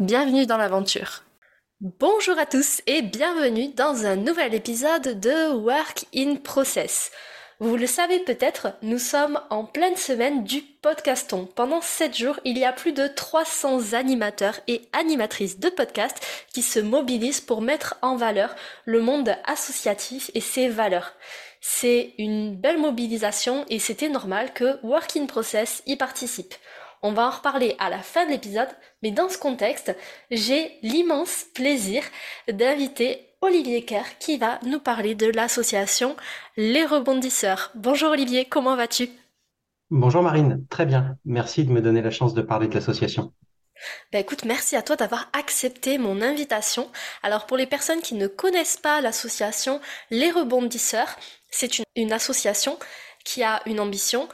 Bienvenue 0.00 0.44
dans 0.44 0.56
l'aventure. 0.56 1.22
Bonjour 1.80 2.36
à 2.36 2.46
tous 2.46 2.82
et 2.88 3.00
bienvenue 3.00 3.68
dans 3.68 4.06
un 4.06 4.16
nouvel 4.16 4.52
épisode 4.52 5.20
de 5.20 5.52
Work 5.54 6.06
in 6.12 6.34
Process. 6.34 7.12
Vous 7.60 7.76
le 7.76 7.86
savez 7.86 8.18
peut-être, 8.18 8.72
nous 8.82 8.98
sommes 8.98 9.40
en 9.50 9.64
pleine 9.64 9.94
semaine 9.94 10.42
du 10.42 10.62
podcaston. 10.62 11.46
Pendant 11.46 11.80
7 11.80 12.16
jours, 12.16 12.40
il 12.44 12.58
y 12.58 12.64
a 12.64 12.72
plus 12.72 12.90
de 12.90 13.06
300 13.06 13.92
animateurs 13.92 14.58
et 14.66 14.82
animatrices 14.92 15.60
de 15.60 15.68
podcast 15.68 16.20
qui 16.52 16.62
se 16.62 16.80
mobilisent 16.80 17.40
pour 17.40 17.62
mettre 17.62 17.94
en 18.02 18.16
valeur 18.16 18.56
le 18.86 19.00
monde 19.00 19.36
associatif 19.44 20.28
et 20.34 20.40
ses 20.40 20.68
valeurs. 20.68 21.12
C'est 21.60 22.14
une 22.18 22.56
belle 22.56 22.78
mobilisation 22.78 23.64
et 23.68 23.78
c'était 23.78 24.08
normal 24.08 24.52
que 24.54 24.84
Work 24.84 25.16
in 25.16 25.26
Process 25.26 25.84
y 25.86 25.94
participe. 25.94 26.54
On 27.06 27.12
va 27.12 27.26
en 27.26 27.30
reparler 27.30 27.76
à 27.78 27.90
la 27.90 27.98
fin 27.98 28.24
de 28.24 28.30
l'épisode, 28.30 28.70
mais 29.02 29.10
dans 29.10 29.28
ce 29.28 29.36
contexte, 29.36 29.94
j'ai 30.30 30.78
l'immense 30.80 31.44
plaisir 31.54 32.02
d'inviter 32.50 33.28
Olivier 33.42 33.84
Kerr 33.84 34.16
qui 34.18 34.38
va 34.38 34.58
nous 34.64 34.80
parler 34.80 35.14
de 35.14 35.26
l'association 35.26 36.16
Les 36.56 36.86
Rebondisseurs. 36.86 37.72
Bonjour 37.74 38.12
Olivier, 38.12 38.46
comment 38.46 38.74
vas-tu? 38.74 39.10
Bonjour 39.90 40.22
Marine, 40.22 40.64
très 40.70 40.86
bien. 40.86 41.18
Merci 41.26 41.64
de 41.64 41.72
me 41.72 41.82
donner 41.82 42.00
la 42.00 42.10
chance 42.10 42.32
de 42.32 42.40
parler 42.40 42.68
de 42.68 42.74
l'association. 42.74 43.34
Ben 44.10 44.20
écoute, 44.20 44.46
merci 44.46 44.74
à 44.74 44.80
toi 44.80 44.96
d'avoir 44.96 45.28
accepté 45.34 45.98
mon 45.98 46.22
invitation. 46.22 46.90
Alors 47.22 47.44
pour 47.44 47.58
les 47.58 47.66
personnes 47.66 48.00
qui 48.00 48.14
ne 48.14 48.28
connaissent 48.28 48.78
pas 48.78 49.02
l'association 49.02 49.82
Les 50.10 50.30
Rebondisseurs, 50.30 51.16
c'est 51.50 51.78
une, 51.78 51.84
une 51.96 52.14
association 52.14 52.78
qui 53.26 53.42
a 53.42 53.60
une 53.66 53.80
ambition, 53.80 54.26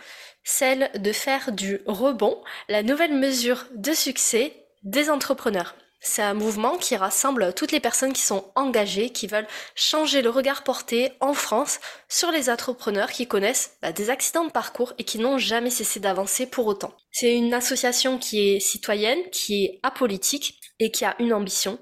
celle 0.44 0.91
de 0.94 1.12
faire 1.12 1.52
du 1.52 1.80
rebond 1.86 2.42
la 2.69 2.83
nouvelle 2.83 3.14
mesure 3.14 3.66
de 3.74 3.92
succès 3.92 4.55
des 4.83 5.10
entrepreneurs. 5.10 5.74
C'est 6.02 6.22
un 6.22 6.33
mouvement 6.33 6.78
qui 6.78 6.96
rassemble 6.96 7.52
toutes 7.52 7.72
les 7.72 7.80
personnes 7.80 8.14
qui 8.14 8.22
sont 8.22 8.50
engagées, 8.55 9.11
qui 9.11 9.27
veulent 9.27 9.46
changer 9.74 10.22
le 10.22 10.30
regard 10.30 10.64
porté 10.64 11.12
en 11.20 11.34
France 11.34 11.78
sur 12.08 12.30
les 12.30 12.48
entrepreneurs 12.48 13.11
qui 13.11 13.27
connaissent 13.27 13.77
bah, 13.83 13.92
des 13.92 14.08
accidents 14.08 14.46
de 14.46 14.50
parcours 14.50 14.94
et 14.96 15.05
qui 15.05 15.18
n'ont 15.18 15.36
jamais 15.36 15.68
cessé 15.68 16.00
d'avancer 16.00 16.46
pour 16.46 16.66
autant. 16.66 16.94
C'est 17.12 17.36
une 17.36 17.52
association 17.52 18.16
qui 18.16 18.55
est 18.55 18.61
citoyenne, 18.61 19.28
qui 19.30 19.64
est 19.66 19.80
apolitique 19.83 20.58
et 20.78 20.91
qui 20.91 21.05
a 21.05 21.16
une 21.18 21.34
ambition, 21.34 21.78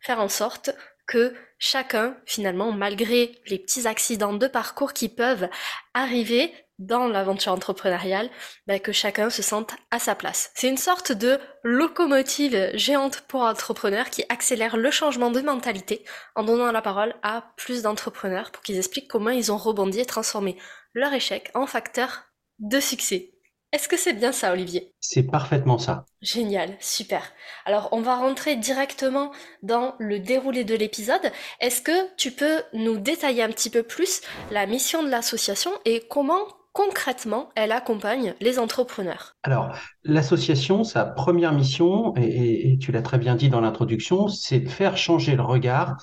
faire 0.00 0.20
en 0.20 0.28
sorte 0.28 0.70
que 1.06 1.32
chacun, 1.58 2.16
finalement, 2.26 2.72
malgré 2.72 3.32
les 3.46 3.58
petits 3.58 3.86
accidents 3.86 4.32
de 4.32 4.48
parcours 4.48 4.92
qui 4.92 5.08
peuvent 5.08 5.48
arriver, 5.94 6.52
dans 6.80 7.06
l'aventure 7.06 7.52
entrepreneuriale, 7.52 8.30
bah, 8.66 8.80
que 8.80 8.90
chacun 8.90 9.30
se 9.30 9.42
sente 9.42 9.74
à 9.92 10.00
sa 10.00 10.16
place. 10.16 10.50
C'est 10.54 10.68
une 10.68 10.76
sorte 10.76 11.12
de 11.12 11.38
locomotive 11.62 12.70
géante 12.74 13.20
pour 13.28 13.42
entrepreneurs 13.42 14.10
qui 14.10 14.24
accélère 14.28 14.76
le 14.76 14.90
changement 14.90 15.30
de 15.30 15.42
mentalité 15.42 16.04
en 16.34 16.42
donnant 16.42 16.72
la 16.72 16.82
parole 16.82 17.14
à 17.22 17.52
plus 17.56 17.82
d'entrepreneurs 17.82 18.50
pour 18.50 18.62
qu'ils 18.62 18.78
expliquent 18.78 19.08
comment 19.08 19.30
ils 19.30 19.52
ont 19.52 19.58
rebondi 19.58 20.00
et 20.00 20.06
transformé 20.06 20.56
leur 20.94 21.12
échec 21.12 21.50
en 21.54 21.66
facteur 21.66 22.24
de 22.58 22.80
succès. 22.80 23.34
Est-ce 23.72 23.88
que 23.88 23.96
c'est 23.96 24.14
bien 24.14 24.32
ça, 24.32 24.52
Olivier? 24.52 24.92
C'est 24.98 25.22
parfaitement 25.22 25.78
ça. 25.78 26.04
Génial, 26.22 26.76
super. 26.80 27.22
Alors, 27.66 27.88
on 27.92 28.00
va 28.00 28.16
rentrer 28.16 28.56
directement 28.56 29.30
dans 29.62 29.94
le 30.00 30.18
déroulé 30.18 30.64
de 30.64 30.74
l'épisode. 30.74 31.30
Est-ce 31.60 31.80
que 31.80 32.14
tu 32.16 32.32
peux 32.32 32.62
nous 32.72 32.98
détailler 32.98 33.44
un 33.44 33.48
petit 33.48 33.70
peu 33.70 33.84
plus 33.84 34.22
la 34.50 34.66
mission 34.66 35.04
de 35.04 35.08
l'association 35.08 35.70
et 35.84 36.00
comment 36.08 36.48
concrètement 36.72 37.50
elle 37.56 37.72
accompagne 37.72 38.34
les 38.40 38.58
entrepreneurs 38.58 39.36
Alors, 39.42 39.74
l'association, 40.04 40.84
sa 40.84 41.04
première 41.04 41.52
mission, 41.52 42.14
et, 42.16 42.78
tu 42.80 42.92
l'as 42.92 43.02
très 43.02 43.18
bien 43.18 43.34
dit 43.34 43.48
dans 43.48 43.60
l'introduction, 43.60 44.28
c'est 44.28 44.60
de 44.60 44.68
faire 44.68 44.96
changer 44.96 45.36
le 45.36 45.42
regard 45.42 45.96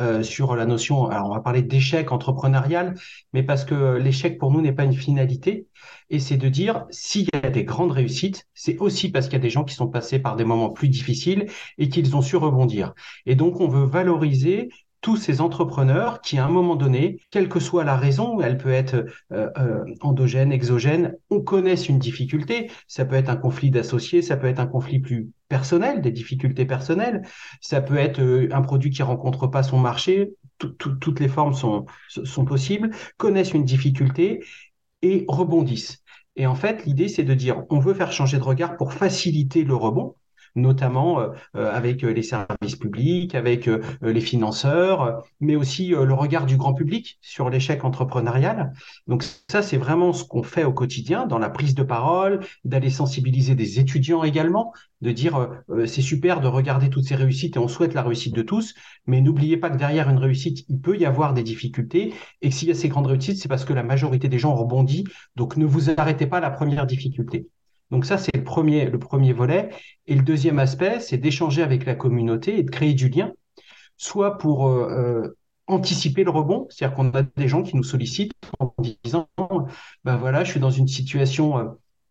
euh, 0.00 0.22
sur 0.22 0.56
la 0.56 0.66
notion, 0.66 1.06
alors 1.06 1.28
on 1.28 1.34
va 1.34 1.40
parler 1.40 1.62
d'échec 1.62 2.12
entrepreneurial, 2.12 2.94
mais 3.32 3.42
parce 3.42 3.64
que 3.64 3.96
l'échec 3.96 4.38
pour 4.38 4.50
nous 4.50 4.60
n'est 4.60 4.72
pas 4.72 4.84
une 4.84 4.94
finalité, 4.94 5.66
et 6.10 6.18
c'est 6.18 6.36
de 6.36 6.48
dire 6.48 6.86
s'il 6.90 7.24
y 7.24 7.36
a 7.36 7.50
des 7.50 7.64
grandes 7.64 7.92
réussites, 7.92 8.46
c'est 8.54 8.78
aussi 8.78 9.10
parce 9.10 9.26
qu'il 9.26 9.34
y 9.34 9.36
a 9.36 9.42
des 9.42 9.50
gens 9.50 9.64
qui 9.64 9.74
sont 9.74 9.88
passés 9.88 10.18
par 10.18 10.36
des 10.36 10.44
moments 10.44 10.70
plus 10.70 10.88
difficiles 10.88 11.46
et 11.78 11.88
qu'ils 11.88 12.14
ont 12.16 12.22
su 12.22 12.36
rebondir. 12.36 12.94
Et 13.26 13.34
donc 13.34 13.60
on 13.60 13.68
veut 13.68 13.84
valoriser 13.84 14.70
tous 15.02 15.16
ces 15.16 15.40
entrepreneurs 15.40 16.22
qui, 16.22 16.38
à 16.38 16.46
un 16.46 16.48
moment 16.48 16.76
donné, 16.76 17.18
quelle 17.30 17.48
que 17.48 17.60
soit 17.60 17.84
la 17.84 17.96
raison, 17.96 18.40
elle 18.40 18.56
peut 18.56 18.72
être 18.72 19.04
euh, 19.32 19.50
euh, 19.58 19.84
endogène, 20.00 20.52
exogène, 20.52 21.16
on 21.28 21.42
connaisse 21.42 21.88
une 21.88 21.98
difficulté. 21.98 22.70
Ça 22.86 23.04
peut 23.04 23.16
être 23.16 23.28
un 23.28 23.36
conflit 23.36 23.70
d'associés, 23.70 24.22
ça 24.22 24.36
peut 24.36 24.46
être 24.46 24.60
un 24.60 24.66
conflit 24.66 25.00
plus 25.00 25.28
personnel, 25.48 26.00
des 26.00 26.12
difficultés 26.12 26.64
personnelles, 26.64 27.22
ça 27.60 27.82
peut 27.82 27.96
être 27.96 28.20
euh, 28.20 28.48
un 28.52 28.62
produit 28.62 28.90
qui 28.90 29.02
rencontre 29.02 29.48
pas 29.48 29.64
son 29.64 29.78
marché. 29.78 30.34
toutes 30.58 31.18
les 31.18 31.28
formes 31.28 31.54
sont, 31.54 31.86
sont 32.08 32.44
possibles, 32.44 32.90
connaissent 33.16 33.52
une 33.52 33.64
difficulté 33.64 34.40
et 35.02 35.24
rebondissent. 35.28 36.02
Et 36.36 36.46
en 36.46 36.54
fait, 36.54 36.86
l'idée, 36.86 37.08
c'est 37.08 37.24
de 37.24 37.34
dire, 37.34 37.64
on 37.68 37.80
veut 37.80 37.92
faire 37.92 38.12
changer 38.12 38.38
de 38.38 38.44
regard 38.44 38.76
pour 38.76 38.92
faciliter 38.92 39.64
le 39.64 39.74
rebond 39.74 40.14
notamment 40.54 41.20
euh, 41.20 41.28
euh, 41.56 41.72
avec 41.72 42.04
euh, 42.04 42.12
les 42.12 42.22
services 42.22 42.76
publics, 42.76 43.34
avec 43.34 43.68
les 44.02 44.20
financeurs, 44.20 45.24
mais 45.40 45.56
aussi 45.56 45.88
le 45.88 46.12
regard 46.14 46.46
du 46.46 46.56
grand 46.56 46.74
public 46.74 47.18
sur 47.20 47.50
l'échec 47.50 47.84
entrepreneurial. 47.84 48.72
Donc 49.06 49.24
ça, 49.48 49.62
c'est 49.62 49.76
vraiment 49.76 50.12
ce 50.12 50.24
qu'on 50.24 50.42
fait 50.42 50.64
au 50.64 50.72
quotidien 50.72 51.26
dans 51.26 51.38
la 51.38 51.50
prise 51.50 51.74
de 51.74 51.82
parole, 51.82 52.40
d'aller 52.64 52.90
sensibiliser 52.90 53.54
des 53.54 53.80
étudiants 53.80 54.24
également, 54.24 54.72
de 55.00 55.10
dire 55.10 55.48
c'est 55.86 56.02
super 56.02 56.40
de 56.40 56.48
regarder 56.48 56.90
toutes 56.90 57.04
ces 57.04 57.14
réussites 57.14 57.56
et 57.56 57.58
on 57.58 57.68
souhaite 57.68 57.94
la 57.94 58.02
réussite 58.02 58.34
de 58.34 58.42
tous, 58.42 58.74
mais 59.06 59.20
n'oubliez 59.20 59.56
pas 59.56 59.70
que 59.70 59.76
derrière 59.76 60.08
une 60.08 60.18
réussite, 60.18 60.64
il 60.68 60.80
peut 60.80 60.96
y 60.96 61.04
avoir 61.04 61.34
des 61.34 61.42
difficultés 61.42 62.14
et 62.40 62.48
que 62.48 62.54
s'il 62.54 62.68
y 62.68 62.72
a 62.72 62.74
ces 62.74 62.88
grandes 62.88 63.06
réussites, 63.06 63.38
c'est 63.38 63.48
parce 63.48 63.64
que 63.64 63.72
la 63.72 63.82
majorité 63.82 64.28
des 64.28 64.38
gens 64.38 64.54
rebondit. 64.54 65.04
Donc 65.36 65.56
ne 65.56 65.66
vous 65.66 65.90
arrêtez 65.90 66.26
pas 66.26 66.38
à 66.38 66.40
la 66.40 66.50
première 66.50 66.86
difficulté. 66.86 67.48
Donc 67.92 68.06
ça, 68.06 68.16
c'est 68.16 68.34
le 68.34 68.42
premier, 68.42 68.86
le 68.86 68.98
premier 68.98 69.34
volet. 69.34 69.68
Et 70.06 70.14
le 70.14 70.22
deuxième 70.22 70.58
aspect, 70.58 70.98
c'est 70.98 71.18
d'échanger 71.18 71.62
avec 71.62 71.84
la 71.84 71.94
communauté 71.94 72.58
et 72.58 72.62
de 72.62 72.70
créer 72.70 72.94
du 72.94 73.10
lien, 73.10 73.32
soit 73.98 74.38
pour 74.38 74.66
euh, 74.66 74.88
euh, 74.90 75.36
anticiper 75.66 76.24
le 76.24 76.30
rebond, 76.30 76.66
c'est-à-dire 76.70 76.96
qu'on 76.96 77.10
a 77.10 77.22
des 77.22 77.48
gens 77.48 77.62
qui 77.62 77.76
nous 77.76 77.82
sollicitent 77.82 78.32
en 78.58 78.74
disant, 79.04 79.28
ben 80.04 80.16
voilà, 80.16 80.42
je 80.42 80.52
suis 80.52 80.60
dans 80.60 80.70
une 80.70 80.88
situation 80.88 81.58
euh, 81.58 81.64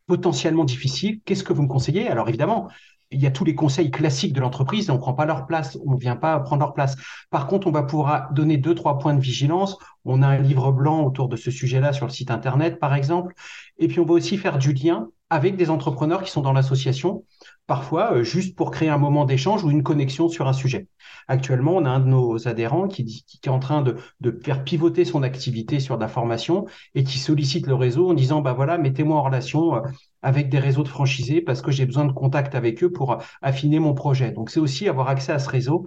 potentiellement 0.06 0.66
difficile, 0.66 1.20
qu'est-ce 1.26 1.44
que 1.44 1.52
vous 1.52 1.64
me 1.64 1.68
conseillez? 1.68 2.08
Alors 2.08 2.30
évidemment, 2.30 2.70
il 3.10 3.20
y 3.20 3.26
a 3.26 3.32
tous 3.32 3.44
les 3.44 3.56
conseils 3.56 3.90
classiques 3.90 4.34
de 4.34 4.40
l'entreprise, 4.40 4.88
on 4.92 4.94
ne 4.94 5.00
prend 5.00 5.16
pas 5.16 5.26
leur 5.26 5.48
place, 5.48 5.80
on 5.84 5.96
ne 5.96 6.00
vient 6.00 6.16
pas 6.16 6.40
prendre 6.42 6.62
leur 6.62 6.76
place. 6.76 6.96
Par 7.32 7.48
contre, 7.48 7.66
on 7.66 7.72
va 7.72 7.84
pouvoir 7.84 8.32
donner 8.34 8.58
deux, 8.58 8.76
trois 8.76 9.00
points 9.00 9.16
de 9.16 9.20
vigilance. 9.20 9.78
On 10.06 10.22
a 10.22 10.28
un 10.28 10.38
livre 10.38 10.72
blanc 10.72 11.04
autour 11.04 11.28
de 11.28 11.36
ce 11.36 11.50
sujet-là 11.50 11.92
sur 11.92 12.06
le 12.06 12.12
site 12.12 12.30
Internet, 12.30 12.80
par 12.80 12.94
exemple. 12.94 13.34
Et 13.80 13.88
puis, 13.88 14.00
on 14.00 14.06
va 14.06 14.14
aussi 14.14 14.38
faire 14.38 14.60
du 14.60 14.74
lien 14.74 15.10
avec 15.32 15.56
des 15.56 15.70
entrepreneurs 15.70 16.24
qui 16.24 16.30
sont 16.30 16.42
dans 16.42 16.52
l'association, 16.52 17.24
parfois 17.66 18.16
euh, 18.16 18.24
juste 18.24 18.54
pour 18.58 18.70
créer 18.70 18.90
un 18.90 18.98
moment 18.98 19.24
d'échange 19.24 19.64
ou 19.64 19.72
une 19.72 19.82
connexion 19.82 20.28
sur 20.28 20.46
un 20.50 20.54
sujet. 20.54 20.88
Actuellement, 21.30 21.72
on 21.78 21.86
a 21.86 21.90
un 21.90 22.02
de 22.02 22.08
nos 22.08 22.50
adhérents 22.50 22.90
qui, 22.90 23.24
est 23.42 23.48
en 23.48 23.60
train 23.60 23.82
de, 23.82 23.96
faire 24.44 24.66
pivoter 24.66 25.06
son 25.06 25.24
activité 25.24 25.80
sur 25.80 25.96
de 25.96 26.02
la 26.02 26.10
formation 26.10 26.66
et 26.96 27.06
qui 27.06 27.18
sollicite 27.18 27.66
le 27.66 27.76
réseau 27.76 28.10
en 28.10 28.14
disant, 28.14 28.42
bah 28.42 28.52
voilà, 28.52 28.78
mettez-moi 28.78 29.18
en 29.18 29.24
relation 29.24 29.76
euh, 29.76 29.80
avec 30.22 30.50
des 30.50 30.60
réseaux 30.60 30.84
de 30.84 30.90
franchisés 30.90 31.40
parce 31.40 31.62
que 31.62 31.72
j'ai 31.72 31.86
besoin 31.86 32.04
de 32.04 32.12
contact 32.12 32.54
avec 32.54 32.84
eux 32.84 32.92
pour 32.92 33.18
affiner 33.42 33.80
mon 33.80 33.94
projet. 33.94 34.34
Donc, 34.34 34.50
c'est 34.50 34.60
aussi 34.60 34.90
avoir 34.90 35.08
accès 35.08 35.32
à 35.32 35.40
ce 35.40 35.50
réseau 35.50 35.86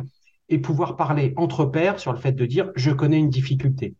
et 0.49 0.59
pouvoir 0.59 0.97
parler 0.97 1.35
entre 1.37 1.67
pairs 1.67 2.01
sur 2.01 2.15
le 2.15 2.19
fait 2.19 2.33
de 2.33 2.47
dire, 2.47 2.71
je 2.77 2.91
connais 2.91 3.19
une 3.19 3.31
difficulté. 3.31 3.95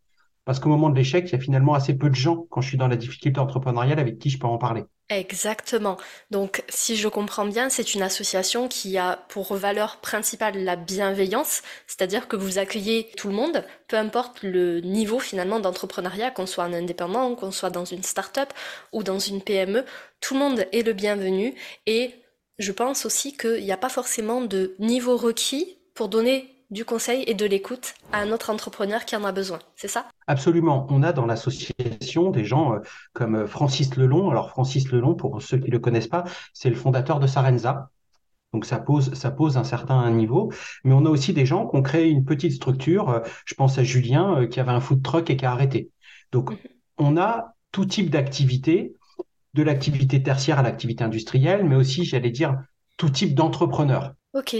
Parce 0.45 0.61
qu'au 0.61 0.69
moment 0.69 0.91
de 0.91 0.97
l'échec, 0.97 1.27
il 1.29 1.33
y 1.33 1.35
a 1.37 1.41
finalement 1.41 1.75
assez 1.75 1.95
peu 1.95 2.11
de 2.11 2.15
gens, 2.15 2.47
quand 2.51 2.61
je 2.61 2.69
suis 2.69 2.79
dans 2.79 2.89
la 2.89 2.97
difficulté 2.97 3.41
entrepreneuriale, 3.41 3.99
avec 3.99 4.19
qui 4.19 4.31
je 4.31 4.39
peux 4.39 4.47
en 4.47 4.59
parler. 4.59 4.85
Exactement. 5.11 5.99
Donc, 6.31 6.65
si 6.71 6.97
je 6.97 7.09
comprends 7.09 7.45
bien, 7.45 7.69
c'est 7.69 7.95
une 7.95 8.01
association 8.01 8.69
qui 8.69 8.97
a 8.97 9.25
pour 9.29 9.55
valeur 9.55 9.99
principale 9.99 10.65
la 10.65 10.77
bienveillance, 10.77 11.63
c'est-à-dire 11.87 12.27
que 12.27 12.37
vous 12.37 12.59
accueillez 12.59 13.11
tout 13.17 13.29
le 13.29 13.35
monde, 13.35 13.65
peu 13.87 13.99
importe 13.99 14.43
le 14.43 14.81
niveau 14.81 15.19
finalement 15.19 15.61
d'entrepreneuriat, 15.61 16.31
qu'on 16.31 16.47
soit 16.47 16.65
un 16.65 16.73
indépendant, 16.73 17.35
qu'on 17.35 17.51
soit 17.51 17.69
dans 17.69 17.85
une 17.85 18.03
start-up 18.03 18.51
ou 18.93 19.03
dans 19.03 19.19
une 19.19 19.43
PME, 19.43 19.85
tout 20.21 20.35
le 20.35 20.41
monde 20.41 20.67
est 20.73 20.83
le 20.83 20.95
bienvenu 20.95 21.55
et 21.85 22.15
je 22.59 22.73
pense 22.73 23.05
aussi 23.05 23.37
qu'il 23.37 23.63
n'y 23.63 23.73
a 23.73 23.77
pas 23.77 23.89
forcément 23.91 24.41
de 24.41 24.75
niveau 24.79 25.17
requis 25.19 25.79
pour 25.95 26.09
donner 26.09 26.54
du 26.71 26.85
conseil 26.85 27.25
et 27.27 27.35
de 27.35 27.47
l'écoute 27.47 27.95
à 28.13 28.19
un 28.19 28.33
autre 28.33 28.51
entrepreneur 28.51 29.05
qui 29.05 29.17
en 29.17 29.25
a 29.25 29.33
besoin. 29.33 29.59
C'est 29.77 29.89
ça? 29.89 30.07
Absolument. 30.27 30.87
On 30.91 31.03
a 31.03 31.13
dans 31.13 31.27
l'association 31.27 32.31
des 32.31 32.45
gens 32.45 32.75
euh, 32.75 32.79
comme 33.13 33.37
euh, 33.37 33.47
Francis 33.47 33.97
Lelon. 33.97 34.31
Alors 34.31 34.51
Francis 34.51 34.91
Lelon, 34.91 35.15
pour 35.15 35.41
ceux 35.43 35.59
qui 35.59 35.67
ne 35.67 35.73
le 35.73 35.79
connaissent 35.79 36.09
pas, 36.09 36.25
c'est 36.53 36.71
le 36.71 36.77
fondateur 36.77 37.21
de 37.21 37.27
Sarenza. 37.27 37.91
Donc 38.53 38.65
ça 38.65 38.79
pose, 38.79 39.15
ça 39.15 39.31
pose 39.31 39.57
un 39.57 39.65
certain 39.65 40.11
niveau. 40.11 40.53
Mais 40.85 40.95
on 40.95 41.05
a 41.07 41.11
aussi 41.11 41.33
des 41.33 41.47
gens 41.47 41.67
qui 41.69 41.77
ont 41.77 41.83
créé 41.83 42.09
une 42.09 42.25
petite 42.25 42.53
structure. 42.53 43.11
Euh, 43.11 43.21
je 43.45 43.55
pense 43.55 43.79
à 43.79 43.85
Julien 43.85 44.47
qui 44.47 44.61
avait 44.61 44.73
un 44.73 44.81
food 44.81 45.03
truck 45.03 45.31
et 45.31 45.37
qui 45.37 45.45
a 45.47 45.53
arrêté. 45.53 45.91
Donc 46.33 46.51
mhm. 46.51 46.59
on 46.99 47.17
a 47.17 47.55
tout 47.73 47.85
type 47.85 48.11
d'activité, 48.11 48.95
de 49.55 49.63
l'activité 49.63 50.23
tertiaire 50.23 50.61
à 50.61 50.63
l'activité 50.63 51.03
industrielle, 51.03 51.65
mais 51.65 51.75
aussi, 51.75 52.05
j'allais 52.05 52.31
dire, 52.31 52.57
tout 52.97 53.11
type 53.11 53.35
d'entrepreneur. 53.35 54.15
Ok. 54.35 54.55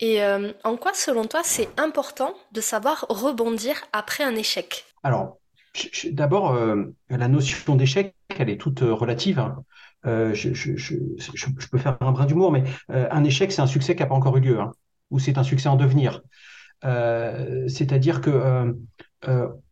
Et 0.00 0.22
euh, 0.22 0.52
en 0.64 0.76
quoi, 0.76 0.92
selon 0.94 1.26
toi, 1.26 1.42
c'est 1.44 1.68
important 1.78 2.34
de 2.52 2.62
savoir 2.62 3.04
rebondir 3.10 3.76
après 3.92 4.24
un 4.24 4.34
échec? 4.34 4.86
Alors, 5.02 5.38
d'abord, 6.12 6.54
euh, 6.54 6.84
la 7.10 7.28
notion 7.28 7.76
d'échec, 7.76 8.14
elle 8.38 8.48
est 8.48 8.56
toute 8.56 8.82
euh, 8.82 8.94
relative. 8.94 9.44
Je, 10.04 11.68
peux 11.70 11.78
faire 11.78 11.98
un 12.00 12.12
brin 12.12 12.24
d'humour, 12.24 12.50
mais 12.50 12.64
un 12.88 13.22
échec, 13.22 13.52
c'est 13.52 13.60
un 13.60 13.66
succès 13.66 13.94
qui 13.94 14.00
n'a 14.00 14.06
pas 14.06 14.14
encore 14.14 14.38
eu 14.38 14.40
lieu, 14.40 14.58
hein, 14.58 14.72
ou 15.10 15.18
c'est 15.18 15.36
un 15.36 15.42
succès 15.42 15.68
en 15.68 15.76
devenir. 15.76 16.22
C'est-à-dire 16.82 18.22
que 18.22 18.74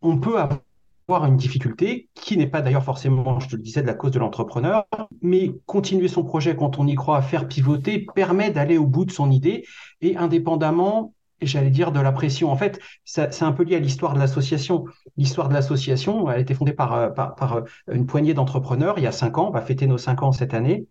on 0.02 0.18
peut 0.18 0.38
avoir 0.38 0.60
une 1.08 1.36
difficulté 1.36 2.08
qui 2.14 2.36
n'est 2.36 2.46
pas 2.46 2.60
d'ailleurs 2.60 2.84
forcément, 2.84 3.40
je 3.40 3.48
te 3.48 3.56
le 3.56 3.62
disais, 3.62 3.82
de 3.82 3.86
la 3.86 3.94
cause 3.94 4.10
de 4.10 4.18
l'entrepreneur, 4.18 4.86
mais 5.22 5.52
continuer 5.66 6.08
son 6.08 6.22
projet 6.22 6.54
quand 6.54 6.78
on 6.78 6.86
y 6.86 6.94
croit, 6.94 7.22
faire 7.22 7.48
pivoter, 7.48 8.06
permet 8.14 8.50
d'aller 8.50 8.76
au 8.76 8.86
bout 8.86 9.04
de 9.04 9.10
son 9.10 9.30
idée 9.30 9.64
et 10.02 10.16
indépendamment, 10.16 11.14
j'allais 11.40 11.70
dire, 11.70 11.92
de 11.92 12.00
la 12.00 12.12
pression. 12.12 12.52
En 12.52 12.56
fait, 12.56 12.78
c'est 13.04 13.42
un 13.42 13.52
peu 13.52 13.62
lié 13.62 13.76
à 13.76 13.80
l'histoire 13.80 14.12
de 14.12 14.18
l'association. 14.18 14.84
L'histoire 15.16 15.48
de 15.48 15.54
l'association, 15.54 16.30
elle 16.30 16.38
a 16.38 16.40
été 16.40 16.54
fondée 16.54 16.74
par, 16.74 17.14
par, 17.14 17.34
par 17.34 17.62
une 17.90 18.06
poignée 18.06 18.34
d'entrepreneurs 18.34 18.98
il 18.98 19.04
y 19.04 19.06
a 19.06 19.12
cinq 19.12 19.38
ans, 19.38 19.48
on 19.48 19.52
va 19.52 19.62
fêter 19.62 19.86
nos 19.86 19.98
cinq 19.98 20.22
ans 20.22 20.32
cette 20.32 20.52
année. 20.52 20.86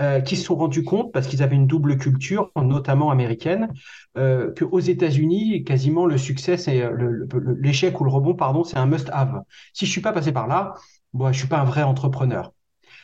Euh, 0.00 0.22
qui 0.22 0.36
se 0.36 0.44
sont 0.44 0.56
rendus 0.56 0.84
compte, 0.84 1.12
parce 1.12 1.26
qu'ils 1.26 1.42
avaient 1.42 1.54
une 1.54 1.66
double 1.66 1.98
culture, 1.98 2.50
notamment 2.56 3.10
américaine, 3.10 3.68
euh, 4.16 4.50
qu'aux 4.54 4.80
États-Unis, 4.80 5.64
quasiment 5.64 6.06
le 6.06 6.16
succès, 6.16 6.56
c'est 6.56 6.82
euh, 6.82 7.26
l'échec 7.60 8.00
ou 8.00 8.04
le 8.04 8.10
rebond, 8.10 8.34
pardon, 8.34 8.64
c'est 8.64 8.78
un 8.78 8.86
must-have. 8.86 9.42
Si 9.74 9.84
je 9.84 9.90
suis 9.90 10.00
pas 10.00 10.12
passé 10.12 10.32
par 10.32 10.46
là, 10.46 10.74
bon, 11.12 11.30
je 11.30 11.38
suis 11.38 11.46
pas 11.46 11.60
un 11.60 11.64
vrai 11.64 11.82
entrepreneur. 11.82 12.52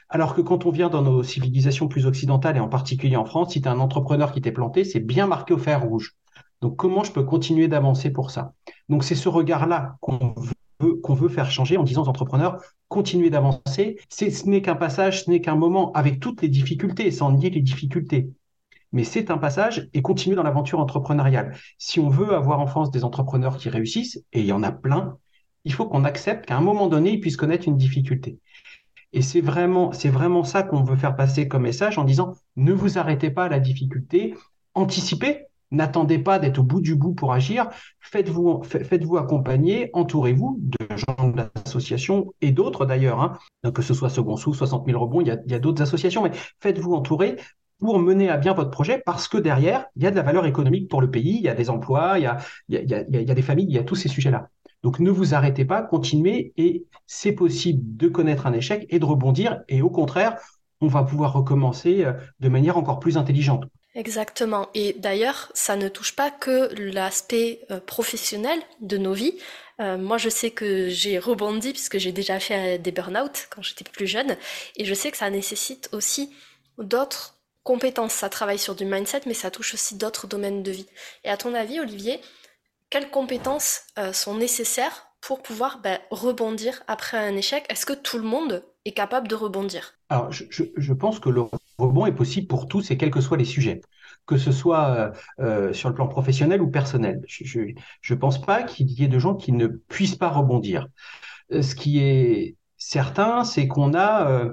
Alors 0.08 0.34
que 0.34 0.40
quand 0.40 0.64
on 0.64 0.70
vient 0.70 0.88
dans 0.88 1.02
nos 1.02 1.22
civilisations 1.22 1.88
plus 1.88 2.06
occidentales 2.06 2.56
et 2.56 2.60
en 2.60 2.68
particulier 2.68 3.16
en 3.16 3.26
France, 3.26 3.52
si 3.52 3.60
tu 3.60 3.68
es 3.68 3.70
un 3.70 3.80
entrepreneur 3.80 4.32
qui 4.32 4.40
t'est 4.40 4.50
planté, 4.50 4.84
c'est 4.84 5.00
bien 5.00 5.26
marqué 5.26 5.52
au 5.52 5.58
fer 5.58 5.82
rouge. 5.82 6.14
Donc 6.62 6.76
comment 6.76 7.04
je 7.04 7.12
peux 7.12 7.22
continuer 7.22 7.68
d'avancer 7.68 8.10
pour 8.10 8.30
ça? 8.30 8.54
Donc 8.88 9.04
c'est 9.04 9.14
ce 9.14 9.28
regard-là 9.28 9.96
qu'on 10.00 10.34
qu'on 11.02 11.14
veut 11.14 11.28
faire 11.28 11.50
changer 11.50 11.76
en 11.76 11.82
disant 11.82 12.02
aux 12.04 12.08
entrepreneurs, 12.08 12.62
continuez 12.88 13.30
d'avancer. 13.30 13.98
Ce 14.08 14.48
n'est 14.48 14.62
qu'un 14.62 14.76
passage, 14.76 15.24
ce 15.24 15.30
n'est 15.30 15.40
qu'un 15.40 15.56
moment 15.56 15.92
avec 15.92 16.20
toutes 16.20 16.42
les 16.42 16.48
difficultés, 16.48 17.10
sans 17.10 17.32
nier 17.32 17.50
les 17.50 17.60
difficultés. 17.60 18.30
Mais 18.92 19.04
c'est 19.04 19.30
un 19.30 19.38
passage 19.38 19.88
et 19.92 20.02
continuer 20.02 20.36
dans 20.36 20.42
l'aventure 20.42 20.80
entrepreneuriale. 20.80 21.56
Si 21.76 22.00
on 22.00 22.08
veut 22.08 22.34
avoir 22.34 22.60
en 22.60 22.66
France 22.66 22.90
des 22.90 23.04
entrepreneurs 23.04 23.58
qui 23.58 23.68
réussissent, 23.68 24.24
et 24.32 24.40
il 24.40 24.46
y 24.46 24.52
en 24.52 24.62
a 24.62 24.72
plein, 24.72 25.18
il 25.64 25.72
faut 25.72 25.86
qu'on 25.86 26.04
accepte 26.04 26.46
qu'à 26.46 26.56
un 26.56 26.62
moment 26.62 26.86
donné, 26.86 27.12
ils 27.12 27.20
puissent 27.20 27.36
connaître 27.36 27.68
une 27.68 27.76
difficulté. 27.76 28.38
Et 29.12 29.22
c'est 29.22 29.40
vraiment, 29.40 29.92
c'est 29.92 30.08
vraiment 30.08 30.44
ça 30.44 30.62
qu'on 30.62 30.82
veut 30.82 30.96
faire 30.96 31.16
passer 31.16 31.48
comme 31.48 31.62
message 31.62 31.98
en 31.98 32.04
disant 32.04 32.34
ne 32.56 32.72
vous 32.72 32.98
arrêtez 32.98 33.30
pas 33.30 33.44
à 33.44 33.48
la 33.48 33.60
difficulté, 33.60 34.34
anticipez, 34.74 35.47
N'attendez 35.70 36.18
pas 36.18 36.38
d'être 36.38 36.58
au 36.58 36.62
bout 36.62 36.80
du 36.80 36.94
bout 36.94 37.12
pour 37.12 37.32
agir. 37.32 37.68
Faites-vous 38.00 38.62
faites 38.64 39.04
accompagner, 39.18 39.90
entourez-vous 39.92 40.58
de 40.60 40.96
gens 40.96 41.28
de 41.28 41.36
l'association 41.36 42.32
et 42.40 42.52
d'autres 42.52 42.86
d'ailleurs, 42.86 43.20
hein. 43.20 43.38
que 43.72 43.82
ce 43.82 43.92
soit 43.92 44.08
Second 44.08 44.36
Sous, 44.36 44.54
60 44.54 44.86
000 44.86 44.98
rebonds, 44.98 45.20
il 45.20 45.26
y 45.28 45.54
a, 45.54 45.58
d'autres 45.58 45.82
associations, 45.82 46.22
mais 46.22 46.30
faites-vous 46.60 46.94
entourer 46.94 47.36
pour 47.78 47.98
mener 47.98 48.28
à 48.28 48.38
bien 48.38 48.54
votre 48.54 48.70
projet 48.70 49.02
parce 49.04 49.28
que 49.28 49.38
derrière, 49.38 49.86
il 49.96 50.02
y 50.02 50.06
a 50.06 50.10
de 50.10 50.16
la 50.16 50.22
valeur 50.22 50.46
économique 50.46 50.88
pour 50.88 51.00
le 51.00 51.10
pays, 51.10 51.36
il 51.36 51.42
y 51.42 51.48
a 51.48 51.54
des 51.54 51.70
emplois, 51.70 52.12
a, 52.12 52.16
a, 52.16 52.38
il 52.68 52.90
y 52.90 52.94
a 52.94 53.34
des 53.34 53.42
familles, 53.42 53.66
il 53.68 53.74
y 53.74 53.78
a 53.78 53.84
tous 53.84 53.94
ces 53.94 54.08
sujets-là. 54.08 54.48
Donc 54.82 55.00
ne 55.00 55.10
vous 55.10 55.34
arrêtez 55.34 55.64
pas, 55.64 55.82
continuez 55.82 56.52
et 56.56 56.86
c'est 57.06 57.32
possible 57.32 57.96
de 57.96 58.08
connaître 58.08 58.46
un 58.46 58.52
échec 58.52 58.86
et 58.90 58.98
de 58.98 59.04
rebondir 59.04 59.60
et 59.68 59.82
au 59.82 59.90
contraire, 59.90 60.38
on 60.80 60.86
va 60.86 61.02
pouvoir 61.02 61.32
recommencer 61.32 62.04
euh, 62.04 62.12
de 62.40 62.48
manière 62.48 62.78
encore 62.78 63.00
plus 63.00 63.16
intelligente. 63.16 63.64
Exactement. 63.98 64.68
Et 64.74 64.92
d'ailleurs, 64.92 65.50
ça 65.54 65.74
ne 65.74 65.88
touche 65.88 66.14
pas 66.14 66.30
que 66.30 66.72
l'aspect 66.76 67.66
euh, 67.72 67.80
professionnel 67.80 68.60
de 68.80 68.96
nos 68.96 69.12
vies. 69.12 69.36
Euh, 69.80 69.98
moi, 69.98 70.18
je 70.18 70.28
sais 70.28 70.52
que 70.52 70.88
j'ai 70.88 71.18
rebondi 71.18 71.72
puisque 71.72 71.98
j'ai 71.98 72.12
déjà 72.12 72.38
fait 72.38 72.78
des 72.78 72.92
burn-out 72.92 73.48
quand 73.50 73.60
j'étais 73.60 73.82
plus 73.82 74.06
jeune. 74.06 74.36
Et 74.76 74.84
je 74.84 74.94
sais 74.94 75.10
que 75.10 75.16
ça 75.16 75.28
nécessite 75.30 75.88
aussi 75.90 76.32
d'autres 76.78 77.40
compétences. 77.64 78.12
Ça 78.12 78.28
travaille 78.28 78.60
sur 78.60 78.76
du 78.76 78.84
mindset, 78.84 79.22
mais 79.26 79.34
ça 79.34 79.50
touche 79.50 79.74
aussi 79.74 79.96
d'autres 79.96 80.28
domaines 80.28 80.62
de 80.62 80.70
vie. 80.70 80.86
Et 81.24 81.28
à 81.28 81.36
ton 81.36 81.52
avis, 81.52 81.80
Olivier, 81.80 82.20
quelles 82.90 83.10
compétences 83.10 83.80
euh, 83.98 84.12
sont 84.12 84.36
nécessaires 84.36 85.08
pour 85.20 85.42
pouvoir 85.42 85.80
ben, 85.80 85.98
rebondir 86.12 86.84
après 86.86 87.18
un 87.18 87.36
échec? 87.36 87.64
Est-ce 87.68 87.84
que 87.84 87.94
tout 87.94 88.18
le 88.18 88.24
monde 88.24 88.62
est 88.84 88.92
capable 88.92 89.26
de 89.26 89.34
rebondir? 89.34 89.94
Alors, 90.08 90.30
je, 90.30 90.44
je 90.48 90.92
pense 90.92 91.18
que 91.18 91.30
le 91.30 91.42
rebond 91.78 92.06
est 92.06 92.12
possible 92.12 92.46
pour 92.46 92.66
tous 92.66 92.90
et 92.90 92.96
quels 92.96 93.10
que 93.10 93.20
soient 93.20 93.36
les 93.36 93.44
sujets, 93.44 93.80
que 94.26 94.36
ce 94.36 94.52
soit 94.52 94.86
euh, 94.86 95.10
euh, 95.40 95.72
sur 95.72 95.88
le 95.88 95.94
plan 95.94 96.08
professionnel 96.08 96.60
ou 96.60 96.70
personnel. 96.70 97.22
Je 97.28 98.14
ne 98.14 98.18
pense 98.18 98.40
pas 98.40 98.62
qu'il 98.62 98.90
y 98.90 99.04
ait 99.04 99.08
de 99.08 99.18
gens 99.18 99.34
qui 99.34 99.52
ne 99.52 99.66
puissent 99.66 100.16
pas 100.16 100.28
rebondir. 100.28 100.88
Euh, 101.52 101.62
ce 101.62 101.74
qui 101.74 102.00
est 102.00 102.56
certain, 102.76 103.44
c'est 103.44 103.68
qu'on 103.68 103.94
a 103.94 104.50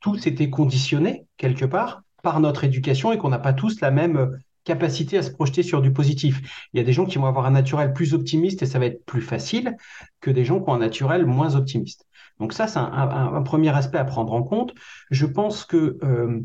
tous 0.00 0.26
été 0.26 0.50
conditionnés 0.50 1.26
quelque 1.36 1.64
part 1.64 2.02
par 2.22 2.40
notre 2.40 2.64
éducation 2.64 3.12
et 3.12 3.18
qu'on 3.18 3.30
n'a 3.30 3.38
pas 3.38 3.52
tous 3.52 3.80
la 3.80 3.90
même 3.90 4.38
capacité 4.64 5.18
à 5.18 5.22
se 5.22 5.30
projeter 5.30 5.62
sur 5.62 5.82
du 5.82 5.92
positif. 5.92 6.68
Il 6.72 6.78
y 6.78 6.80
a 6.80 6.84
des 6.84 6.92
gens 6.92 7.04
qui 7.04 7.18
vont 7.18 7.26
avoir 7.26 7.46
un 7.46 7.50
naturel 7.50 7.92
plus 7.92 8.14
optimiste 8.14 8.62
et 8.62 8.66
ça 8.66 8.78
va 8.78 8.86
être 8.86 9.04
plus 9.04 9.20
facile 9.20 9.76
que 10.20 10.30
des 10.30 10.44
gens 10.44 10.60
qui 10.60 10.70
ont 10.70 10.74
un 10.74 10.78
naturel 10.78 11.26
moins 11.26 11.54
optimiste. 11.54 12.06
Donc 12.40 12.52
ça, 12.52 12.66
c'est 12.66 12.78
un, 12.78 13.42
premier 13.42 13.68
aspect 13.70 13.98
à 13.98 14.04
prendre 14.04 14.32
en 14.32 14.42
compte. 14.42 14.74
Je 15.10 15.26
pense 15.26 15.64
que 15.64 15.98
euh, 16.02 16.40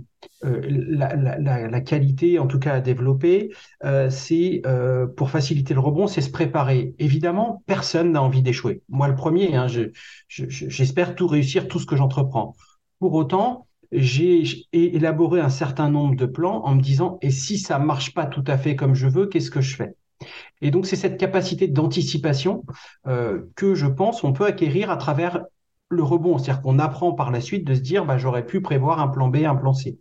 euh, 0.45 0.61
la, 0.63 1.81
qualité, 1.81 2.37
en 2.37 2.45
tout 2.45 2.59
cas 2.59 2.75
à 2.75 2.79
développer, 2.79 3.51
euh, 3.83 4.09
c'est 4.09 4.61
pour 5.17 5.29
faciliter 5.31 5.73
le 5.73 5.79
rebond, 5.79 6.07
c'est 6.07 6.21
se 6.21 6.31
préparer. 6.31 6.93
Évidemment, 6.99 7.63
personne 7.65 8.11
n'a 8.11 8.21
envie 8.21 8.43
d'échouer. 8.43 8.83
Moi, 8.89 9.07
le 9.07 9.15
premier, 9.15 9.55
hein, 9.55 9.67
j'espère 10.27 11.15
tout 11.15 11.27
réussir, 11.27 11.67
tout 11.67 11.79
ce 11.79 11.85
que 11.85 11.95
j'entreprends. 11.95 12.55
Pour 12.99 13.13
autant, 13.13 13.65
j'ai 13.91 14.43
élaboré 14.71 15.41
un 15.41 15.49
certain 15.49 15.89
nombre 15.89 16.15
de 16.15 16.27
plans 16.27 16.63
en 16.65 16.75
me 16.75 16.81
disant, 16.81 17.17
et 17.23 17.31
si 17.31 17.57
ça 17.57 17.79
marche 17.79 18.13
pas 18.13 18.27
tout 18.27 18.43
à 18.45 18.59
fait 18.59 18.75
comme 18.75 18.93
je 18.93 19.07
veux, 19.07 19.25
qu'est-ce 19.25 19.49
que 19.49 19.61
je 19.61 19.75
fais? 19.75 19.95
Et 20.61 20.69
donc, 20.69 20.85
c'est 20.85 20.97
cette 20.97 21.17
capacité 21.17 21.67
d'anticipation 21.67 22.63
que 23.55 23.73
je 23.73 23.87
pense 23.87 24.23
on 24.23 24.33
peut 24.33 24.45
acquérir 24.45 24.91
à 24.91 24.97
travers 24.97 25.45
le 25.89 26.03
rebond, 26.03 26.37
c'est-à-dire 26.37 26.61
qu'on 26.61 26.79
apprend 26.79 27.13
par 27.13 27.31
la 27.31 27.41
suite 27.41 27.65
de 27.65 27.73
se 27.73 27.79
dire 27.79 28.05
bah, 28.05 28.17
j'aurais 28.17 28.45
pu 28.45 28.61
prévoir 28.61 28.99
un 28.99 29.07
plan 29.07 29.27
B, 29.27 29.37
un 29.37 29.55
plan 29.55 29.73
C. 29.73 29.97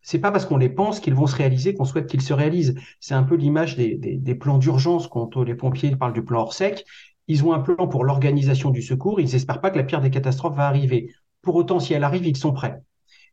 C'est 0.00 0.18
pas 0.18 0.32
parce 0.32 0.46
qu'on 0.46 0.56
les 0.56 0.68
pense 0.68 0.98
qu'ils 0.98 1.14
vont 1.14 1.26
se 1.26 1.36
réaliser 1.36 1.74
qu'on 1.74 1.84
souhaite 1.84 2.08
qu'ils 2.08 2.22
se 2.22 2.32
réalisent. 2.32 2.74
C'est 2.98 3.14
un 3.14 3.22
peu 3.22 3.36
l'image 3.36 3.76
des, 3.76 4.34
plans 4.34 4.58
d'urgence 4.58 5.06
quand 5.06 5.36
les 5.36 5.54
pompiers 5.54 5.94
parlent 5.94 6.12
du 6.12 6.24
plan 6.24 6.40
hors 6.40 6.54
sec. 6.54 6.84
Ils 7.28 7.44
ont 7.44 7.52
un 7.52 7.60
plan 7.60 7.86
pour 7.86 8.04
l'organisation 8.04 8.70
du 8.70 8.82
secours. 8.82 9.20
Ils 9.20 9.30
n'espèrent 9.30 9.60
pas 9.60 9.70
que 9.70 9.78
la 9.78 9.84
pire 9.84 10.00
des 10.00 10.10
catastrophes 10.10 10.56
va 10.56 10.66
arriver. 10.66 11.14
Pour 11.40 11.54
autant, 11.54 11.78
si 11.78 11.94
elle 11.94 12.02
arrive, 12.02 12.26
ils 12.26 12.36
sont 12.36 12.52
prêts. 12.52 12.80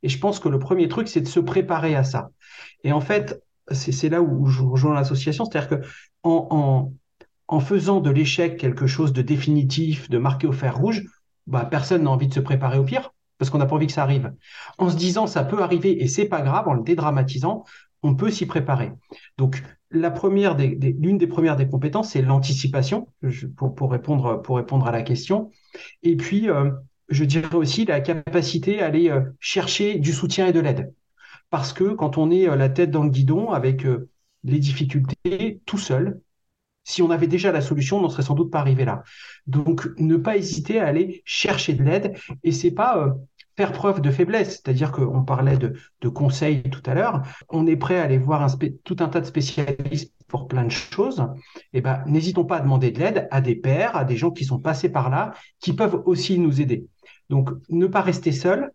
Et 0.03 0.09
je 0.09 0.19
pense 0.19 0.39
que 0.39 0.47
le 0.47 0.59
premier 0.59 0.87
truc, 0.87 1.07
c'est 1.07 1.21
de 1.21 1.27
se 1.27 1.39
préparer 1.39 1.95
à 1.95 2.03
ça. 2.03 2.29
Et 2.83 2.91
en 2.91 3.01
fait, 3.01 3.41
c'est 3.71 4.09
là 4.09 4.21
où 4.21 4.45
je 4.45 4.61
rejoins 4.61 4.93
l'association, 4.93 5.45
c'est-à-dire 5.45 5.69
que 5.69 5.87
en, 6.23 6.93
en 7.47 7.59
faisant 7.59 7.99
de 7.99 8.11
l'échec 8.11 8.57
quelque 8.57 8.85
chose 8.85 9.11
de 9.11 9.23
définitif, 9.23 10.07
de 10.09 10.19
marqué 10.19 10.45
au 10.45 10.51
fer 10.51 10.77
rouge, 10.77 11.03
bah, 11.49 11.65
personne 11.65 12.03
n'a 12.03 12.11
envie 12.11 12.27
de 12.27 12.33
se 12.33 12.39
préparer 12.39 12.77
au 12.77 12.83
pire 12.83 13.11
parce 13.37 13.49
qu'on 13.49 13.57
n'a 13.57 13.65
pas 13.65 13.75
envie 13.75 13.87
que 13.87 13.93
ça 13.93 14.03
arrive. 14.03 14.33
En 14.77 14.89
se 14.89 14.95
disant 14.95 15.25
ça 15.25 15.43
peut 15.43 15.61
arriver 15.61 16.03
et 16.03 16.07
c'est 16.07 16.25
pas 16.25 16.41
grave, 16.41 16.67
en 16.67 16.73
le 16.73 16.83
dédramatisant, 16.83 17.63
on 18.03 18.15
peut 18.15 18.29
s'y 18.29 18.45
préparer. 18.45 18.91
Donc 19.37 19.63
la 19.91 20.11
première 20.11 20.55
l'une 20.55 21.17
des 21.17 21.27
premières 21.27 21.55
des 21.55 21.67
compétences, 21.67 22.11
c'est 22.11 22.21
l'anticipation 22.21 23.07
pour, 23.57 23.73
pour, 23.73 23.91
répondre 23.91 24.41
pour 24.41 24.57
répondre 24.57 24.85
à 24.87 24.91
la 24.91 25.01
question. 25.01 25.51
Et 26.03 26.15
puis 26.15 26.49
euh, 26.49 26.71
je 27.09 27.23
dirais 27.23 27.55
aussi 27.55 27.85
la 27.85 28.01
capacité 28.01 28.81
à 28.81 28.85
aller 28.85 29.09
euh, 29.09 29.21
chercher 29.39 29.97
du 29.97 30.13
soutien 30.13 30.47
et 30.47 30.53
de 30.53 30.59
l'aide. 30.59 30.93
Parce 31.49 31.73
que 31.73 31.85
quand 31.95 32.17
on 32.17 32.29
est 32.29 32.47
euh, 32.47 32.55
la 32.55 32.69
tête 32.69 32.91
dans 32.91 33.03
le 33.03 33.09
guidon 33.09 33.51
avec 33.51 33.87
les 34.43 34.59
difficultés 34.59 35.61
tout 35.65 35.79
seul, 35.79 36.21
si 36.89 37.03
on 37.03 37.11
avait 37.11 37.27
déjà 37.27 37.51
la 37.51 37.61
solution, 37.61 37.97
on 37.97 38.01
n'en 38.01 38.09
serait 38.09 38.23
sans 38.23 38.33
doute 38.33 38.51
pas 38.51 38.59
arrivé 38.59 38.83
là. 38.83 39.03
Donc, 39.45 39.87
ne 39.97 40.17
pas 40.17 40.37
hésiter 40.37 40.79
à 40.79 40.87
aller 40.87 41.21
chercher 41.23 41.73
de 41.73 41.83
l'aide. 41.83 42.17
Et 42.43 42.51
c'est 42.51 42.71
pas 42.71 42.97
euh, 42.97 43.11
faire 43.55 43.71
preuve 43.73 44.01
de 44.01 44.09
faiblesse, 44.09 44.61
c'est-à-dire 44.63 44.91
qu'on 44.91 45.23
parlait 45.23 45.57
de, 45.57 46.09
conseils 46.09 46.63
tout 46.63 46.81
à 46.87 46.95
l'heure, 46.95 47.21
on 47.49 47.67
est 47.67 47.75
prêt 47.75 47.99
à 47.99 48.03
aller 48.03 48.17
voir 48.17 48.47
tout 48.83 48.95
un 49.01 49.07
tas 49.07 49.19
de 49.21 49.25
spécialistes 49.25 50.15
pour 50.27 50.47
plein 50.47 50.63
de 50.63 50.71
choses, 50.71 51.23
eh 51.73 51.81
ben, 51.81 52.01
n'hésitons 52.07 52.45
pas 52.45 52.57
à 52.57 52.61
demander 52.61 52.89
de 52.89 52.99
l'aide 52.99 53.27
à 53.29 53.41
des 53.41 53.55
pairs, 53.55 53.95
à 53.95 54.03
des 54.03 54.17
gens 54.17 54.31
qui 54.31 54.45
sont 54.45 54.59
passés 54.59 54.89
par 54.89 55.09
là, 55.09 55.33
qui 55.59 55.73
peuvent 55.73 56.01
aussi 56.05 56.39
nous 56.39 56.59
aider. 56.61 56.87
Donc, 57.29 57.51
ne 57.69 57.85
pas 57.85 58.01
rester 58.01 58.31
seul, 58.31 58.71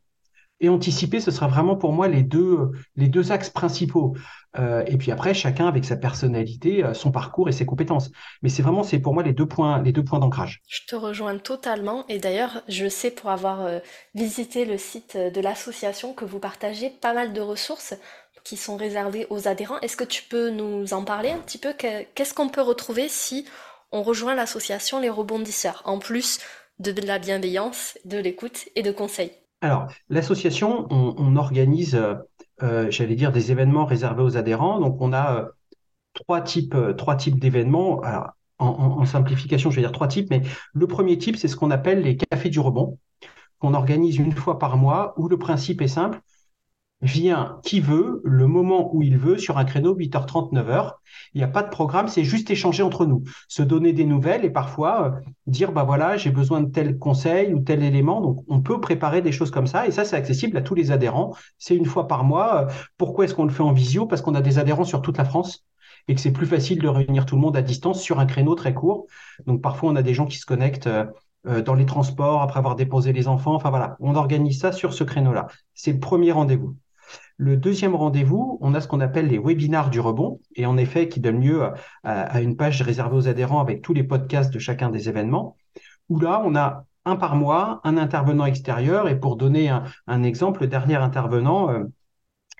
et 0.60 0.68
anticiper, 0.68 1.20
ce 1.20 1.30
sera 1.30 1.48
vraiment 1.48 1.76
pour 1.76 1.92
moi 1.92 2.08
les 2.08 2.22
deux, 2.22 2.70
les 2.96 3.08
deux 3.08 3.32
axes 3.32 3.50
principaux. 3.50 4.14
Euh, 4.56 4.84
et 4.86 4.96
puis 4.96 5.10
après, 5.10 5.34
chacun 5.34 5.66
avec 5.66 5.84
sa 5.84 5.96
personnalité, 5.96 6.84
euh, 6.84 6.94
son 6.94 7.10
parcours 7.10 7.48
et 7.48 7.52
ses 7.52 7.66
compétences. 7.66 8.10
Mais 8.42 8.48
c'est 8.48 8.62
vraiment, 8.62 8.84
c'est 8.84 9.00
pour 9.00 9.14
moi 9.14 9.22
les 9.22 9.32
deux 9.32 9.46
points, 9.46 9.82
les 9.82 9.92
deux 9.92 10.04
points 10.04 10.20
d'ancrage. 10.20 10.62
Je 10.68 10.80
te 10.86 10.94
rejoins 10.94 11.36
totalement. 11.38 12.06
Et 12.08 12.18
d'ailleurs, 12.18 12.62
je 12.68 12.88
sais 12.88 13.10
pour 13.10 13.30
avoir 13.30 13.62
euh, 13.62 13.80
visité 14.14 14.64
le 14.64 14.78
site 14.78 15.16
de 15.16 15.40
l'association 15.40 16.14
que 16.14 16.24
vous 16.24 16.38
partagez 16.38 16.90
pas 16.90 17.14
mal 17.14 17.32
de 17.32 17.40
ressources 17.40 17.94
qui 18.44 18.56
sont 18.56 18.76
réservées 18.76 19.26
aux 19.30 19.48
adhérents. 19.48 19.80
Est-ce 19.80 19.96
que 19.96 20.04
tu 20.04 20.22
peux 20.22 20.50
nous 20.50 20.92
en 20.94 21.02
parler 21.02 21.30
un 21.30 21.38
petit 21.38 21.58
peu? 21.58 21.72
Qu'est-ce 21.72 22.34
qu'on 22.34 22.48
peut 22.48 22.60
retrouver 22.60 23.08
si 23.08 23.46
on 23.90 24.02
rejoint 24.02 24.34
l'association 24.34 25.00
Les 25.00 25.08
Rebondisseurs, 25.08 25.82
en 25.86 25.98
plus 25.98 26.40
de 26.78 26.92
la 27.06 27.18
bienveillance, 27.18 27.98
de 28.04 28.18
l'écoute 28.18 28.66
et 28.76 28.82
de 28.82 28.92
conseils? 28.92 29.32
Alors, 29.64 29.86
l'association, 30.10 30.86
on, 30.90 31.36
organise, 31.36 31.94
euh, 31.94 32.16
euh, 32.62 32.90
j'allais 32.90 33.14
dire, 33.14 33.32
des 33.32 33.50
événements 33.50 33.86
réservés 33.86 34.22
aux 34.22 34.36
adhérents. 34.36 34.78
Donc, 34.78 35.00
on 35.00 35.14
a 35.14 35.36
euh, 35.38 35.48
trois 36.12 36.42
types, 36.42 36.76
d'événements. 37.40 38.02
En, 38.58 38.66
en, 38.66 39.04
simplification, 39.06 39.70
je 39.70 39.76
vais 39.76 39.82
dire 39.82 39.90
trois 39.90 40.06
types, 40.06 40.28
mais 40.30 40.42
le 40.74 40.86
premier 40.86 41.16
type, 41.16 41.36
c'est 41.36 41.48
ce 41.48 41.56
qu'on 41.56 41.70
appelle 41.70 42.02
les 42.02 42.16
cafés 42.18 42.50
du 42.50 42.60
rebond, 42.60 42.98
qu'on 43.58 43.72
organise 43.72 44.16
une 44.18 44.32
fois 44.32 44.58
par 44.58 44.76
mois, 44.76 45.14
où 45.16 45.28
le 45.28 45.38
principe 45.38 45.80
est 45.80 45.88
simple 45.88 46.20
vient 47.02 47.58
qui 47.62 47.80
veut, 47.80 48.20
le 48.24 48.46
moment 48.46 48.94
où 48.94 49.02
il 49.02 49.18
veut, 49.18 49.38
sur 49.38 49.58
un 49.58 49.64
créneau 49.64 49.94
8h30, 49.94 50.52
9h. 50.52 50.92
Il 51.34 51.38
n'y 51.38 51.44
a 51.44 51.48
pas 51.48 51.62
de 51.62 51.68
programme, 51.68 52.08
c'est 52.08 52.24
juste 52.24 52.50
échanger 52.50 52.82
entre 52.82 53.06
nous, 53.06 53.24
se 53.48 53.62
donner 53.62 53.92
des 53.92 54.04
nouvelles 54.04 54.44
et 54.44 54.50
parfois 54.50 55.06
euh, 55.06 55.30
dire, 55.46 55.72
bah 55.72 55.84
voilà, 55.84 56.16
j'ai 56.16 56.30
besoin 56.30 56.60
de 56.62 56.70
tel 56.70 56.98
conseil 56.98 57.52
ou 57.52 57.60
tel 57.60 57.82
élément. 57.82 58.20
Donc, 58.20 58.44
on 58.48 58.60
peut 58.60 58.80
préparer 58.80 59.22
des 59.22 59.32
choses 59.32 59.50
comme 59.50 59.66
ça 59.66 59.86
et 59.86 59.90
ça, 59.90 60.04
c'est 60.04 60.16
accessible 60.16 60.56
à 60.56 60.62
tous 60.62 60.74
les 60.74 60.90
adhérents. 60.90 61.34
C'est 61.58 61.76
une 61.76 61.86
fois 61.86 62.08
par 62.08 62.24
mois. 62.24 62.68
Pourquoi 62.96 63.24
est-ce 63.24 63.34
qu'on 63.34 63.44
le 63.44 63.50
fait 63.50 63.62
en 63.62 63.72
visio? 63.72 64.06
Parce 64.06 64.22
qu'on 64.22 64.34
a 64.34 64.40
des 64.40 64.58
adhérents 64.58 64.84
sur 64.84 65.02
toute 65.02 65.18
la 65.18 65.24
France 65.24 65.64
et 66.08 66.14
que 66.14 66.20
c'est 66.20 66.32
plus 66.32 66.46
facile 66.46 66.80
de 66.80 66.88
réunir 66.88 67.26
tout 67.26 67.34
le 67.36 67.40
monde 67.40 67.56
à 67.56 67.62
distance 67.62 68.00
sur 68.00 68.20
un 68.20 68.26
créneau 68.26 68.54
très 68.54 68.74
court. 68.74 69.06
Donc, 69.46 69.60
parfois, 69.60 69.90
on 69.90 69.96
a 69.96 70.02
des 70.02 70.14
gens 70.14 70.26
qui 70.26 70.38
se 70.38 70.46
connectent 70.46 70.86
euh, 70.86 71.04
euh, 71.46 71.62
dans 71.62 71.74
les 71.74 71.86
transports 71.86 72.42
après 72.42 72.58
avoir 72.58 72.76
déposé 72.76 73.12
les 73.12 73.28
enfants. 73.28 73.54
Enfin, 73.54 73.70
voilà, 73.70 73.96
on 74.00 74.14
organise 74.14 74.60
ça 74.60 74.72
sur 74.72 74.92
ce 74.94 75.04
créneau-là. 75.04 75.48
C'est 75.74 75.92
le 75.92 76.00
premier 76.00 76.32
rendez-vous. 76.32 76.76
Le 77.36 77.56
deuxième 77.56 77.96
rendez-vous, 77.96 78.58
on 78.60 78.74
a 78.74 78.80
ce 78.80 78.86
qu'on 78.86 79.00
appelle 79.00 79.26
les 79.26 79.38
webinars 79.38 79.90
du 79.90 79.98
rebond, 79.98 80.40
et 80.54 80.66
en 80.66 80.76
effet, 80.76 81.08
qui 81.08 81.20
donne 81.20 81.40
lieu 81.40 81.68
à, 82.04 82.40
une 82.40 82.56
page 82.56 82.80
réservée 82.82 83.16
aux 83.16 83.28
adhérents 83.28 83.60
avec 83.60 83.82
tous 83.82 83.92
les 83.92 84.04
podcasts 84.04 84.52
de 84.52 84.58
chacun 84.60 84.88
des 84.90 85.08
événements, 85.08 85.56
où 86.08 86.20
là, 86.20 86.42
on 86.44 86.54
a 86.54 86.84
un 87.04 87.16
par 87.16 87.34
mois, 87.34 87.80
un 87.84 87.96
intervenant 87.96 88.46
extérieur, 88.46 89.08
et 89.08 89.18
pour 89.18 89.36
donner 89.36 89.68
un, 89.68 90.22
exemple, 90.22 90.62
le 90.62 90.68
dernier 90.68 90.94
intervenant, 90.94 91.70
euh, 91.70 91.84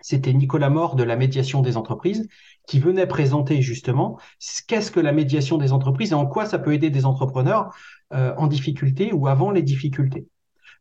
c'était 0.03 0.33
Nicolas 0.33 0.71
Mort 0.71 0.97
de 0.97 1.05
la 1.05 1.17
médiation 1.17 1.63
des 1.63 1.77
entreprises, 1.77 2.29
qui 2.67 2.81
venait 2.81 3.07
présenter 3.07 3.63
justement 3.63 4.19
qu'est-ce 4.67 4.91
que 4.91 5.01
la 5.01 5.13
médiation 5.13 5.57
des 5.57 5.73
entreprises 5.73 6.11
et 6.11 6.15
en 6.15 6.27
quoi 6.27 6.47
ça 6.47 6.59
peut 6.59 6.75
aider 6.75 6.91
des 6.91 7.07
entrepreneurs 7.07 7.75
euh, 8.13 8.35
en 8.37 8.49
difficulté 8.49 9.13
ou 9.13 9.29
avant 9.29 9.51
les 9.51 9.63
difficultés. 9.63 10.27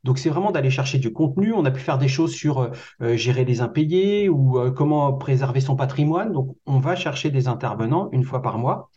Donc 0.04 0.18
c'est 0.20 0.30
vraiment 0.30 0.52
d'aller 0.52 0.70
chercher 0.70 1.00
du 1.00 1.14
contenu. 1.14 1.54
On 1.54 1.66
a 1.66 1.72
pu 1.72 1.80
faire 1.80 1.98
des 1.98 2.08
choses 2.08 2.34
sur 2.34 2.60
euh, 2.60 2.72
euh, 3.02 3.16
gérer 3.16 3.46
les 3.46 3.62
impayés 3.62 4.30
ou 4.30 4.60
euh, 4.60 4.72
comment 4.72 5.14
préserver 5.14 5.62
son 5.62 5.76
patrimoine. 5.76 6.32
Donc 6.34 6.56
on 6.66 6.80
va 6.80 6.96
chercher 6.96 7.32
des 7.32 7.48
intervenants 7.48 8.10
une 8.12 8.24
fois 8.24 8.42
par 8.42 8.58
mois. 8.58 8.90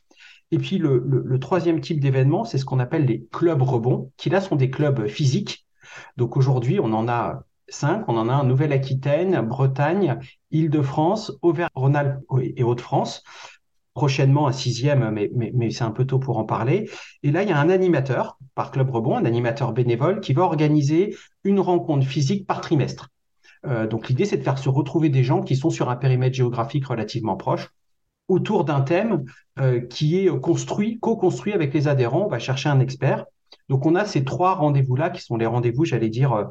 Et 0.53 0.59
puis 0.59 0.79
le, 0.79 1.39
troisième 1.41 1.81
type 1.81 2.01
d'événement, 2.01 2.45
c'est 2.45 2.59
ce 2.59 2.65
qu'on 2.65 2.79
appelle 2.79 3.05
les 3.05 3.27
clubs 3.33 3.63
rebonds, 3.63 4.13
qui 4.17 4.31
là 4.31 4.41
sont 4.41 4.57
des 4.57 4.71
clubs 4.71 5.07
physiques. 5.09 5.67
Donc 6.17 6.37
aujourd'hui, 6.37 6.79
on 6.81 6.93
en 6.93 7.09
a 7.09 7.43
cinq. 7.69 8.05
On 8.09 8.17
en 8.17 8.29
a 8.29 8.33
un 8.33 8.45
Nouvelle-Aquitaine, 8.45 9.41
Bretagne, 9.41 10.21
Île-de-France, 10.53 11.33
Auvergne-Rhône-Alpes 11.43 12.21
et 12.41 12.63
Hauts-de-France 12.63 13.25
prochainement 13.97 14.47
un 14.47 14.53
sixième, 14.53 15.11
mais, 15.11 15.71
c'est 15.71 15.83
un 15.83 15.91
peu 15.91 16.05
tôt 16.05 16.19
pour 16.19 16.37
en 16.37 16.45
parler. 16.45 16.91
Et 17.23 17.31
là, 17.33 17.43
il 17.43 17.49
y 17.49 17.53
a 17.53 17.59
un 17.59 17.71
animateur 17.71 18.39
par 18.55 18.71
Club 18.71 18.91
Rebond, 18.91 19.17
un 19.17 19.25
animateur 19.25 19.73
bénévole, 19.73 20.21
qui 20.21 20.35
va 20.35 20.43
organiser 20.43 21.17
une 21.45 21.61
rencontre 21.61 22.07
physique 22.07 22.47
par 22.47 22.61
trimestre. 22.61 23.09
Euh, 23.65 23.87
donc 23.87 24.09
l'idée, 24.09 24.27
c'est 24.27 24.37
de 24.37 24.43
faire 24.43 24.59
se 24.59 24.69
retrouver 24.69 25.09
des 25.09 25.25
gens 25.25 25.43
qui 25.43 25.57
sont 25.57 25.71
sur 25.71 25.89
un 25.89 25.97
périmètre 25.97 26.37
géographique 26.37 26.87
relativement 26.87 27.37
proche 27.37 27.71
autour 28.29 28.65
d'un 28.65 28.83
thème 28.83 29.25
euh, 29.59 29.81
qui 29.81 30.19
est 30.19 30.41
construit, 30.41 30.99
co-construit 31.01 31.55
avec 31.55 31.73
les 31.73 31.89
adhérents. 31.89 32.27
On 32.27 32.29
va 32.29 32.39
chercher 32.39 32.69
un 32.69 32.81
expert. 32.81 33.25
Donc 33.71 33.87
on 33.87 33.95
a 33.95 34.05
ces 34.05 34.25
trois 34.25 34.57
rendez-vous-là 34.57 35.09
qui 35.09 35.23
sont 35.23 35.39
les 35.39 35.47
rendez-vous, 35.47 35.87
j'allais 35.87 36.11
dire, 36.11 36.51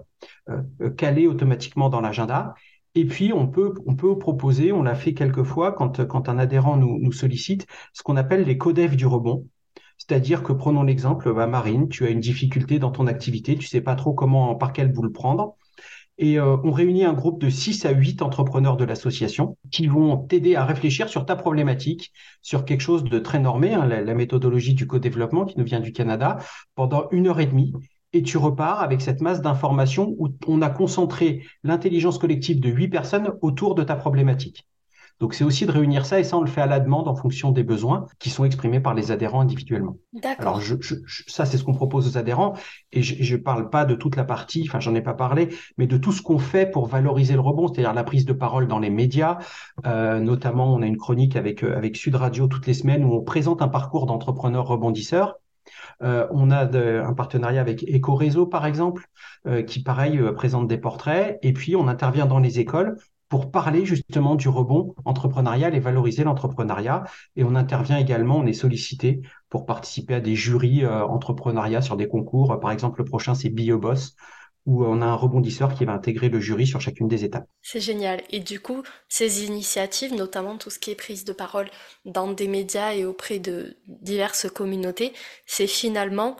euh, 0.50 0.90
calés 0.98 1.28
automatiquement 1.28 1.90
dans 1.90 2.02
l'agenda. 2.02 2.56
Et 2.96 3.06
puis, 3.06 3.34
on 3.34 3.48
peut, 3.48 3.74
on 3.86 3.96
peut 3.96 4.18
proposer, 4.18 4.72
on 4.72 4.82
l'a 4.82 4.96
fait 4.96 5.14
quelques 5.14 5.44
fois 5.44 5.74
quand, 5.74 6.06
quand 6.08 6.30
un 6.30 6.40
adhérent 6.40 6.78
nous, 6.78 6.98
nous 7.00 7.12
sollicite, 7.12 7.68
ce 7.94 8.04
qu'on 8.04 8.16
appelle 8.16 8.44
les 8.44 8.58
codefs 8.58 8.96
du 8.96 9.06
rebond. 9.06 9.48
C'est-à-dire 9.98 10.44
que, 10.44 10.54
prenons 10.54 10.84
l'exemple, 10.84 11.34
bah, 11.34 11.48
Marine, 11.48 11.90
tu 11.90 12.06
as 12.06 12.10
une 12.10 12.22
difficulté 12.22 12.80
dans 12.80 12.92
ton 12.92 13.08
activité, 13.08 13.58
tu 13.58 13.68
sais 13.68 13.82
pas 13.82 13.96
trop 13.96 14.14
comment, 14.14 14.56
par 14.56 14.74
quel 14.74 14.92
bout 14.92 15.04
le 15.04 15.12
prendre. 15.12 15.58
Et 16.18 16.40
euh, 16.40 16.56
on 16.64 16.72
réunit 16.72 17.04
un 17.04 17.14
groupe 17.14 17.42
de 17.42 17.50
6 17.50 17.86
à 17.86 17.92
8 17.92 18.22
entrepreneurs 18.22 18.78
de 18.78 18.86
l'association 18.86 19.58
qui 19.72 19.88
vont 19.88 20.18
t'aider 20.18 20.56
à 20.56 20.64
réfléchir 20.64 21.10
sur 21.10 21.26
ta 21.26 21.36
problématique, 21.36 22.14
sur 22.42 22.64
quelque 22.64 22.82
chose 22.82 23.04
de 23.04 23.20
très 23.20 23.40
normé, 23.40 23.74
hein, 23.74 23.86
la, 23.86 24.02
la, 24.02 24.14
méthodologie 24.14 24.76
du 24.76 24.88
co-développement 24.88 25.44
qui 25.44 25.60
nous 25.60 25.66
vient 25.66 25.82
du 25.82 25.92
Canada, 25.92 26.38
pendant 26.76 27.10
une 27.12 27.28
heure 27.28 27.42
et 27.42 27.46
demie 27.48 27.74
et 28.16 28.24
tu 28.24 28.38
repars 28.38 28.82
avec 28.82 29.02
cette 29.02 29.20
masse 29.20 29.42
d'informations 29.42 30.16
où 30.18 30.30
on 30.48 30.62
a 30.62 30.70
concentré 30.70 31.44
l'intelligence 31.64 32.18
collective 32.18 32.62
de 32.62 32.70
huit 32.70 32.88
personnes 32.88 33.34
autour 33.42 33.76
de 33.76 33.84
ta 33.84 33.98
problématique. 33.98 34.66
Donc 35.20 35.34
c'est 35.34 35.44
aussi 35.44 35.66
de 35.66 35.72
réunir 35.72 36.06
ça 36.06 36.20
et 36.20 36.24
ça 36.24 36.38
on 36.38 36.42
le 36.42 36.48
fait 36.48 36.62
à 36.62 36.66
la 36.66 36.80
demande 36.80 37.08
en 37.08 37.16
fonction 37.16 37.52
des 37.52 37.64
besoins 37.64 38.06
qui 38.20 38.30
sont 38.30 38.44
exprimés 38.46 38.80
par 38.80 38.94
les 38.94 39.12
adhérents 39.12 39.42
individuellement. 39.42 39.98
Alors 40.40 40.62
je, 40.62 40.76
ça 41.28 41.46
c'est 41.46 41.58
ce 41.58 41.64
qu'on 41.64 41.74
propose 41.74 42.08
aux 42.08 42.18
adhérents 42.18 42.54
et 42.92 43.02
je 43.02 43.36
ne 43.36 43.42
parle 43.42 43.70
pas 43.70 43.86
de 43.86 43.96
toute 43.96 44.16
la 44.16 44.24
partie, 44.24 44.66
enfin 44.68 44.80
j'en 44.80 44.96
ai 44.96 45.02
pas 45.02 45.14
parlé, 45.14 45.50
mais 45.78 45.88
de 45.88 45.98
tout 45.98 46.12
ce 46.12 46.22
qu'on 46.22 46.40
fait 46.40 46.70
pour 46.70 46.88
valoriser 46.88 47.34
le 47.34 47.42
rebond, 47.42 47.68
c'est-à-dire 47.68 47.94
la 47.94 48.04
prise 48.04 48.26
de 48.26 48.34
parole 48.34 48.68
dans 48.68 48.80
les 48.80 48.90
médias. 48.90 49.38
Euh, 49.86 50.20
notamment 50.20 50.74
on 50.74 50.82
a 50.82 50.86
une 50.86 50.98
chronique 50.98 51.36
avec 51.36 51.64
euh, 51.64 51.78
avec 51.78 51.96
Sud 51.96 52.16
Radio 52.16 52.48
toutes 52.48 52.68
les 52.68 52.74
semaines 52.74 53.04
où 53.06 53.14
on 53.14 53.22
présente 53.22 53.62
un 53.62 53.70
parcours 53.70 54.06
d'entrepreneurs 54.06 54.68
rebondisseurs 54.68 55.36
euh, 56.02 56.28
on 56.32 56.52
a 56.52 56.66
un 56.66 57.14
partenariat 57.14 57.62
avec 57.62 57.84
Ecoréseau, 57.84 58.46
par 58.46 58.66
exemple, 58.66 59.06
euh, 59.48 59.64
qui, 59.64 59.84
pareil, 59.84 60.18
euh, 60.18 60.34
présente 60.34 60.68
des 60.68 60.78
portraits. 60.78 61.40
Et 61.42 61.54
puis, 61.54 61.76
on 61.76 61.88
intervient 61.88 62.26
dans 62.26 62.40
les 62.40 62.60
écoles 62.60 62.98
pour 63.30 63.52
parler 63.52 63.86
justement 63.86 64.36
du 64.36 64.50
rebond 64.50 64.94
entrepreneurial 65.04 65.74
et 65.76 65.80
valoriser 65.80 66.24
l'entrepreneuriat. 66.24 67.04
Et 67.36 67.44
on 67.44 67.56
intervient 67.56 67.98
également, 67.98 68.38
on 68.38 68.46
est 68.46 68.54
sollicité 68.54 69.22
pour 69.50 69.66
participer 69.66 70.16
à 70.16 70.20
des 70.20 70.36
jurys 70.36 70.86
entrepreneuriat 70.86 71.82
sur 71.82 71.98
des 71.98 72.08
concours. 72.08 72.60
Par 72.60 72.72
exemple, 72.72 73.00
le 73.00 73.06
prochain, 73.06 73.34
c'est 73.34 73.50
BioBoss, 73.50 74.16
où 74.66 74.84
on 74.86 75.02
a 75.02 75.06
un 75.06 75.16
rebondisseur 75.16 75.74
qui 75.74 75.86
va 75.86 75.94
intégrer 75.94 76.30
le 76.30 76.40
jury 76.40 76.66
sur 76.66 76.82
chacune 76.82 77.08
des 77.08 77.24
étapes. 77.24 77.48
C'est 77.62 77.80
génial. 77.80 78.22
Et 78.32 78.40
du 78.40 78.60
coup, 78.60 78.84
ces 79.10 79.46
initiatives, 79.46 80.14
notamment 80.14 80.58
tout 80.58 80.70
ce 80.70 80.80
qui 80.80 80.92
est 80.92 80.96
prise 80.96 81.24
de 81.26 81.34
parole 81.34 81.70
dans 82.06 82.32
des 82.32 82.48
médias 82.48 82.94
et 82.94 83.06
auprès 83.06 83.40
de 83.40 83.78
diverses 83.88 84.50
communautés, 84.50 85.14
c'est 85.46 85.68
finalement 85.68 86.38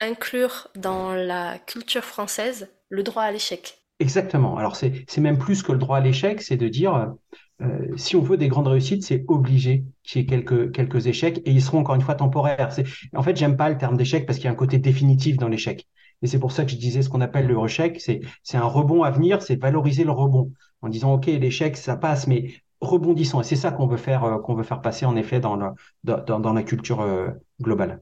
inclure 0.00 0.68
dans 0.76 1.14
la 1.14 1.58
culture 1.58 2.04
française 2.04 2.68
le 2.88 3.02
droit 3.02 3.22
à 3.22 3.32
l'échec. 3.32 3.78
Exactement. 4.00 4.56
Alors 4.56 4.76
c'est 4.76 5.18
même 5.18 5.38
plus 5.38 5.62
que 5.62 5.72
le 5.72 5.78
droit 5.78 5.98
à 5.98 6.00
l'échec, 6.00 6.42
c'est 6.42 6.56
de 6.56 6.68
dire 6.68 7.14
euh, 7.62 7.96
si 7.96 8.16
on 8.16 8.22
veut 8.22 8.36
des 8.36 8.48
grandes 8.48 8.66
réussites, 8.66 9.04
c'est 9.04 9.24
obligé 9.28 9.84
qu'il 10.02 10.20
y 10.20 10.24
ait 10.24 10.26
quelques, 10.26 10.72
quelques 10.72 11.06
échecs 11.06 11.40
et 11.44 11.52
ils 11.52 11.62
seront 11.62 11.78
encore 11.78 11.94
une 11.94 12.02
fois 12.02 12.16
temporaires. 12.16 12.70
En 13.14 13.22
fait, 13.22 13.36
j'aime 13.36 13.56
pas 13.56 13.70
le 13.70 13.78
terme 13.78 13.96
d'échec 13.96 14.26
parce 14.26 14.38
qu'il 14.38 14.46
y 14.46 14.48
a 14.48 14.52
un 14.52 14.56
côté 14.56 14.78
définitif 14.78 15.36
dans 15.36 15.48
l'échec. 15.48 15.88
Et 16.22 16.26
c'est 16.26 16.38
pour 16.38 16.52
ça 16.52 16.64
que 16.64 16.70
je 16.70 16.76
disais 16.76 17.02
ce 17.02 17.08
qu'on 17.08 17.20
appelle 17.20 17.46
le 17.46 17.58
rechec, 17.58 18.00
c'est, 18.00 18.20
un 18.54 18.64
rebond 18.64 19.02
à 19.02 19.10
venir, 19.10 19.42
c'est 19.42 19.56
valoriser 19.56 20.04
le 20.04 20.12
rebond 20.12 20.52
en 20.82 20.88
disant, 20.88 21.14
OK, 21.14 21.26
l'échec, 21.26 21.76
ça 21.76 21.96
passe, 21.96 22.26
mais 22.26 22.54
rebondissons. 22.80 23.40
Et 23.40 23.44
c'est 23.44 23.56
ça 23.56 23.72
qu'on 23.72 23.86
veut 23.86 23.96
faire, 23.96 24.24
euh, 24.24 24.38
qu'on 24.38 24.54
veut 24.54 24.62
faire 24.62 24.80
passer 24.80 25.06
en 25.06 25.16
effet 25.16 25.40
dans 25.40 25.56
la 26.04 26.62
culture 26.62 27.00
euh, 27.00 27.28
globale. 27.60 28.00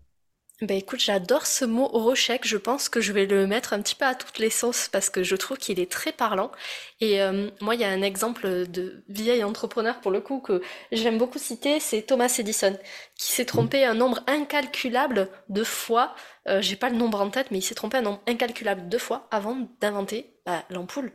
Ben 0.63 0.79
écoute, 0.79 1.01
j'adore 1.01 1.45
ce 1.45 1.65
mot 1.65 1.89
rochec. 1.89 2.47
Je 2.47 2.57
pense 2.57 2.89
que 2.89 3.01
je 3.01 3.13
vais 3.13 3.27
le 3.27 3.49
mettre 3.49 3.73
un 3.73 3.83
petit 3.83 3.97
peu 3.97 4.05
à 4.05 4.15
toutes 4.15 4.39
les 4.39 4.49
sauces 4.49 4.89
parce 4.89 5.11
que 5.11 5.25
je 5.25 5.35
trouve 5.35 5.59
qu'il 5.59 5.81
est 5.81 5.91
très 5.91 6.13
parlant. 6.13 6.53
Et 7.01 7.21
euh, 7.21 7.51
moi, 7.61 7.75
il 7.75 7.81
y 7.81 7.85
a 7.85 7.89
un 7.89 8.01
exemple 8.01 8.69
de 8.69 9.03
vieil 9.09 9.43
entrepreneur 9.43 10.01
pour 10.01 10.13
le 10.13 10.21
coup 10.21 10.39
que 10.39 10.63
j'aime 10.93 11.19
beaucoup 11.19 11.41
citer, 11.41 11.81
c'est 11.81 12.03
Thomas 12.03 12.33
Edison, 12.39 12.79
qui 13.19 13.33
s'est 13.33 13.45
trompé 13.45 13.85
un 13.85 13.95
nombre 13.95 14.21
incalculable 14.29 15.31
de 15.49 15.65
fois. 15.65 16.15
Euh, 16.47 16.63
J'ai 16.63 16.77
pas 16.77 16.91
le 16.91 16.97
nombre 16.97 17.21
en 17.21 17.31
tête, 17.31 17.51
mais 17.51 17.59
il 17.59 17.63
s'est 17.63 17.75
trompé 17.75 17.97
un 17.97 18.03
nombre 18.03 18.23
incalculable 18.29 18.89
de 18.89 18.99
fois 18.99 19.27
avant 19.33 19.69
d'inventer 19.81 20.37
bah, 20.47 20.63
l'ampoule. 20.71 21.11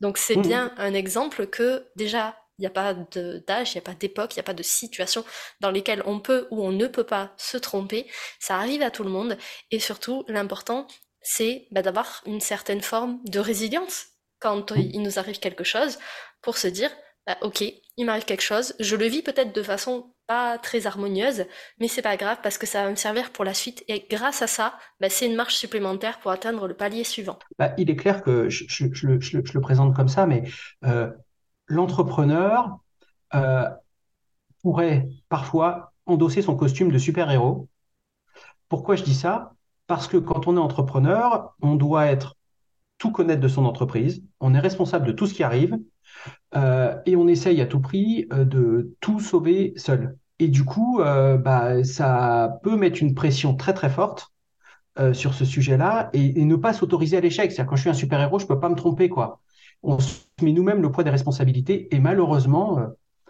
Donc 0.00 0.16
c'est 0.16 0.36
mmh. 0.36 0.42
bien 0.42 0.72
un 0.78 0.94
exemple 0.94 1.46
que 1.46 1.84
déjà, 1.96 2.34
il 2.58 2.62
n'y 2.62 2.66
a 2.66 2.70
pas 2.70 2.94
d'âge, 2.94 3.72
il 3.72 3.76
n'y 3.76 3.82
a 3.82 3.82
pas 3.82 3.94
d'époque, 3.94 4.34
il 4.34 4.38
n'y 4.38 4.40
a 4.40 4.44
pas 4.44 4.54
de 4.54 4.62
situation 4.62 5.24
dans 5.60 5.70
lesquelles 5.70 6.02
on 6.06 6.20
peut 6.20 6.48
ou 6.50 6.62
on 6.62 6.72
ne 6.72 6.86
peut 6.86 7.04
pas 7.04 7.32
se 7.36 7.56
tromper. 7.56 8.06
Ça 8.40 8.56
arrive 8.56 8.82
à 8.82 8.90
tout 8.90 9.04
le 9.04 9.10
monde. 9.10 9.36
Et 9.70 9.78
surtout, 9.78 10.24
l'important, 10.28 10.86
c'est 11.20 11.66
bah, 11.70 11.82
d'avoir 11.82 12.22
une 12.26 12.40
certaine 12.40 12.80
forme 12.80 13.20
de 13.24 13.40
résilience 13.40 14.06
quand 14.38 14.72
il 14.76 15.02
nous 15.02 15.18
arrive 15.18 15.38
quelque 15.38 15.64
chose 15.64 15.98
pour 16.40 16.56
se 16.56 16.68
dire, 16.68 16.90
bah, 17.26 17.36
ok, 17.42 17.64
il 17.96 18.04
m'arrive 18.06 18.24
quelque 18.24 18.42
chose, 18.42 18.74
je 18.78 18.94
le 18.94 19.06
vis 19.06 19.22
peut-être 19.22 19.54
de 19.54 19.62
façon 19.62 20.12
pas 20.26 20.58
très 20.58 20.86
harmonieuse, 20.86 21.44
mais 21.78 21.88
c'est 21.88 22.02
pas 22.02 22.16
grave 22.16 22.38
parce 22.42 22.58
que 22.58 22.66
ça 22.66 22.84
va 22.84 22.90
me 22.90 22.96
servir 22.96 23.30
pour 23.30 23.44
la 23.44 23.54
suite 23.54 23.84
et 23.88 24.06
grâce 24.10 24.42
à 24.42 24.46
ça, 24.46 24.78
bah, 25.00 25.08
c'est 25.08 25.26
une 25.26 25.36
marche 25.36 25.56
supplémentaire 25.56 26.18
pour 26.20 26.30
atteindre 26.30 26.68
le 26.68 26.74
palier 26.74 27.04
suivant. 27.04 27.38
Il 27.78 27.90
est 27.90 27.96
clair 27.96 28.22
que 28.22 28.48
je, 28.48 28.64
le 28.96 29.60
présente 29.60 29.94
comme 29.94 30.08
ça, 30.08 30.26
mais 30.26 30.44
euh, 30.84 31.10
l'entrepreneur 31.66 32.78
euh, 33.34 33.68
pourrait 34.62 35.08
parfois 35.28 35.92
endosser 36.06 36.42
son 36.42 36.56
costume 36.56 36.90
de 36.90 36.98
super-héros. 36.98 37.68
Pourquoi 38.68 38.96
je 38.96 39.04
dis 39.04 39.14
ça? 39.14 39.54
Parce 39.86 40.08
que 40.08 40.16
quand 40.16 40.46
on 40.46 40.56
est 40.56 40.60
entrepreneur, 40.60 41.54
on 41.60 41.74
doit 41.74 42.06
être 42.06 42.36
tout 42.98 43.10
connaître 43.10 43.40
de 43.40 43.48
son 43.48 43.64
entreprise, 43.64 44.24
on 44.40 44.54
est 44.54 44.60
responsable 44.60 45.06
de 45.06 45.12
tout 45.12 45.26
ce 45.26 45.34
qui 45.34 45.42
arrive, 45.42 45.78
euh, 46.54 46.96
et 47.04 47.14
on 47.14 47.28
essaye 47.28 47.60
à 47.60 47.66
tout 47.66 47.80
prix 47.80 48.26
euh, 48.32 48.44
de 48.44 48.96
tout 49.00 49.20
sauver 49.20 49.74
seul. 49.76 50.16
Et 50.38 50.48
du 50.48 50.64
coup, 50.64 50.98
bah, 50.98 51.82
ça 51.82 52.60
peut 52.62 52.76
mettre 52.76 53.00
une 53.00 53.14
pression 53.14 53.56
très 53.56 53.72
très 53.72 53.88
forte 53.88 54.34
sur 55.14 55.32
ce 55.32 55.46
sujet-là 55.46 56.10
et, 56.12 56.44
ne 56.44 56.56
pas 56.56 56.74
s'autoriser 56.74 57.16
à 57.16 57.20
l'échec. 57.20 57.50
C'est-à-dire 57.50 57.70
quand 57.70 57.76
je 57.76 57.80
suis 57.80 57.90
un 57.90 57.94
super-héros, 57.94 58.38
je 58.38 58.46
peux 58.46 58.60
pas 58.60 58.68
me 58.68 58.74
tromper, 58.74 59.08
quoi. 59.08 59.40
On 59.88 60.00
se 60.00 60.24
met 60.42 60.52
nous-mêmes 60.52 60.82
le 60.82 60.90
poids 60.90 61.04
des 61.04 61.10
responsabilités 61.10 61.94
et 61.94 62.00
malheureusement, 62.00 62.80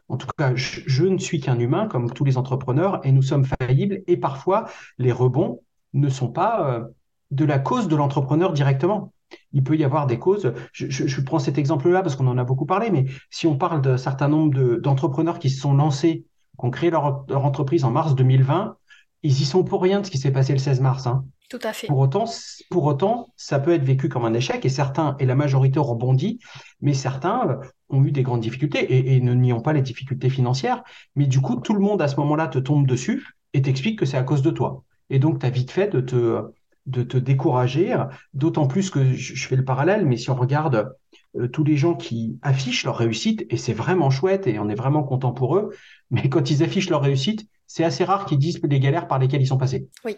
en 0.08 0.16
tout 0.16 0.26
cas, 0.38 0.54
je 0.54 1.04
ne 1.04 1.18
suis 1.18 1.38
qu'un 1.38 1.58
humain 1.58 1.86
comme 1.86 2.10
tous 2.10 2.25
les 2.25 2.38
entrepreneurs 2.38 3.00
et 3.04 3.12
nous 3.12 3.20
sommes 3.20 3.44
faillibles 3.44 4.02
et 4.06 4.16
parfois 4.16 4.66
les 4.96 5.12
rebonds 5.12 5.60
ne 5.92 6.08
sont 6.08 6.32
pas 6.32 6.88
de 7.30 7.44
la 7.44 7.58
cause 7.58 7.88
de 7.88 7.96
l'entrepreneur 7.96 8.54
directement. 8.54 9.12
Il 9.52 9.64
peut 9.64 9.76
y 9.76 9.84
avoir 9.84 10.06
des 10.06 10.18
causes. 10.18 10.52
Je, 10.72 11.20
prends 11.20 11.38
cet 11.38 11.58
exemple-là 11.58 12.02
parce 12.02 12.16
qu'on 12.16 12.26
en 12.26 12.38
a 12.38 12.44
beaucoup 12.44 12.66
parlé, 12.66 12.90
mais 12.90 13.06
si 13.30 13.46
on 13.46 13.58
parle 13.58 13.82
d'un 13.82 13.96
certain 13.98 14.28
nombre 14.28 14.76
d'entrepreneurs 14.78 15.38
qui 15.38 15.50
se 15.50 15.60
sont 15.60 15.75
lancés, 15.75 16.25
qui 16.58 16.64
ont 16.64 16.70
créé 16.70 16.90
leur, 16.90 17.26
entreprise 17.30 17.84
en 17.84 17.90
mars 17.90 18.14
2020, 18.14 18.76
ils 19.22 19.40
y 19.40 19.44
sont 19.44 19.64
pour 19.64 19.82
rien 19.82 20.00
de 20.00 20.06
ce 20.06 20.10
qui 20.10 20.18
s'est 20.18 20.30
passé 20.30 20.52
le 20.52 20.58
16 20.58 20.80
mars. 20.80 21.06
Hein. 21.06 21.25
Tout 21.48 21.58
à 21.62 21.72
fait. 21.72 21.86
Pour 21.86 21.98
autant, 21.98 22.24
pour 22.70 22.84
autant, 22.84 23.28
ça 23.36 23.58
peut 23.60 23.72
être 23.72 23.84
vécu 23.84 24.08
comme 24.08 24.24
un 24.24 24.34
échec 24.34 24.64
et 24.64 24.68
certains, 24.68 25.16
et 25.20 25.26
la 25.26 25.34
majorité 25.34 25.78
rebondit, 25.78 26.40
mais 26.80 26.92
certains 26.92 27.48
euh, 27.48 27.56
ont 27.88 28.04
eu 28.04 28.10
des 28.10 28.22
grandes 28.22 28.40
difficultés 28.40 28.80
et, 28.80 29.16
et 29.16 29.20
ne 29.20 29.34
nions 29.34 29.60
pas 29.60 29.72
les 29.72 29.82
difficultés 29.82 30.30
financières. 30.30 30.82
Mais 31.14 31.26
du 31.26 31.40
coup, 31.40 31.56
tout 31.56 31.74
le 31.74 31.80
monde 31.80 32.02
à 32.02 32.08
ce 32.08 32.16
moment-là 32.16 32.48
te 32.48 32.58
tombe 32.58 32.86
dessus 32.86 33.36
et 33.54 33.62
t'explique 33.62 33.98
que 33.98 34.06
c'est 34.06 34.16
à 34.16 34.22
cause 34.22 34.42
de 34.42 34.50
toi. 34.50 34.82
Et 35.08 35.18
donc, 35.18 35.38
tu 35.38 35.46
as 35.46 35.50
vite 35.50 35.70
fait 35.70 35.88
de 35.88 36.00
te, 36.00 36.42
de 36.86 37.02
te 37.02 37.16
décourager, 37.16 37.96
d'autant 38.34 38.66
plus 38.66 38.90
que 38.90 39.12
je 39.12 39.46
fais 39.46 39.56
le 39.56 39.64
parallèle, 39.64 40.04
mais 40.06 40.16
si 40.16 40.30
on 40.30 40.34
regarde 40.34 40.94
euh, 41.36 41.48
tous 41.48 41.64
les 41.64 41.76
gens 41.76 41.94
qui 41.94 42.38
affichent 42.42 42.84
leur 42.84 42.96
réussite, 42.96 43.46
et 43.50 43.56
c'est 43.56 43.72
vraiment 43.72 44.10
chouette 44.10 44.46
et 44.46 44.58
on 44.58 44.68
est 44.68 44.74
vraiment 44.74 45.02
content 45.02 45.32
pour 45.32 45.56
eux, 45.56 45.70
mais 46.10 46.28
quand 46.28 46.50
ils 46.50 46.62
affichent 46.62 46.90
leur 46.90 47.02
réussite, 47.02 47.48
c'est 47.66 47.84
assez 47.84 48.04
rare 48.04 48.26
qu'ils 48.26 48.38
disent 48.38 48.60
les 48.62 48.80
galères 48.80 49.08
par 49.08 49.18
lesquelles 49.18 49.42
ils 49.42 49.46
sont 49.46 49.58
passés. 49.58 49.88
Oui. 50.04 50.16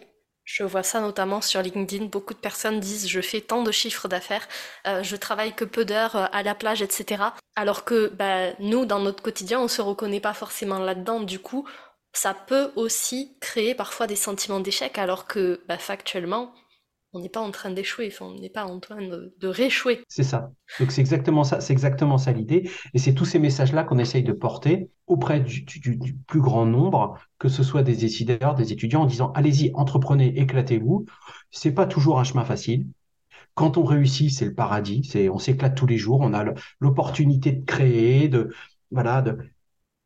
Je 0.51 0.63
vois 0.63 0.81
ça 0.81 0.99
notamment 0.99 1.41
sur 1.41 1.61
LinkedIn. 1.61 2.05
Beaucoup 2.05 2.33
de 2.33 2.39
personnes 2.39 2.79
disent 2.79 3.07
je 3.07 3.21
fais 3.21 3.39
tant 3.39 3.61
de 3.61 3.71
chiffres 3.71 4.07
d'affaires, 4.07 4.47
euh, 4.87 5.03
je 5.03 5.15
travaille 5.15 5.53
que 5.53 5.63
peu 5.63 5.85
d'heures 5.85 6.15
euh, 6.15 6.25
à 6.31 6.41
la 6.41 6.55
plage, 6.55 6.81
etc. 6.81 7.23
Alors 7.55 7.85
que 7.85 8.07
bah, 8.07 8.53
nous, 8.57 8.87
dans 8.87 8.97
notre 8.97 9.21
quotidien, 9.21 9.59
on 9.59 9.67
se 9.67 9.83
reconnaît 9.83 10.19
pas 10.19 10.33
forcément 10.33 10.79
là-dedans. 10.79 11.19
Du 11.19 11.37
coup, 11.37 11.67
ça 12.13 12.33
peut 12.33 12.71
aussi 12.75 13.37
créer 13.41 13.75
parfois 13.75 14.07
des 14.07 14.15
sentiments 14.15 14.59
d'échec, 14.59 14.97
alors 14.97 15.27
que 15.27 15.61
bah, 15.67 15.77
factuellement, 15.77 16.51
on 17.13 17.19
n'est 17.19 17.29
pas 17.29 17.39
en 17.39 17.51
train 17.51 17.71
d'échouer, 17.71 18.11
on 18.21 18.35
n'est 18.35 18.49
pas 18.49 18.65
en 18.65 18.79
train 18.79 19.01
de, 19.01 19.47
rééchouer. 19.47 20.03
C'est 20.07 20.23
ça. 20.23 20.51
Donc 20.79 20.91
c'est 20.91 21.01
exactement 21.01 21.43
ça, 21.43 21.59
c'est 21.59 21.73
exactement 21.73 22.17
ça 22.17 22.31
l'idée. 22.31 22.69
Et 22.93 22.99
c'est 22.99 23.13
tous 23.13 23.25
ces 23.25 23.39
messages-là 23.39 23.83
qu'on 23.83 23.97
essaye 23.97 24.23
de 24.23 24.31
porter 24.31 24.91
auprès 25.07 25.39
du, 25.39 25.65
plus 26.27 26.41
grand 26.41 26.65
nombre, 26.65 27.17
que 27.39 27.49
ce 27.49 27.63
soit 27.63 27.81
des 27.81 27.95
décideurs, 27.95 28.53
des 28.53 28.71
étudiants, 28.71 29.01
en 29.01 29.05
disant 29.05 29.31
allez-y, 29.33 29.71
entreprenez, 29.73 30.39
éclatez-vous. 30.39 31.05
C'est 31.49 31.73
pas 31.73 31.87
toujours 31.87 32.19
un 32.19 32.23
chemin 32.23 32.45
facile. 32.45 32.85
Quand 33.55 33.77
on 33.77 33.83
réussit, 33.83 34.31
c'est 34.31 34.45
le 34.45 34.53
paradis. 34.53 35.09
On 35.33 35.39
s'éclate 35.39 35.75
tous 35.75 35.87
les 35.87 35.97
jours. 35.97 36.21
On 36.21 36.33
a 36.33 36.45
l'opportunité 36.79 37.51
de 37.51 37.65
créer, 37.65 38.29
de 38.29 38.53
voilà, 38.91 39.21
de, 39.21 39.37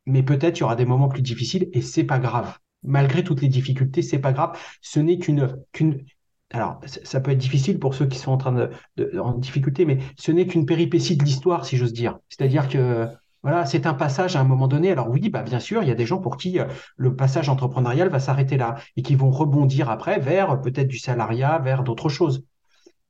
mais 0.06 0.22
peut-être 0.22 0.58
il 0.58 0.60
y 0.60 0.64
aura 0.64 0.76
des 0.76 0.86
moments 0.86 1.08
plus 1.08 1.22
difficiles 1.22 1.68
et 1.72 1.82
c'est 1.82 2.04
pas 2.04 2.18
grave. 2.18 2.58
Malgré 2.82 3.24
toutes 3.24 3.42
les 3.42 3.48
difficultés, 3.48 4.02
c'est 4.02 4.18
pas 4.18 4.32
grave. 4.32 4.58
Ce 4.82 5.00
n'est 5.00 5.18
qu'une 5.18 5.56
qu'une 5.72 6.04
alors, 6.52 6.80
ça 6.84 7.20
peut 7.20 7.32
être 7.32 7.38
difficile 7.38 7.80
pour 7.80 7.94
ceux 7.94 8.06
qui 8.06 8.18
sont 8.18 8.30
en 8.30 8.36
train 8.36 8.52
de, 8.52 9.18
en 9.18 9.32
difficulté, 9.32 9.84
mais 9.84 9.98
ce 10.16 10.30
n'est 10.30 10.46
qu'une 10.46 10.66
péripétie 10.66 11.16
de 11.16 11.24
l'histoire, 11.24 11.64
si 11.64 11.76
j'ose 11.76 11.92
dire. 11.92 12.18
C'est-à-dire 12.28 12.68
que 12.68 13.08
voilà, 13.42 13.66
c'est 13.66 13.86
un 13.86 13.94
passage 13.94 14.36
à 14.36 14.40
un 14.40 14.44
moment 14.44 14.68
donné. 14.68 14.92
Alors 14.92 15.10
oui, 15.10 15.30
bah 15.30 15.42
bien 15.42 15.58
sûr, 15.58 15.82
il 15.82 15.88
y 15.88 15.92
a 15.92 15.96
des 15.96 16.06
gens 16.06 16.18
pour 16.18 16.36
qui 16.36 16.60
euh, 16.60 16.66
le 16.96 17.16
passage 17.16 17.48
entrepreneurial 17.48 18.08
va 18.08 18.20
s'arrêter 18.20 18.56
là 18.56 18.76
et 18.96 19.02
qui 19.02 19.16
vont 19.16 19.30
rebondir 19.30 19.90
après 19.90 20.20
vers 20.20 20.60
peut-être 20.60 20.88
du 20.88 20.98
salariat, 20.98 21.58
vers 21.58 21.82
d'autres 21.82 22.08
choses 22.08 22.44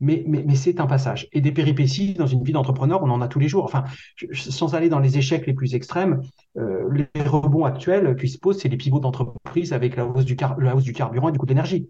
mais, 0.00 0.24
mais, 0.26 0.54
c'est 0.54 0.80
un 0.80 0.86
passage. 0.86 1.28
Et 1.32 1.40
des 1.40 1.52
péripéties 1.52 2.14
dans 2.14 2.26
une 2.26 2.42
vie 2.42 2.52
d'entrepreneur, 2.52 3.02
on 3.02 3.10
en 3.10 3.20
a 3.20 3.28
tous 3.28 3.38
les 3.38 3.48
jours. 3.48 3.64
Enfin, 3.64 3.84
sans 4.32 4.74
aller 4.74 4.88
dans 4.88 4.98
les 4.98 5.18
échecs 5.18 5.46
les 5.46 5.54
plus 5.54 5.74
extrêmes, 5.74 6.20
euh, 6.58 6.88
les 6.92 7.22
rebonds 7.22 7.64
actuels 7.64 8.16
qui 8.16 8.28
se 8.28 8.38
posent, 8.38 8.60
c'est 8.60 8.68
les 8.68 8.76
pivots 8.76 9.00
d'entreprise 9.00 9.72
avec 9.72 9.96
la 9.96 10.06
hausse, 10.06 10.24
du 10.24 10.36
la 10.58 10.76
hausse 10.76 10.84
du 10.84 10.92
carburant 10.92 11.28
et 11.28 11.32
du 11.32 11.38
coût 11.38 11.46
d'énergie. 11.46 11.88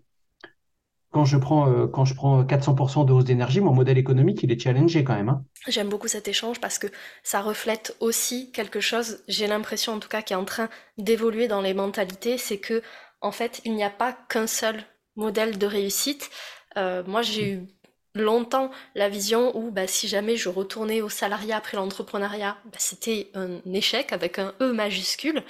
Quand 1.15 1.25
je 1.25 1.37
prends, 1.37 1.71
euh, 1.71 1.87
quand 1.87 2.05
je 2.05 2.13
prends 2.13 2.43
400% 2.43 3.07
de 3.07 3.13
hausse 3.13 3.25
d'énergie, 3.25 3.61
mon 3.61 3.73
modèle 3.73 3.99
économique, 3.99 4.43
il 4.43 4.51
est 4.51 4.59
challengé 4.59 5.05
quand 5.05 5.15
même. 5.15 5.29
Hein. 5.29 5.45
J'aime 5.69 5.89
beaucoup 5.89 6.09
cet 6.09 6.27
échange 6.27 6.61
parce 6.61 6.81
que 6.81 6.89
ça 7.23 7.41
reflète 7.41 7.97
aussi 8.01 8.51
quelque 8.51 8.81
chose, 8.81 9.23
j'ai 9.29 9.47
l'impression 9.47 9.93
en 9.93 10.01
tout 10.01 10.09
cas, 10.09 10.23
qui 10.23 10.33
est 10.33 10.37
en 10.37 10.45
train 10.45 10.69
d'évoluer 10.99 11.47
dans 11.47 11.61
les 11.61 11.73
mentalités, 11.73 12.37
c'est 12.37 12.59
que 12.59 12.83
en 13.21 13.31
fait, 13.31 13.61
il 13.65 13.77
n'y 13.77 13.85
a 13.85 13.91
pas 13.91 14.13
qu'un 14.29 14.49
seul 14.49 14.83
modèle 15.15 15.57
de 15.57 15.67
réussite. 15.67 16.31
Euh, 16.77 17.05
moi, 17.07 17.23
j'ai 17.23 17.53
eu 17.53 17.69
longtemps 18.17 18.73
la 18.97 19.09
vision 19.09 19.57
où 19.57 19.71
bah, 19.71 19.87
si 19.87 20.09
jamais 20.09 20.37
je 20.37 20.49
retournais 20.49 21.01
au 21.01 21.09
salariat 21.09 21.59
après 21.59 21.77
l'entrepreneuriat, 21.77 22.57
bah, 22.65 22.79
c'était 22.79 23.31
un 23.35 23.61
échec 23.73 24.13
avec 24.13 24.41
un 24.41 24.53
E 24.61 24.73
majuscule. 24.73 25.45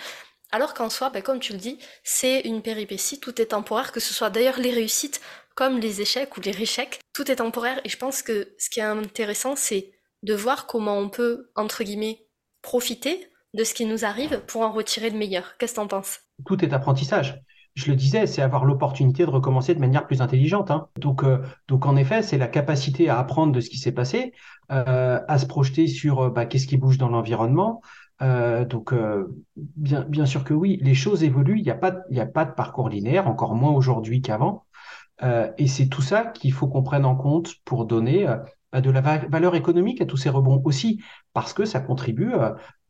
Alors 0.53 0.72
qu'en 0.72 0.88
soi, 0.88 1.11
bah, 1.11 1.20
comme 1.20 1.40
tu 1.40 1.53
le 1.53 1.59
dis, 1.59 1.79
c'est 2.05 2.40
une 2.40 2.62
péripétie, 2.62 3.18
tout 3.18 3.40
est 3.40 3.46
temporaire, 3.46 3.90
que 3.90 3.98
ce 3.98 4.14
soit 4.14 4.31
d'ailleurs 4.31 4.61
les 4.61 4.70
réussites 4.70 5.20
comme 5.55 5.79
les 5.79 6.01
échecs 6.01 6.37
ou 6.37 6.40
les 6.40 6.51
réchecs, 6.51 7.01
tout 7.12 7.31
est 7.31 7.37
temporaire 7.37 7.81
et 7.85 7.88
je 7.88 7.97
pense 7.97 8.23
que 8.23 8.55
ce 8.59 8.71
qui 8.71 8.81
est 8.81 8.85
intéressant, 8.85 9.57
c'est 9.57 9.93
de 10.23 10.35
voir 10.35 10.67
comment 10.67 10.99
on 10.99 11.09
peut, 11.09 11.51
entre 11.55 11.85
guillemets, 11.85 12.27
profiter 12.62 13.29
de 13.53 13.62
ce 13.62 13.75
qui 13.75 13.87
nous 13.87 14.05
arrive 14.05 14.40
pour 14.47 14.62
en 14.62 14.73
retirer 14.73 15.11
le 15.11 15.19
meilleur. 15.19 15.57
Qu'est-ce 15.59 15.75
que 15.75 15.81
t'en 15.81 15.87
penses? 15.87 16.21
Tout 16.47 16.64
est 16.64 16.73
apprentissage 16.73 17.40
je 17.75 17.90
le 17.90 17.97
disais, 17.97 18.27
c'est 18.27 18.43
avoir 18.43 18.64
l'opportunité 18.64 19.25
de 19.25 19.31
recommencer 19.31 19.75
de 19.75 19.81
manière 19.81 20.07
plus 20.07 20.23
intelligente. 20.23 20.71
Hein. 20.71 20.88
Donc, 20.97 21.25
euh, 21.25 21.38
donc 21.67 21.87
en 21.87 21.97
effet, 21.97 22.23
c'est 22.23 22.38
la 22.38 22.47
capacité 22.47 23.09
à 23.09 23.19
apprendre 23.19 23.53
de 23.53 23.61
ce 23.61 23.69
qui 23.69 23.79
s'est 23.79 23.93
passé, 23.93 24.33
euh, 24.71 25.21
à 25.27 25.38
se 25.38 25.47
projeter 25.47 25.88
sur 25.88 26.21
euh, 26.21 26.31
bah, 26.31 26.47
qu'est-ce 26.47 26.69
qui 26.69 26.77
bouge 26.77 26.99
dans 26.99 27.09
l'environnement. 27.09 27.83
donc, 28.21 28.95
bien, 29.57 30.27
sûr 30.27 30.45
que 30.45 30.55
oui, 30.55 30.79
les 30.81 30.95
choses 30.95 31.25
évoluent. 31.25 31.59
Il 31.59 31.64
n'y 31.64 31.71
a 31.71 31.75
pas, 31.75 31.95
a 32.17 32.27
pas 32.27 32.45
de 32.45 32.53
parcours 32.53 32.88
linéaire, 32.88 33.27
encore 33.29 33.55
moins 33.55 33.73
aujourd'hui 33.73 34.23
qu'avant. 34.23 34.64
Et 35.22 35.68
c'est 35.68 35.87
tout 35.87 36.03
ça 36.03 36.24
qu'il 36.27 36.53
faut 36.53 36.66
qu'on 36.66 36.83
prenne 36.83 37.05
en 37.05 37.16
compte 37.16 37.55
pour 37.64 37.87
donner 37.87 38.27
bah, 38.72 38.81
de 38.81 38.90
la 38.90 39.00
valeur 39.00 39.55
économique 39.55 40.00
à 40.00 40.07
tous 40.07 40.16
ces 40.16 40.29
rebonds 40.29 40.61
aussi, 40.64 41.00
parce 41.33 41.53
que 41.53 41.64
ça 41.64 41.81
contribue 41.81 42.33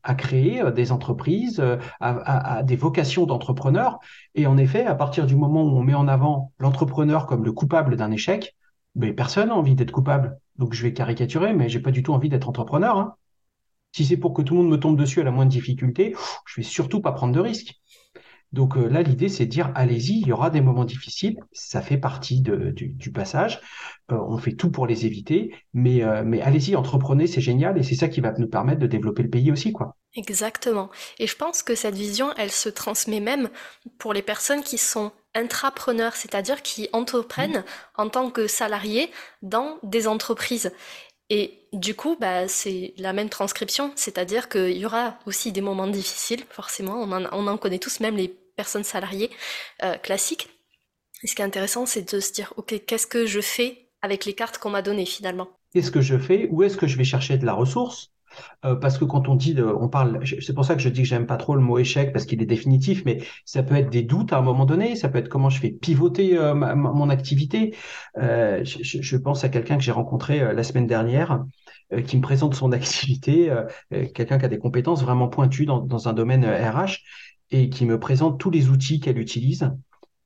à 0.05 0.15
créer 0.15 0.61
euh, 0.61 0.71
des 0.71 0.91
entreprises, 0.91 1.59
euh, 1.59 1.77
à, 1.99 2.63
des 2.63 2.77
vocations 2.77 3.25
d'entrepreneurs. 3.25 3.99
Et 4.35 4.47
en 4.47 4.57
effet, 4.57 4.85
à 4.85 4.95
partir 4.95 5.25
du 5.25 5.35
moment 5.35 5.63
où 5.63 5.77
on 5.77 5.83
met 5.83 5.93
en 5.93 6.07
avant 6.07 6.53
l'entrepreneur 6.59 7.25
comme 7.25 7.43
le 7.43 7.51
coupable 7.51 7.97
d'un 7.97 8.11
échec, 8.11 8.55
mais 8.93 9.11
personne 9.11 9.49
n'a 9.49 9.55
envie 9.55 9.75
d'être 9.75 9.91
coupable. 9.91 10.39
Donc 10.57 10.73
je 10.73 10.83
vais 10.83 10.93
caricaturer, 10.93 11.53
mais 11.53 11.67
j'ai 11.67 11.81
pas 11.81 11.91
du 11.91 12.03
tout 12.03 12.13
envie 12.13 12.29
d'être 12.29 12.47
entrepreneur. 12.47 12.97
Hein. 12.97 13.15
Si 13.91 14.05
c'est 14.05 14.17
pour 14.17 14.33
que 14.33 14.41
tout 14.41 14.55
le 14.55 14.61
monde 14.61 14.71
me 14.71 14.79
tombe 14.79 14.97
dessus 14.97 15.21
à 15.21 15.23
la 15.23 15.31
moindre 15.31 15.51
difficulté, 15.51 16.15
je 16.45 16.61
vais 16.61 16.63
surtout 16.63 17.01
pas 17.01 17.11
prendre 17.11 17.33
de 17.33 17.39
risques. 17.39 17.81
Donc 18.55 18.77
euh, 18.77 18.87
là, 18.87 19.01
l'idée, 19.01 19.27
c'est 19.27 19.45
de 19.45 19.51
dire, 19.51 19.73
allez-y, 19.75 20.21
il 20.21 20.27
y 20.27 20.31
aura 20.31 20.49
des 20.49 20.61
moments 20.61 20.85
difficiles, 20.85 21.37
ça 21.51 21.81
fait 21.81 21.97
partie 21.97 22.39
du, 22.39 23.11
passage, 23.11 23.59
euh, 24.13 24.17
on 24.29 24.37
fait 24.37 24.53
tout 24.53 24.71
pour 24.71 24.87
les 24.87 25.05
éviter, 25.05 25.53
mais, 25.73 26.03
euh, 26.03 26.23
mais 26.25 26.41
allez-y, 26.41 26.77
entreprenez, 26.77 27.27
c'est 27.27 27.41
génial, 27.41 27.77
et 27.77 27.83
c'est 27.83 27.95
ça 27.95 28.07
qui 28.07 28.21
va 28.21 28.31
nous 28.37 28.47
permettre 28.47 28.79
de 28.79 28.87
développer 28.87 29.23
le 29.23 29.29
pays 29.29 29.51
aussi. 29.51 29.73
quoi. 29.73 29.97
Exactement. 30.15 30.89
Et 31.19 31.27
je 31.27 31.35
pense 31.35 31.63
que 31.63 31.75
cette 31.75 31.95
vision, 31.95 32.29
elle 32.37 32.49
se 32.49 32.69
transmet 32.69 33.19
même 33.19 33.49
pour 33.97 34.13
les 34.13 34.21
personnes 34.21 34.63
qui 34.63 34.77
sont 34.77 35.11
intrapreneurs, 35.33 36.15
c'est-à-dire 36.15 36.61
qui 36.61 36.87
entreprennent 36.93 37.59
mmh. 37.59 38.01
en 38.01 38.07
tant 38.07 38.29
que 38.29 38.47
salariés 38.47 39.11
dans 39.41 39.79
des 39.83 40.07
entreprises. 40.07 40.71
Et 41.29 41.67
Du 41.73 41.93
coup, 41.93 42.15
bah, 42.21 42.47
c'est 42.47 42.93
la 42.97 43.11
même 43.11 43.27
transcription, 43.27 43.91
c'est-à-dire 43.95 44.47
qu'il 44.47 44.77
y 44.77 44.85
aura 44.85 45.17
aussi 45.25 45.51
des 45.51 45.59
moments 45.59 45.87
difficiles, 45.87 46.45
forcément, 46.49 47.01
on 47.01 47.11
en, 47.11 47.25
on 47.33 47.47
en 47.47 47.57
connaît 47.57 47.79
tous, 47.79 47.99
même 47.99 48.15
les 48.15 48.33
personnes 48.55 48.83
salariées 48.83 49.29
euh, 49.83 49.97
classiques. 49.97 50.49
Et 51.23 51.27
ce 51.27 51.35
qui 51.35 51.41
est 51.41 51.45
intéressant, 51.45 51.85
c'est 51.85 52.13
de 52.13 52.19
se 52.19 52.33
dire, 52.33 52.53
OK, 52.57 52.75
qu'est-ce 52.85 53.07
que 53.07 53.25
je 53.25 53.41
fais 53.41 53.89
avec 54.01 54.25
les 54.25 54.33
cartes 54.33 54.57
qu'on 54.57 54.69
m'a 54.69 54.81
données 54.81 55.05
finalement? 55.05 55.47
Qu'est-ce 55.73 55.91
que 55.91 56.01
je 56.01 56.17
fais? 56.17 56.47
Où 56.51 56.63
est-ce 56.63 56.77
que 56.77 56.87
je 56.87 56.97
vais 56.97 57.03
chercher 57.03 57.37
de 57.37 57.45
la 57.45 57.53
ressource? 57.53 58.11
Euh, 58.65 58.75
parce 58.75 58.97
que 58.97 59.05
quand 59.05 59.27
on 59.27 59.35
dit, 59.35 59.55
on 59.59 59.87
parle, 59.87 60.19
c'est 60.41 60.53
pour 60.53 60.65
ça 60.65 60.75
que 60.75 60.81
je 60.81 60.89
dis 60.89 61.01
que 61.01 61.07
j'aime 61.07 61.25
pas 61.25 61.37
trop 61.37 61.55
le 61.55 61.61
mot 61.61 61.77
échec 61.77 62.11
parce 62.11 62.25
qu'il 62.25 62.41
est 62.41 62.45
définitif, 62.45 63.03
mais 63.05 63.21
ça 63.45 63.63
peut 63.63 63.75
être 63.75 63.89
des 63.89 64.03
doutes 64.03 64.33
à 64.33 64.37
un 64.37 64.41
moment 64.41 64.65
donné, 64.65 64.95
ça 64.95 65.09
peut 65.09 65.17
être 65.17 65.29
comment 65.29 65.49
je 65.49 65.59
fais 65.59 65.69
pivoter 65.69 66.37
euh, 66.37 66.53
mon 66.53 67.09
activité. 67.09 67.75
Euh, 68.17 68.63
je, 68.63 69.01
je, 69.01 69.17
pense 69.17 69.43
à 69.43 69.49
quelqu'un 69.49 69.77
que 69.77 69.83
j'ai 69.83 69.91
rencontré 69.91 70.53
la 70.53 70.63
semaine 70.63 70.87
dernière 70.87 71.45
qui 72.07 72.17
me 72.17 72.21
présente 72.21 72.55
son 72.55 72.71
activité, 72.73 73.53
quelqu'un 74.13 74.37
qui 74.37 74.45
a 74.45 74.49
des 74.49 74.59
compétences 74.59 75.03
vraiment 75.03 75.27
pointues 75.27 75.65
dans, 75.65 75.79
dans 75.79 76.07
un 76.07 76.13
domaine 76.13 76.45
RH 76.45 76.99
et 77.51 77.69
qui 77.69 77.85
me 77.85 77.99
présente 77.99 78.39
tous 78.39 78.49
les 78.49 78.69
outils 78.69 78.99
qu'elle 78.99 79.19
utilise. 79.19 79.71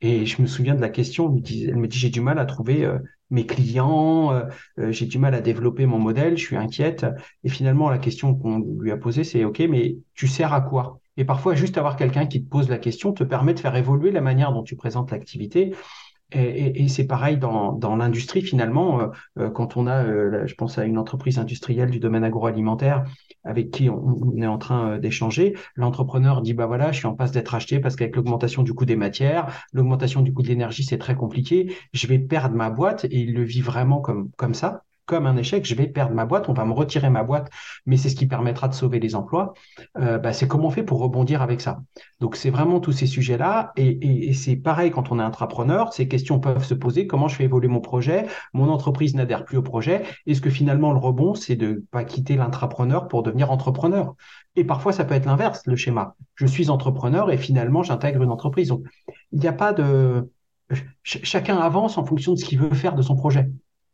Et 0.01 0.25
je 0.25 0.41
me 0.41 0.47
souviens 0.47 0.75
de 0.75 0.81
la 0.81 0.89
question, 0.89 1.25
elle 1.27 1.75
me 1.75 1.87
dit, 1.87 1.99
j'ai 1.99 2.09
du 2.09 2.21
mal 2.21 2.39
à 2.39 2.45
trouver 2.45 2.89
mes 3.29 3.45
clients, 3.45 4.33
euh, 4.33 4.45
euh, 4.79 4.91
j'ai 4.91 5.05
du 5.05 5.17
mal 5.19 5.35
à 5.35 5.41
développer 5.41 5.85
mon 5.85 5.99
modèle, 5.99 6.37
je 6.37 6.45
suis 6.45 6.55
inquiète. 6.55 7.05
Et 7.43 7.49
finalement, 7.49 7.89
la 7.89 7.97
question 7.97 8.35
qu'on 8.35 8.59
lui 8.79 8.91
a 8.91 8.97
posée, 8.97 9.23
c'est 9.23 9.43
OK, 9.45 9.59
mais 9.59 9.97
tu 10.13 10.27
sers 10.27 10.53
à 10.53 10.61
quoi? 10.61 10.99
Et 11.17 11.25
parfois, 11.25 11.53
juste 11.55 11.77
avoir 11.77 11.95
quelqu'un 11.95 12.25
qui 12.25 12.43
te 12.43 12.49
pose 12.49 12.69
la 12.69 12.77
question 12.77 13.11
te 13.11 13.23
permet 13.23 13.53
de 13.53 13.59
faire 13.59 13.75
évoluer 13.75 14.11
la 14.11 14.21
manière 14.21 14.53
dont 14.53 14.63
tu 14.63 14.75
présentes 14.75 15.11
l'activité 15.11 15.75
et, 16.31 16.87
c'est 16.87 17.07
pareil 17.07 17.37
dans, 17.37 17.73
dans 17.73 17.95
l'industrie 17.95 18.41
finalement, 18.41 19.01
euh, 19.01 19.07
euh, 19.39 19.49
quand 19.49 19.77
on 19.77 19.87
a, 19.87 20.03
euh, 20.03 20.45
je 20.45 20.53
pense 20.55 20.77
à 20.77 20.85
une 20.85 20.97
entreprise 20.97 21.39
industrielle 21.39 21.89
du 21.89 21.99
domaine 21.99 22.23
agroalimentaire 22.23 23.03
avec 23.43 23.71
qui 23.71 23.89
on, 23.89 24.37
est 24.37 24.45
en 24.45 24.57
train 24.57 24.99
d'échanger, 24.99 25.55
l'entrepreneur 25.75 26.41
dit 26.41 26.53
bah 26.53 26.67
voilà, 26.67 26.91
je 26.91 26.99
suis 26.99 27.07
en 27.07 27.15
passe 27.15 27.31
d'être 27.31 27.55
acheté 27.55 27.79
parce 27.79 27.95
qu'avec 27.95 28.15
l'augmentation 28.15 28.63
du 28.63 28.73
coût 28.73 28.85
des 28.85 28.95
matières, 28.95 29.65
l'augmentation 29.73 30.21
du 30.21 30.33
coût 30.33 30.41
de 30.43 30.49
l'énergie, 30.49 30.83
c'est 30.83 30.97
très 30.97 31.15
compliqué, 31.15 31.75
je 31.93 32.07
vais 32.07 32.19
perdre 32.19 32.55
ma 32.55 32.69
boîte 32.69 33.05
et 33.05 33.17
il 33.17 33.33
le 33.33 33.43
vit 33.43 33.61
vraiment 33.61 34.01
comme 34.01 34.29
comme 34.37 34.53
ça 34.53 34.83
comme 35.09 35.25
un 35.25 35.37
échec, 35.37 35.65
je 35.65 35.73
vais 35.73 35.87
perdre 35.87 36.13
ma 36.13 36.25
boîte, 36.25 36.49
on 36.49 36.53
va 36.53 36.65
me 36.65 36.71
retirer 36.71 37.09
ma 37.09 37.23
boîte, 37.23 37.49
mais 37.87 37.97
c'est 37.97 38.09
ce 38.09 38.15
qui 38.15 38.27
permettra 38.27 38.67
de 38.67 38.75
sauver 38.75 38.99
les 38.99 39.15
emplois. 39.15 39.53
Euh, 39.97 40.19
bah, 40.19 40.33
c'est 40.33 40.47
comment 40.47 40.67
on 40.67 40.69
fait 40.69 40.83
pour 40.83 40.99
rebondir 40.99 41.41
avec 41.41 41.61
ça. 41.61 41.81
Donc 42.19 42.35
c'est 42.35 42.51
vraiment 42.51 42.79
tous 42.79 42.91
ces 42.91 43.07
sujets-là, 43.07 43.71
et, 43.75 44.33
c'est 44.33 44.55
pareil 44.55 44.91
quand 44.91 45.11
on 45.11 45.19
est 45.19 45.23
entrepreneur, 45.23 45.93
ces 45.93 46.07
questions 46.07 46.39
peuvent 46.39 46.63
se 46.63 46.75
poser 46.75 47.07
comment 47.07 47.27
je 47.27 47.35
fais 47.35 47.45
évoluer 47.45 47.67
mon 47.67 47.81
projet, 47.81 48.27
mon 48.53 48.69
entreprise 48.69 49.15
n'adhère 49.15 49.45
plus 49.45 49.57
au 49.57 49.63
projet, 49.63 50.03
est-ce 50.27 50.41
que 50.41 50.51
finalement 50.51 50.91
le 50.91 50.99
rebond, 50.99 51.33
c'est 51.33 51.55
de 51.55 51.83
pas 51.89 52.03
quitter 52.03 52.35
l'intrapreneur 52.35 53.07
pour 53.07 53.23
devenir 53.23 53.49
entrepreneur? 53.49 54.13
Et 54.55 54.63
parfois 54.63 54.93
ça 54.93 55.05
peut 55.05 55.15
être 55.15 55.25
l'inverse, 55.25 55.63
le 55.65 55.75
schéma. 55.75 56.15
Je 56.35 56.45
suis 56.45 56.69
entrepreneur 56.69 57.31
et 57.31 57.37
finalement 57.37 57.81
j'intègre 57.81 58.21
une 58.21 58.31
entreprise. 58.31 58.67
Donc 58.67 58.83
il 59.31 59.39
n'y 59.39 59.47
a 59.47 59.53
pas 59.53 59.73
de 59.73 60.29
chacun 61.01 61.57
avance 61.57 61.97
en 61.97 62.05
fonction 62.05 62.33
de 62.33 62.37
ce 62.37 62.45
qu'il 62.45 62.59
veut 62.59 62.75
faire 62.75 62.93
de 62.93 63.01
son 63.01 63.15
projet. 63.15 63.47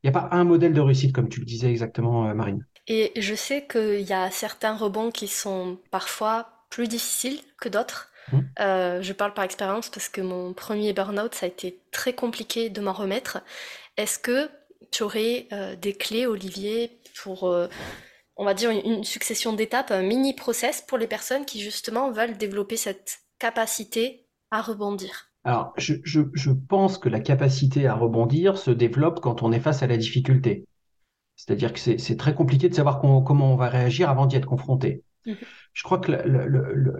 Il 0.05 0.11
n'y 0.11 0.17
a 0.17 0.21
pas 0.21 0.35
un 0.35 0.43
modèle 0.43 0.71
de 0.71 0.81
réussite, 0.81 1.13
comme 1.13 1.29
tu 1.29 1.39
le 1.39 1.47
disais 1.47 1.71
exactement, 1.71 2.29
euh, 2.29 2.35
Marine. 2.35 2.63
Et 2.87 3.11
je 3.19 3.33
sais 3.33 3.65
qu'il 3.65 4.01
y 4.01 4.13
a 4.13 4.29
certains 4.29 4.77
rebonds 4.77 5.09
qui 5.09 5.27
sont 5.27 5.79
parfois 5.89 6.67
plus 6.69 6.87
difficiles 6.87 7.39
que 7.59 7.69
d'autres. 7.69 8.11
Mmh. 8.31 8.39
Euh, 8.59 9.01
je 9.01 9.13
parle 9.13 9.33
par 9.33 9.45
expérience 9.45 9.89
parce 9.89 10.07
que 10.07 10.21
mon 10.21 10.53
premier 10.53 10.93
burn-out, 10.93 11.33
ça 11.33 11.47
a 11.47 11.49
été 11.49 11.79
très 11.91 12.13
compliqué 12.13 12.69
de 12.69 12.81
m'en 12.81 12.93
remettre. 12.93 13.39
Est-ce 13.97 14.19
que 14.19 14.47
tu 14.91 15.01
aurais 15.01 15.47
euh, 15.51 15.75
des 15.75 15.93
clés, 15.93 16.27
Olivier, 16.27 16.99
pour, 17.23 17.51
on 18.35 18.45
va 18.45 18.53
dire, 18.53 18.69
une, 18.69 19.03
succession 19.03 19.53
d'étapes, 19.53 19.89
un 19.89 20.03
mini 20.03 20.35
process 20.35 20.83
pour 20.83 20.99
les 20.99 21.07
personnes 21.07 21.45
qui 21.45 21.61
justement 21.61 22.11
veulent 22.11 22.37
développer 22.37 22.77
cette 22.77 23.21
capacité 23.39 24.27
à 24.51 24.61
rebondir? 24.61 25.31
Alors, 25.45 25.73
je, 25.77 25.93
je, 26.03 26.21
je, 26.33 26.49
pense 26.51 26.97
que 26.97 27.07
la 27.07 27.19
capacité 27.19 27.85
à 27.85 27.93
rebondir 27.93 28.57
se 28.57 28.71
développe 28.71 29.19
quand 29.19 29.43
on 29.43 29.51
est 29.51 29.59
face 29.59 29.83
à 29.83 29.87
la 29.87 29.95
difficulté. 29.95 30.65
C'est-à-dire 31.35 31.71
que 31.71 31.79
c'est 31.79 32.17
très 32.17 32.33
compliqué 32.33 32.67
de 32.67 32.73
savoir 32.73 32.99
comment 32.99 33.53
on 33.53 33.55
va 33.55 33.69
réagir 33.69 34.09
avant 34.09 34.25
d'y 34.25 34.37
être 34.37 34.47
confronté. 34.47 35.03
Je 35.25 35.83
crois 35.83 35.99
que 35.99 36.11
la, 36.11 36.25
la, 36.25 36.47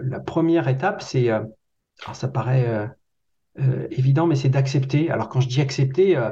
la 0.00 0.20
première 0.20 0.68
étape, 0.68 1.02
c'est, 1.02 1.30
euh, 1.30 1.42
alors 2.04 2.14
ça 2.14 2.28
paraît 2.28 2.68
euh, 2.68 2.86
euh, 3.58 3.88
évident, 3.90 4.26
mais 4.26 4.36
c'est 4.36 4.48
d'accepter. 4.48 5.10
Alors 5.10 5.28
quand 5.28 5.40
je 5.40 5.48
dis 5.48 5.60
accepter, 5.60 6.16
euh, 6.16 6.30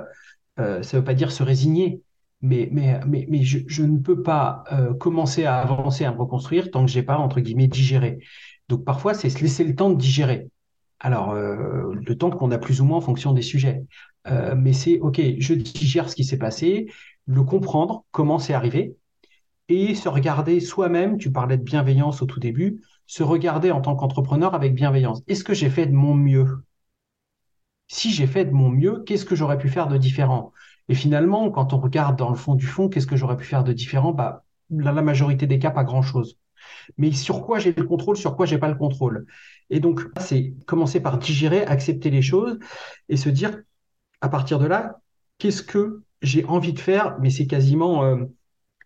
ça 0.57 0.97
ne 0.97 1.01
veut 1.01 1.05
pas 1.05 1.15
dire 1.15 1.33
se 1.33 1.43
résigner, 1.43 2.03
mais, 2.43 2.69
mais, 2.71 3.01
mais, 3.07 3.27
mais 3.29 3.43
je, 3.43 3.59
je, 3.67 3.83
ne 3.83 3.99
peux 3.99 4.23
pas 4.23 4.65
commencer 5.01 5.47
à 5.47 5.59
avancer, 5.59 6.05
à 6.05 6.13
me 6.13 6.19
reconstruire 6.19 6.71
tant 6.71 6.85
que 6.85 6.91
j'ai 6.93 7.03
pas, 7.03 7.17
entre 7.17 7.41
guillemets, 7.41 7.67
digéré. 7.67 8.19
Donc 8.69 8.85
parfois, 8.85 9.15
c'est 9.15 9.31
se 9.31 9.41
laisser 9.41 9.65
le 9.65 9.75
temps 9.75 9.91
de 9.91 9.99
digérer. 9.99 10.49
Alors, 11.01 11.33
euh, 11.33 11.95
le 11.95 12.17
temps 12.19 12.31
qu'on 12.31 12.51
a 12.51 12.59
plus 12.59 12.81
ou 12.81 12.85
moins 12.85 12.99
en 12.99 13.01
fonction 13.01 13.33
des 13.33 13.43
sujets. 13.43 13.85
Euh, 14.27 14.55
mais 14.57 14.73
c'est, 14.73 14.99
OK, 15.01 15.21
je 15.39 15.55
digère 15.55 16.09
ce 16.09 16.17
qui 16.17 16.25
s'est 16.25 16.39
passé, 16.39 16.91
le 17.27 17.43
comprendre, 17.43 18.05
comment 18.11 18.39
c'est 18.39 18.55
arrivé, 18.55 18.97
et 19.69 19.95
se 19.97 20.09
regarder 20.09 20.61
soi-même, 20.61 21.19
tu 21.19 21.33
parlais 21.33 21.59
de 21.59 21.63
bienveillance 21.65 22.23
au 22.23 22.27
tout 22.27 22.41
début, 22.41 22.83
se 23.07 23.23
regarder 23.25 23.71
en 23.73 23.81
tant 23.83 23.97
qu'entrepreneur 23.97 24.55
avec 24.55 24.75
bienveillance. 24.75 25.23
Est-ce 25.29 25.45
que 25.45 25.55
j'ai 25.55 25.71
fait 25.71 25.87
de 25.87 25.93
mon 25.95 26.15
mieux? 26.15 26.47
Si 27.89 28.11
j'ai 28.13 28.27
fait 28.27 28.45
de 28.45 28.51
mon 28.51 28.69
mieux, 28.69 29.03
qu'est-ce 29.07 29.25
que 29.25 29.35
j'aurais 29.35 29.57
pu 29.59 29.71
faire 29.71 29.89
de 29.89 29.97
différent? 29.97 30.53
Et 30.89 30.95
finalement, 30.95 31.51
quand 31.51 31.73
on 31.73 31.81
regarde 31.81 32.17
dans 32.19 32.29
le 32.29 32.37
fond 32.37 32.55
du 32.55 32.67
fond, 32.67 32.89
qu'est-ce 32.91 33.07
que 33.07 33.17
j'aurais 33.17 33.37
pu 33.39 33.45
faire 33.47 33.65
de 33.65 33.73
différent? 33.73 34.13
Bah, 34.13 34.45
Dans 34.71 34.93
la 34.93 35.01
majorité 35.03 35.47
des 35.47 35.59
cas, 35.59 35.71
pas 35.71 35.85
grand-chose. 35.85 36.39
Mais 36.99 37.13
sur 37.13 37.43
quoi 37.43 37.59
j'ai 37.59 37.73
le 37.73 37.85
contrôle, 37.85 38.17
sur 38.17 38.37
quoi 38.37 38.47
j'ai 38.47 38.59
pas 38.59 38.69
le 38.69 38.77
contrôle 38.77 39.27
et 39.71 39.81
donc, 39.81 40.03
c'est 40.21 40.55
commencer 40.67 41.01
par 41.01 41.19
digérer, 41.19 41.65
accepter 41.65 42.11
les 42.11 42.23
choses 42.23 42.59
et 43.09 43.17
se 43.17 43.29
dire, 43.29 43.63
à 44.21 44.29
partir 44.29 44.59
de 44.59 44.67
là, 44.67 45.01
qu'est-ce 45.39 45.63
que 45.63 46.03
j'ai 46.23 46.45
envie 46.47 46.73
de 46.73 46.79
faire 46.81 47.19
Mais 47.21 47.31
c'est 47.31 47.47
quasiment 47.47 48.05
euh, 48.05 48.25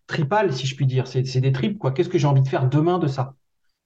tripal, 0.07 0.53
si 0.53 0.67
je 0.67 0.75
puis 0.75 0.85
dire. 0.85 1.07
C'est 1.07 1.41
des 1.41 1.51
tripes, 1.51 1.77
quoi. 1.79 1.91
Qu'est-ce 1.91 2.09
que 2.09 2.17
j'ai 2.17 2.27
envie 2.27 2.41
de 2.41 2.47
faire 2.49 2.69
demain 2.69 2.99
de 2.99 3.07
ça? 3.07 3.35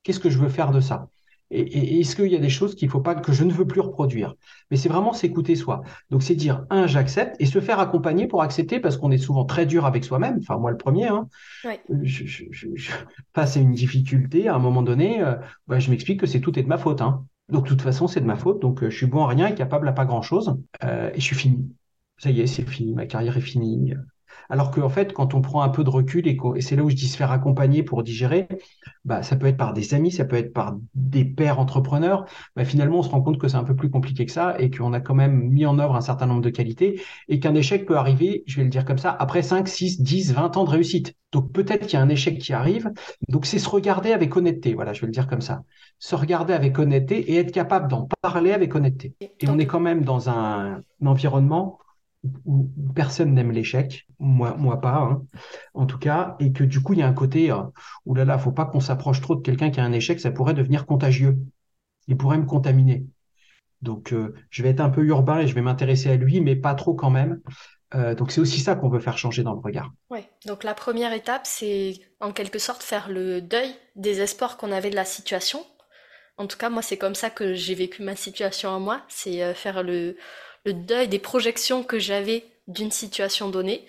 Qu'est-ce 0.03 0.19
que 0.19 0.29
je 0.29 0.39
veux 0.39 0.49
faire 0.49 0.71
de 0.71 0.81
ça? 0.81 1.09
Et, 1.53 1.99
est-ce 1.99 2.15
qu'il 2.15 2.31
y 2.31 2.35
a 2.35 2.39
des 2.39 2.49
choses 2.49 2.75
qu'il 2.75 2.89
faut 2.89 3.01
pas 3.01 3.15
que 3.15 3.31
je 3.31 3.43
ne 3.43 3.51
veux 3.51 3.67
plus 3.67 3.81
reproduire? 3.81 4.35
Mais 4.71 4.77
c'est 4.77 4.89
vraiment 4.89 5.13
s'écouter 5.13 5.55
soi. 5.55 5.83
Donc 6.09 6.23
c'est 6.23 6.35
dire 6.35 6.65
un 6.69 6.87
j'accepte 6.87 7.35
et 7.39 7.45
se 7.45 7.59
faire 7.61 7.79
accompagner 7.79 8.27
pour 8.27 8.41
accepter 8.41 8.79
parce 8.79 8.97
qu'on 8.97 9.11
est 9.11 9.17
souvent 9.17 9.45
très 9.45 9.65
dur 9.65 9.85
avec 9.85 10.03
soi-même. 10.03 10.37
Enfin 10.41 10.57
moi 10.57 10.71
le 10.71 10.77
premier. 10.77 11.07
Hein. 11.07 11.27
Je, 12.01 12.25
je, 12.25 12.45
je, 12.51 12.67
face 13.35 13.57
à 13.57 13.59
une 13.59 13.73
difficulté 13.73 14.47
à 14.47 14.55
un 14.55 14.59
moment 14.59 14.81
donné, 14.81 15.21
euh, 15.21 15.35
bah, 15.67 15.79
je 15.79 15.89
m'explique 15.89 16.19
que 16.19 16.27
c'est 16.27 16.41
tout 16.41 16.57
est 16.57 16.63
de 16.63 16.67
ma 16.67 16.77
faute. 16.77 17.01
Hein. 17.01 17.25
Donc 17.49 17.65
de 17.65 17.69
toute 17.69 17.81
façon 17.81 18.07
c'est 18.07 18.21
de 18.21 18.25
ma 18.25 18.35
faute. 18.35 18.61
Donc 18.61 18.83
euh, 18.83 18.89
je 18.89 18.97
suis 18.97 19.07
bon 19.07 19.23
à 19.23 19.27
rien 19.27 19.47
et 19.47 19.55
capable 19.55 19.87
à 19.87 19.93
pas 19.93 20.05
grand 20.05 20.21
chose 20.21 20.57
euh, 20.83 21.11
et 21.13 21.19
je 21.19 21.25
suis 21.25 21.35
fini. 21.35 21.69
Ça 22.17 22.29
y 22.29 22.41
est, 22.41 22.47
c'est 22.47 22.67
fini. 22.67 22.93
Ma 22.93 23.05
carrière 23.05 23.37
est 23.37 23.41
finie. 23.41 23.93
Alors 24.49 24.71
qu'en 24.71 24.89
fait, 24.89 25.13
quand 25.13 25.33
on 25.33 25.41
prend 25.41 25.61
un 25.61 25.69
peu 25.69 25.83
de 25.83 25.89
recul, 25.89 26.27
et, 26.27 26.37
c'est 26.61 26.75
là 26.75 26.83
où 26.83 26.89
je 26.89 26.95
dis 26.95 27.07
se 27.07 27.17
faire 27.17 27.31
accompagner 27.31 27.83
pour 27.83 28.03
digérer, 28.03 28.47
bah, 29.05 29.23
ça 29.23 29.35
peut 29.35 29.47
être 29.47 29.57
par 29.57 29.73
des 29.73 29.93
amis, 29.93 30.11
ça 30.11 30.25
peut 30.25 30.35
être 30.35 30.53
par 30.53 30.75
des 30.95 31.25
pères 31.25 31.59
entrepreneurs, 31.59 32.25
bah, 32.55 32.65
finalement, 32.65 32.99
on 32.99 33.03
se 33.03 33.09
rend 33.09 33.21
compte 33.21 33.37
que 33.37 33.47
c'est 33.47 33.57
un 33.57 33.63
peu 33.63 33.75
plus 33.75 33.89
compliqué 33.89 34.25
que 34.25 34.31
ça 34.31 34.55
et 34.59 34.69
qu'on 34.69 34.93
a 34.93 34.99
quand 34.99 35.15
même 35.15 35.49
mis 35.49 35.65
en 35.65 35.79
œuvre 35.79 35.95
un 35.95 36.01
certain 36.01 36.25
nombre 36.25 36.41
de 36.41 36.49
qualités 36.49 37.01
et 37.27 37.39
qu'un 37.39 37.55
échec 37.55 37.85
peut 37.85 37.97
arriver, 37.97 38.43
je 38.47 38.57
vais 38.57 38.63
le 38.63 38.69
dire 38.69 38.85
comme 38.85 38.97
ça, 38.97 39.15
après 39.19 39.41
5, 39.41 39.67
6, 39.67 40.01
10, 40.01 40.33
20 40.33 40.57
ans 40.57 40.63
de 40.65 40.69
réussite. 40.69 41.15
Donc 41.31 41.51
peut-être 41.51 41.87
qu'il 41.87 41.97
y 41.97 42.01
a 42.01 42.01
un 42.01 42.09
échec 42.09 42.37
qui 42.37 42.53
arrive. 42.53 42.91
Donc 43.27 43.45
c'est 43.45 43.59
se 43.59 43.67
regarder 43.67 44.13
avec 44.13 44.35
honnêteté, 44.37 44.75
voilà, 44.75 44.93
je 44.93 45.01
vais 45.01 45.07
le 45.07 45.13
dire 45.13 45.27
comme 45.27 45.41
ça. 45.41 45.63
Se 45.99 46.15
regarder 46.15 46.53
avec 46.53 46.77
honnêteté 46.77 47.31
et 47.31 47.37
être 47.37 47.51
capable 47.51 47.87
d'en 47.87 48.07
parler 48.21 48.51
avec 48.51 48.75
honnêteté. 48.75 49.15
Et 49.19 49.49
on 49.49 49.57
est 49.57 49.65
quand 49.65 49.79
même 49.79 50.03
dans 50.03 50.29
un 50.29 50.81
environnement 51.03 51.79
où 52.45 52.69
personne 52.95 53.33
n'aime 53.33 53.51
l'échec, 53.51 54.07
moi, 54.19 54.79
pas, 54.81 54.95
hein, 54.95 55.23
en 55.73 55.85
tout 55.85 55.97
cas, 55.97 56.35
et 56.39 56.51
que 56.53 56.63
du 56.63 56.81
coup, 56.81 56.93
il 56.93 56.99
y 56.99 57.01
a 57.01 57.07
un 57.07 57.13
côté 57.13 57.51
euh, 57.51 57.63
où 58.05 58.15
là, 58.15 58.25
là, 58.25 58.37
faut 58.37 58.51
pas 58.51 58.65
qu'on 58.65 58.79
s'approche 58.79 59.21
trop 59.21 59.35
de 59.35 59.41
quelqu'un 59.41 59.71
qui 59.71 59.79
a 59.79 59.83
un 59.83 59.91
échec, 59.91 60.19
ça 60.19 60.31
pourrait 60.31 60.53
devenir 60.53 60.85
contagieux. 60.85 61.37
Il 62.07 62.17
pourrait 62.17 62.37
me 62.37 62.45
contaminer. 62.45 63.05
Donc, 63.81 64.13
euh, 64.13 64.33
je 64.49 64.63
vais 64.63 64.69
être 64.69 64.79
un 64.79 64.89
peu 64.89 65.03
urbain 65.03 65.39
et 65.39 65.47
je 65.47 65.53
vais 65.53 65.61
m'intéresser 65.61 66.09
à 66.09 66.15
lui, 66.15 66.39
mais 66.39 66.55
pas 66.55 66.73
trop 66.73 66.93
quand 66.93 67.09
même. 67.09 67.41
Euh, 67.95 68.15
donc, 68.15 68.31
c'est 68.31 68.41
aussi 68.41 68.59
ça 68.59 68.75
qu'on 68.75 68.89
veut 68.89 68.99
faire 68.99 69.17
changer 69.17 69.43
dans 69.43 69.53
le 69.53 69.59
regard. 69.59 69.91
Oui, 70.09 70.21
donc 70.45 70.63
la 70.63 70.73
première 70.73 71.13
étape, 71.13 71.41
c'est 71.45 71.95
en 72.21 72.31
quelque 72.31 72.59
sorte 72.59 72.81
faire 72.81 73.09
le 73.09 73.41
deuil 73.41 73.69
des 73.95 74.21
espoirs 74.21 74.57
qu'on 74.57 74.71
avait 74.71 74.89
de 74.89 74.95
la 74.95 75.05
situation. 75.05 75.59
En 76.37 76.47
tout 76.47 76.57
cas, 76.57 76.69
moi, 76.69 76.81
c'est 76.81 76.97
comme 76.97 77.13
ça 77.13 77.29
que 77.29 77.53
j'ai 77.53 77.75
vécu 77.75 78.01
ma 78.01 78.15
situation 78.15 78.73
à 78.73 78.79
moi, 78.79 79.01
c'est 79.09 79.43
euh, 79.43 79.53
faire 79.53 79.83
le, 79.83 80.15
le 80.65 80.73
deuil 80.73 81.07
des 81.07 81.19
projections 81.19 81.83
que 81.83 81.99
j'avais 81.99 82.45
d'une 82.67 82.91
situation 82.91 83.49
donnée, 83.49 83.85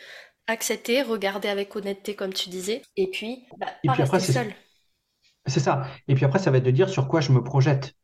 accepter, 0.46 1.02
regarder 1.02 1.48
avec 1.48 1.74
honnêteté 1.76 2.14
comme 2.14 2.32
tu 2.32 2.48
disais, 2.48 2.82
et 2.96 3.08
puis 3.10 3.44
bah, 3.58 3.66
et 3.82 3.88
puis 3.88 4.02
après, 4.02 4.20
seul. 4.20 4.52
C'est 5.46 5.60
ça. 5.60 5.86
Et 6.08 6.14
puis 6.14 6.24
après, 6.24 6.38
ça 6.38 6.50
va 6.50 6.58
être 6.58 6.64
de 6.64 6.70
dire 6.70 6.88
sur 6.88 7.08
quoi 7.08 7.20
je 7.20 7.32
me 7.32 7.42
projette. 7.42 7.94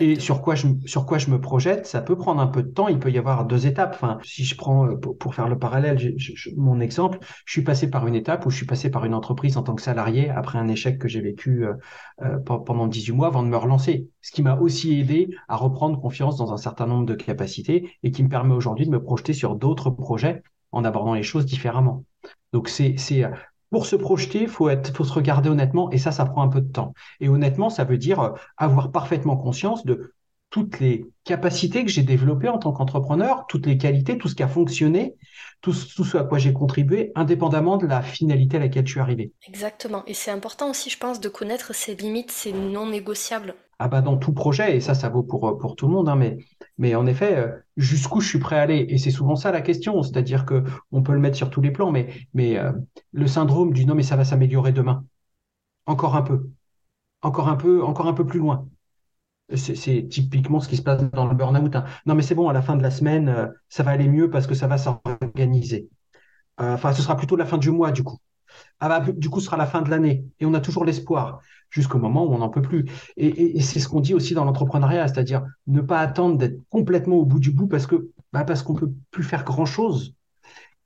Et 0.00 0.18
sur 0.18 0.42
quoi, 0.42 0.54
je, 0.54 0.68
sur 0.86 1.06
quoi 1.06 1.18
je 1.18 1.30
me 1.30 1.40
projette, 1.40 1.86
ça 1.86 2.00
peut 2.00 2.16
prendre 2.16 2.40
un 2.40 2.46
peu 2.46 2.62
de 2.62 2.68
temps. 2.68 2.88
Il 2.88 2.98
peut 2.98 3.10
y 3.10 3.18
avoir 3.18 3.44
deux 3.44 3.66
étapes. 3.66 3.92
Enfin, 3.94 4.18
si 4.22 4.44
je 4.44 4.56
prends, 4.56 4.86
euh, 4.86 4.96
pour, 4.96 5.34
faire 5.34 5.48
le 5.48 5.58
parallèle, 5.58 6.16
mon 6.56 6.80
exemple, 6.80 7.18
je 7.44 7.52
suis 7.52 7.62
passé 7.62 7.90
par 7.90 8.06
une 8.06 8.14
étape 8.14 8.46
où 8.46 8.50
je 8.50 8.56
suis 8.56 8.66
passé 8.66 8.90
par 8.90 9.04
une 9.04 9.14
entreprise 9.14 9.56
en 9.56 9.62
tant 9.62 9.74
que 9.74 9.82
salarié 9.82 10.30
après 10.30 10.58
un 10.58 10.68
échec 10.68 10.98
que 10.98 11.08
j'ai 11.08 11.20
vécu 11.20 11.66
euh, 11.66 11.74
euh, 12.22 12.38
pendant 12.38 12.86
18 12.86 13.12
mois 13.12 13.26
avant 13.28 13.42
de 13.42 13.48
me 13.48 13.56
relancer. 13.56 14.08
Ce 14.22 14.32
qui 14.32 14.42
m'a 14.42 14.56
aussi 14.56 14.98
aidé 14.98 15.28
à 15.48 15.56
reprendre 15.56 16.00
confiance 16.00 16.36
dans 16.36 16.52
un 16.52 16.56
certain 16.56 16.86
nombre 16.86 17.06
de 17.06 17.14
capacités 17.14 17.90
et 18.02 18.10
qui 18.10 18.22
me 18.22 18.28
permet 18.28 18.54
aujourd'hui 18.54 18.86
de 18.86 18.90
me 18.90 19.02
projeter 19.02 19.34
sur 19.34 19.56
d'autres 19.56 19.90
projets 19.90 20.42
en 20.72 20.84
abordant 20.84 21.14
les 21.14 21.22
choses 21.22 21.46
différemment. 21.46 22.04
Donc 22.52 22.68
c'est 22.68 22.96
pour 23.76 23.84
se 23.84 23.96
projeter, 23.96 24.40
il 24.40 24.48
faut, 24.48 24.70
faut 24.94 25.04
se 25.04 25.12
regarder 25.12 25.50
honnêtement, 25.50 25.90
et 25.90 25.98
ça, 25.98 26.10
ça 26.10 26.24
prend 26.24 26.40
un 26.40 26.48
peu 26.48 26.62
de 26.62 26.72
temps. 26.72 26.94
Et 27.20 27.28
honnêtement, 27.28 27.68
ça 27.68 27.84
veut 27.84 27.98
dire 27.98 28.20
euh, 28.20 28.30
avoir 28.56 28.90
parfaitement 28.90 29.36
conscience 29.36 29.84
de 29.84 30.14
toutes 30.48 30.80
les 30.80 31.04
capacités 31.24 31.84
que 31.84 31.90
j'ai 31.90 32.02
développées 32.02 32.48
en 32.48 32.56
tant 32.56 32.72
qu'entrepreneur, 32.72 33.44
toutes 33.48 33.66
les 33.66 33.76
qualités, 33.76 34.16
tout 34.16 34.28
ce 34.28 34.34
qui 34.34 34.42
a 34.42 34.48
fonctionné, 34.48 35.14
tout, 35.60 35.74
ce 35.74 36.16
à 36.16 36.24
quoi 36.24 36.38
j'ai 36.38 36.54
contribué, 36.54 37.12
indépendamment 37.16 37.76
de 37.76 37.86
la 37.86 38.00
finalité 38.00 38.56
à 38.56 38.60
laquelle 38.60 38.86
je 38.86 38.92
suis 38.92 39.00
arrivé. 39.00 39.32
Exactement. 39.46 40.02
Et 40.06 40.14
c'est 40.14 40.30
important 40.30 40.70
aussi, 40.70 40.88
je 40.88 40.96
pense, 40.96 41.20
de 41.20 41.28
connaître 41.28 41.74
ses 41.74 41.94
limites, 41.94 42.30
ses 42.30 42.54
non 42.54 42.86
négociables. 42.86 43.54
Ah 43.78 43.88
bah 43.88 44.00
dans 44.00 44.16
tout 44.16 44.32
projet, 44.32 44.76
et 44.76 44.80
ça, 44.80 44.94
ça 44.94 45.10
vaut 45.10 45.22
pour, 45.22 45.46
euh, 45.48 45.58
pour 45.58 45.76
tout 45.76 45.86
le 45.86 45.92
monde, 45.92 46.08
hein, 46.08 46.16
mais 46.16 46.38
mais 46.78 46.94
en 46.94 47.06
effet, 47.06 47.36
euh, 47.36 47.48
jusqu'où 47.76 48.20
je 48.22 48.28
suis 48.28 48.38
prêt 48.38 48.56
à 48.58 48.62
aller? 48.62 48.86
Et 48.88 48.96
c'est 48.96 49.10
souvent 49.10 49.36
ça 49.36 49.52
la 49.52 49.60
question, 49.60 50.02
c'est-à-dire 50.02 50.46
que 50.46 50.64
on 50.92 51.02
peut 51.02 51.12
le 51.12 51.18
mettre 51.18 51.36
sur 51.36 51.50
tous 51.50 51.60
les 51.60 51.70
plans, 51.70 51.92
mais, 51.92 52.08
mais 52.32 52.56
euh, 52.58 52.72
le 53.12 53.26
syndrome 53.26 53.72
du 53.74 53.84
non, 53.84 53.94
mais 53.94 54.02
ça 54.02 54.16
va 54.16 54.24
s'améliorer 54.24 54.72
demain. 54.72 55.04
Encore 55.86 56.16
un 56.16 56.22
peu. 56.22 56.50
Encore 57.22 57.48
un 57.48 57.56
peu, 57.56 57.82
encore 57.84 58.08
un 58.08 58.14
peu 58.14 58.26
plus 58.26 58.40
loin. 58.40 58.68
C'est 59.56 60.08
typiquement 60.08 60.60
ce 60.60 60.68
qui 60.68 60.76
se 60.76 60.82
passe 60.82 61.02
dans 61.12 61.26
le 61.26 61.34
burn-out. 61.36 61.76
Hein. 61.76 61.84
Non, 62.06 62.14
mais 62.16 62.22
c'est 62.22 62.34
bon, 62.36 62.48
à 62.48 62.52
la 62.54 62.62
fin 62.62 62.76
de 62.76 62.82
la 62.82 62.90
semaine, 62.90 63.28
euh, 63.28 63.46
ça 63.68 63.82
va 63.84 63.92
aller 63.92 64.08
mieux 64.08 64.30
parce 64.30 64.46
que 64.46 64.54
ça 64.54 64.66
va 64.68 64.78
s'organiser. 64.78 65.88
Enfin, 66.58 66.92
ce 66.94 67.02
sera 67.02 67.16
plutôt 67.16 67.36
la 67.36 67.46
fin 67.46 67.58
du 67.58 67.70
mois, 67.70 67.92
du 67.92 68.02
coup. 68.04 68.18
Ah 68.80 68.88
bah, 68.88 69.12
du 69.12 69.30
coup, 69.30 69.40
ce 69.40 69.46
sera 69.46 69.56
la 69.56 69.66
fin 69.66 69.82
de 69.82 69.90
l'année. 69.90 70.24
Et 70.40 70.46
on 70.46 70.54
a 70.54 70.60
toujours 70.60 70.84
l'espoir 70.84 71.40
jusqu'au 71.70 71.98
moment 71.98 72.24
où 72.24 72.32
on 72.32 72.38
n'en 72.38 72.48
peut 72.48 72.62
plus. 72.62 72.86
Et, 73.16 73.60
c'est 73.60 73.80
ce 73.80 73.88
qu'on 73.88 74.00
dit 74.00 74.14
aussi 74.14 74.34
dans 74.34 74.44
l'entrepreneuriat, 74.44 75.08
c'est-à-dire 75.08 75.44
ne 75.66 75.80
pas 75.80 76.00
attendre 76.00 76.38
d'être 76.38 76.60
complètement 76.70 77.16
au 77.16 77.24
bout 77.24 77.40
du 77.40 77.50
bout 77.50 77.66
parce 77.66 77.86
que 77.86 78.10
bah 78.32 78.44
parce 78.44 78.62
qu'on 78.62 78.74
peut 78.74 78.92
plus 79.10 79.24
faire 79.24 79.44
grand-chose. 79.44 80.14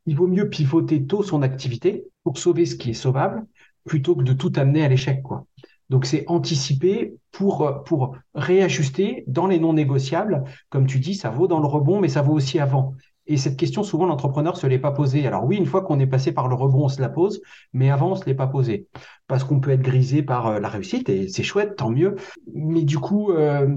Il 0.07 0.17
vaut 0.17 0.27
mieux 0.27 0.49
pivoter 0.49 1.07
tôt 1.07 1.23
son 1.23 1.43
activité 1.43 2.05
pour 2.25 2.39
sauver 2.39 2.67
ce 2.67 2.77
qui 2.77 2.91
est 2.91 2.95
sauvable 2.95 3.47
plutôt 3.85 4.15
que 4.15 4.23
de 4.23 4.33
tout 4.33 4.53
amener 4.57 4.85
à 4.85 4.89
l'échec. 4.89 5.23
Donc 5.89 6.07
c'est 6.07 6.25
anticiper 6.29 7.15
pour, 7.33 7.83
pour 7.85 8.17
réajuster 8.35 9.25
dans 9.27 9.47
les 9.47 9.59
non 9.59 9.73
négociables. 9.73 10.45
Comme 10.69 10.87
tu 10.87 11.01
dis, 11.01 11.15
ça 11.15 11.31
vaut 11.31 11.49
dans 11.49 11.61
le 11.61 11.67
rebond, 11.67 12.01
mais 12.01 12.09
ça 12.09 12.23
vaut 12.23 12.35
aussi 12.35 12.59
avant. 12.59 12.95
Et 13.31 13.37
cette 13.37 13.57
question, 13.57 13.85
souvent, 13.85 14.07
l'entrepreneur 14.07 14.55
ne 14.55 14.59
se 14.59 14.67
l'est 14.67 14.81
pas 14.81 14.91
posée. 14.91 15.25
Alors 15.25 15.45
oui, 15.45 15.57
une 15.57 15.65
fois 15.65 15.83
qu'on 15.83 16.01
est 16.01 16.07
passé 16.09 16.33
par 16.33 16.49
le 16.49 16.57
rebond, 16.57 16.87
on 16.87 16.89
se 16.89 17.01
la 17.01 17.09
pose, 17.09 17.41
mais 17.73 17.89
avant, 17.89 18.11
on 18.11 18.17
se 18.17 18.27
l'est 18.27 18.35
pas 18.35 18.49
posée. 18.49 18.89
Parce 19.29 19.45
qu'on 19.45 19.61
peut 19.61 19.71
être 19.71 19.83
grisé 19.83 20.25
par 20.25 20.49
euh, 20.49 20.59
la 20.59 20.69
réussite, 20.69 21.09
et 21.09 21.29
c'est 21.29 21.45
chouette, 21.45 21.77
tant 21.77 21.91
mieux. 21.91 22.17
Mais 22.53 22.83
du 22.83 22.99
coup, 22.99 23.31
euh, 23.31 23.69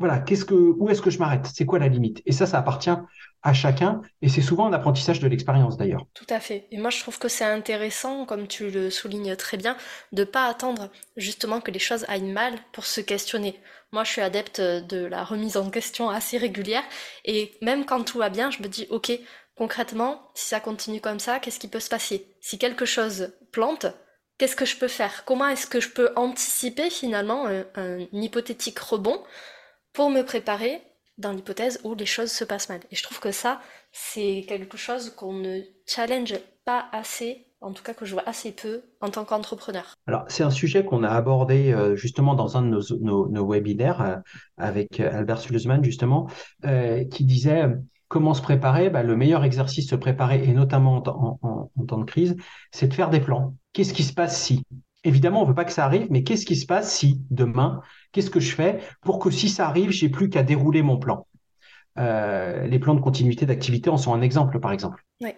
voilà, 0.00 0.18
qu'est-ce 0.18 0.44
que, 0.44 0.54
où 0.54 0.88
est-ce 0.88 1.02
que 1.02 1.10
je 1.10 1.18
m'arrête? 1.18 1.46
C'est 1.54 1.66
quoi 1.66 1.78
la 1.78 1.86
limite? 1.86 2.22
Et 2.26 2.32
ça, 2.32 2.46
ça 2.46 2.58
appartient 2.58 2.90
à 3.42 3.52
chacun, 3.54 4.02
et 4.20 4.28
c'est 4.28 4.42
souvent 4.42 4.66
un 4.66 4.72
apprentissage 4.72 5.20
de 5.20 5.28
l'expérience 5.28 5.76
d'ailleurs. 5.76 6.04
Tout 6.14 6.26
à 6.28 6.40
fait. 6.40 6.66
Et 6.72 6.78
moi, 6.78 6.90
je 6.90 7.00
trouve 7.00 7.18
que 7.18 7.28
c'est 7.28 7.44
intéressant, 7.44 8.26
comme 8.26 8.48
tu 8.48 8.70
le 8.70 8.90
soulignes 8.90 9.36
très 9.36 9.56
bien, 9.56 9.76
de 10.12 10.24
pas 10.24 10.46
attendre 10.46 10.90
justement 11.16 11.60
que 11.60 11.70
les 11.70 11.78
choses 11.78 12.04
aillent 12.08 12.32
mal 12.32 12.54
pour 12.72 12.84
se 12.84 13.00
questionner. 13.00 13.60
Moi, 13.92 14.04
je 14.04 14.10
suis 14.10 14.20
adepte 14.20 14.60
de 14.60 15.04
la 15.04 15.24
remise 15.24 15.56
en 15.56 15.70
question 15.70 16.10
assez 16.10 16.38
régulière, 16.38 16.84
et 17.24 17.52
même 17.62 17.84
quand 17.84 18.02
tout 18.04 18.18
va 18.18 18.30
bien, 18.30 18.50
je 18.50 18.62
me 18.62 18.68
dis, 18.68 18.86
ok, 18.90 19.12
concrètement, 19.54 20.30
si 20.34 20.46
ça 20.46 20.60
continue 20.60 21.00
comme 21.00 21.20
ça, 21.20 21.38
qu'est-ce 21.38 21.60
qui 21.60 21.68
peut 21.68 21.80
se 21.80 21.90
passer? 21.90 22.26
Si 22.40 22.58
quelque 22.58 22.86
chose 22.86 23.32
plante, 23.52 23.86
qu'est-ce 24.38 24.56
que 24.56 24.64
je 24.64 24.76
peux 24.76 24.88
faire? 24.88 25.24
Comment 25.24 25.48
est-ce 25.48 25.66
que 25.66 25.80
je 25.80 25.90
peux 25.90 26.10
anticiper 26.16 26.88
finalement 26.88 27.46
un 27.74 27.98
hypothétique 28.12 28.78
rebond? 28.78 29.22
Pour 29.92 30.10
me 30.10 30.22
préparer 30.22 30.82
dans 31.18 31.32
l'hypothèse 31.32 31.80
où 31.84 31.94
les 31.94 32.06
choses 32.06 32.32
se 32.32 32.44
passent 32.44 32.68
mal. 32.68 32.80
Et 32.90 32.96
je 32.96 33.02
trouve 33.02 33.20
que 33.20 33.30
ça, 33.32 33.60
c'est 33.92 34.44
quelque 34.48 34.76
chose 34.76 35.10
qu'on 35.10 35.34
ne 35.34 35.60
challenge 35.86 36.34
pas 36.64 36.86
assez, 36.92 37.46
en 37.60 37.72
tout 37.72 37.82
cas 37.82 37.92
que 37.92 38.04
je 38.04 38.12
vois 38.14 38.26
assez 38.26 38.52
peu 38.52 38.82
en 39.00 39.10
tant 39.10 39.24
qu'entrepreneur. 39.24 39.94
Alors, 40.06 40.24
c'est 40.28 40.42
un 40.42 40.50
sujet 40.50 40.84
qu'on 40.84 41.02
a 41.02 41.10
abordé 41.10 41.72
euh, 41.72 41.94
justement 41.94 42.34
dans 42.34 42.56
un 42.56 42.62
de 42.62 42.78
nos, 43.02 43.46
webinaires 43.46 44.00
euh, 44.00 44.16
avec 44.56 44.98
euh, 45.00 45.10
Albert 45.12 45.40
Sulzman, 45.40 45.84
justement, 45.84 46.28
qui 47.10 47.24
disait 47.24 47.66
comment 48.08 48.34
se 48.34 48.42
préparer? 48.42 48.90
Bah, 48.90 49.02
le 49.02 49.16
meilleur 49.16 49.44
exercice 49.44 49.86
de 49.86 49.90
se 49.90 49.96
préparer, 49.96 50.42
et 50.44 50.52
notamment 50.52 51.02
en 51.42 51.84
temps 51.86 51.98
de 51.98 52.04
crise, 52.04 52.36
c'est 52.72 52.88
de 52.88 52.94
faire 52.94 53.10
des 53.10 53.20
plans. 53.20 53.54
Qu'est-ce 53.72 53.94
qui 53.94 54.02
se 54.02 54.12
passe 54.12 54.40
si? 54.40 54.64
Évidemment, 55.04 55.40
on 55.40 55.44
ne 55.44 55.48
veut 55.48 55.54
pas 55.54 55.64
que 55.64 55.72
ça 55.72 55.84
arrive, 55.84 56.06
mais 56.10 56.22
qu'est-ce 56.22 56.44
qui 56.44 56.56
se 56.56 56.66
passe 56.66 56.94
si 56.94 57.20
demain, 57.30 57.80
qu'est-ce 58.12 58.30
que 58.30 58.40
je 58.40 58.54
fais 58.54 58.80
pour 59.00 59.18
que 59.18 59.30
si 59.30 59.48
ça 59.48 59.66
arrive, 59.66 59.90
j'ai 59.90 60.08
plus 60.08 60.28
qu'à 60.28 60.42
dérouler 60.42 60.82
mon 60.82 60.98
plan? 60.98 61.26
Euh, 61.98 62.66
Les 62.66 62.78
plans 62.78 62.94
de 62.94 63.00
continuité 63.00 63.46
d'activité 63.46 63.90
en 63.90 63.96
sont 63.96 64.12
un 64.12 64.20
exemple, 64.20 64.60
par 64.60 64.72
exemple. 64.72 65.04
Oui, 65.20 65.32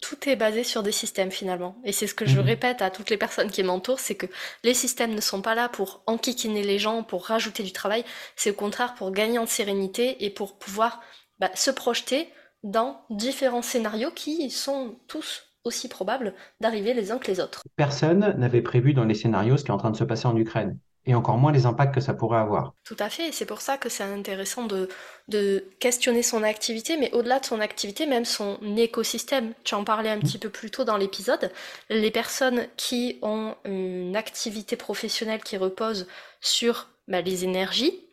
tout, 0.00 0.28
est 0.28 0.36
basé 0.36 0.64
sur 0.64 0.82
des 0.82 0.92
systèmes 0.92 1.30
finalement. 1.30 1.76
Et 1.84 1.92
c'est 1.92 2.06
ce 2.06 2.14
que 2.14 2.26
je 2.26 2.40
mhm. 2.40 2.46
répète 2.46 2.82
à 2.82 2.90
toutes 2.90 3.10
les 3.10 3.16
personnes 3.16 3.50
qui 3.50 3.62
m'entourent, 3.62 4.00
c'est 4.00 4.14
que 4.14 4.26
les 4.64 4.74
systèmes 4.74 5.14
ne 5.14 5.20
sont 5.20 5.40
pas 5.40 5.54
là 5.54 5.68
pour 5.68 6.02
enquiquiner 6.06 6.62
les 6.62 6.78
gens, 6.78 7.02
pour 7.02 7.26
rajouter 7.26 7.62
du 7.62 7.72
travail, 7.72 8.04
c'est 8.36 8.50
au 8.50 8.54
contraire 8.54 8.94
pour 8.94 9.12
gagner 9.12 9.38
en 9.38 9.46
sérénité 9.46 10.24
et 10.24 10.30
pour 10.30 10.58
pouvoir 10.58 11.00
bah, 11.38 11.50
se 11.54 11.70
projeter 11.70 12.28
dans 12.62 13.04
différents 13.10 13.62
scénarios 13.62 14.10
qui 14.10 14.50
sont 14.50 14.96
tous 15.08 15.44
aussi 15.64 15.88
probable 15.88 16.34
d'arriver 16.60 16.94
les 16.94 17.10
uns 17.10 17.18
que 17.18 17.30
les 17.30 17.40
autres. 17.40 17.62
Personne 17.76 18.34
n'avait 18.38 18.62
prévu 18.62 18.94
dans 18.94 19.04
les 19.04 19.14
scénarios 19.14 19.56
ce 19.56 19.64
qui 19.64 19.70
est 19.70 19.74
en 19.74 19.78
train 19.78 19.90
de 19.90 19.96
se 19.96 20.04
passer 20.04 20.26
en 20.26 20.36
Ukraine 20.36 20.78
et 21.04 21.14
encore 21.14 21.36
moins 21.36 21.52
les 21.52 21.66
impacts 21.66 21.94
que 21.94 22.00
ça 22.00 22.14
pourrait 22.14 22.38
avoir. 22.38 22.74
Tout 22.84 22.96
à 22.98 23.08
fait, 23.08 23.32
c'est 23.32 23.46
pour 23.46 23.60
ça 23.60 23.76
que 23.76 23.88
c'est 23.88 24.04
intéressant 24.04 24.66
de, 24.66 24.88
de, 25.28 25.64
questionner 25.80 26.22
son 26.22 26.42
activité, 26.42 26.96
mais 26.96 27.12
au-delà 27.12 27.40
de 27.40 27.44
son 27.44 27.60
activité, 27.60 28.06
même 28.06 28.24
son 28.24 28.58
écosystème. 28.76 29.52
Tu 29.64 29.74
en 29.74 29.84
parlais 29.84 30.10
un 30.10 30.20
petit 30.20 30.38
peu 30.38 30.48
plus 30.48 30.70
tôt 30.70 30.84
dans 30.84 30.96
l'épisode. 30.96 31.50
Les 31.90 32.10
personnes 32.10 32.66
qui 32.76 33.18
ont 33.22 33.56
une 33.64 34.14
activité 34.14 34.76
professionnelle 34.76 35.42
qui 35.42 35.56
repose 35.56 36.06
sur 36.40 36.88
bah, 37.08 37.20
les 37.20 37.44
énergies, 37.44 38.04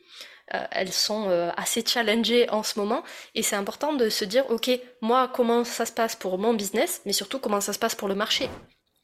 elles 0.72 0.92
sont 0.92 1.30
euh, 1.30 1.52
assez 1.58 1.84
challengées 1.86 2.50
en 2.50 2.64
ce 2.64 2.80
moment. 2.80 3.04
Et 3.36 3.44
c'est 3.44 3.56
important 3.56 3.94
de 3.94 4.10
se 4.10 4.26
dire 4.26 4.50
ok 4.50 4.70
moi 5.02 5.32
comment 5.34 5.64
ça 5.64 5.86
se 5.86 5.92
passe 5.92 6.16
pour 6.16 6.38
mon 6.38 6.54
business 6.54 7.02
mais 7.06 7.14
surtout 7.14 7.40
comment 7.40 7.62
ça 7.62 7.74
se 7.74 7.80
passe 7.80 7.96
pour 7.96 8.08
le 8.08 8.16
marché. 8.16 8.50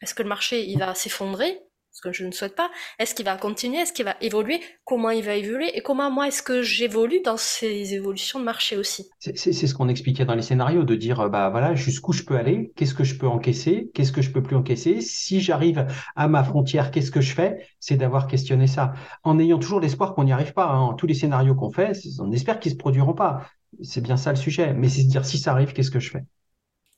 Est-ce 0.01 0.13
que 0.13 0.23
le 0.23 0.29
marché 0.29 0.65
il 0.65 0.79
va 0.79 0.95
s'effondrer 0.95 1.60
ce 1.95 2.01
que 2.01 2.12
je 2.12 2.25
ne 2.25 2.31
souhaite 2.31 2.55
pas. 2.55 2.69
Est-ce 2.99 3.15
qu'il 3.15 3.23
va 3.23 3.38
continuer? 3.38 3.77
Est-ce 3.77 3.93
qu'il 3.93 4.03
va 4.03 4.17
évoluer? 4.19 4.60
Comment 4.84 5.12
il 5.12 5.23
va 5.23 5.36
évoluer? 5.36 5.75
Et 5.77 5.81
comment 5.81 6.12
moi 6.12 6.27
est-ce 6.27 6.43
que 6.43 6.62
j'évolue 6.62 7.21
dans 7.23 7.38
ces 7.38 7.93
évolutions 7.93 8.38
de 8.38 8.43
marché 8.43 8.75
aussi? 8.75 9.10
C'est 9.19 9.53
ce 9.53 9.73
qu'on 9.73 9.88
expliquait 9.88 10.25
dans 10.25 10.36
les 10.36 10.41
scénarios, 10.41 10.84
de 10.84 10.95
dire 10.95 11.29
bah 11.29 11.49
voilà 11.49 11.73
jusqu'où 11.73 12.12
je 12.12 12.23
peux 12.23 12.36
aller, 12.36 12.73
qu'est-ce 12.75 12.93
que 12.93 13.05
je 13.05 13.17
peux 13.17 13.27
encaisser, 13.27 13.91
qu'est-ce 13.93 14.12
que 14.12 14.21
je 14.21 14.29
peux 14.29 14.43
plus 14.43 14.58
encaisser? 14.58 14.99
Si 14.99 15.39
j'arrive 15.39 15.88
à 16.17 16.27
ma 16.27 16.43
frontière, 16.43 16.91
qu'est-ce 16.91 17.12
que 17.12 17.21
je 17.21 17.34
fais? 17.34 17.65
C'est 17.79 17.95
d'avoir 17.95 18.27
questionné 18.27 18.67
ça, 18.67 18.93
en 19.23 19.39
ayant 19.39 19.58
toujours 19.58 19.79
l'espoir 19.79 20.15
qu'on 20.15 20.25
n'y 20.25 20.34
arrive 20.34 20.51
pas. 20.51 20.67
Hein. 20.67 20.95
Tous 20.97 21.08
les 21.08 21.13
scénarios 21.13 21.55
qu'on 21.55 21.71
fait, 21.71 21.93
on 22.19 22.29
espère 22.34 22.60
qu'ils 22.60 22.73
se 22.73 22.77
produiront 22.77 23.13
pas. 23.13 23.47
C'est 23.81 24.01
bien 24.01 24.17
ça 24.17 24.31
le 24.31 24.38
sujet. 24.38 24.73
Mais 24.73 24.89
c'est 24.89 25.01
se 25.03 25.08
dire 25.08 25.25
si 25.25 25.38
ça 25.38 25.51
arrive, 25.51 25.71
qu'est-ce 25.71 25.91
que 25.91 26.01
je 26.01 26.12
fais? 26.12 26.23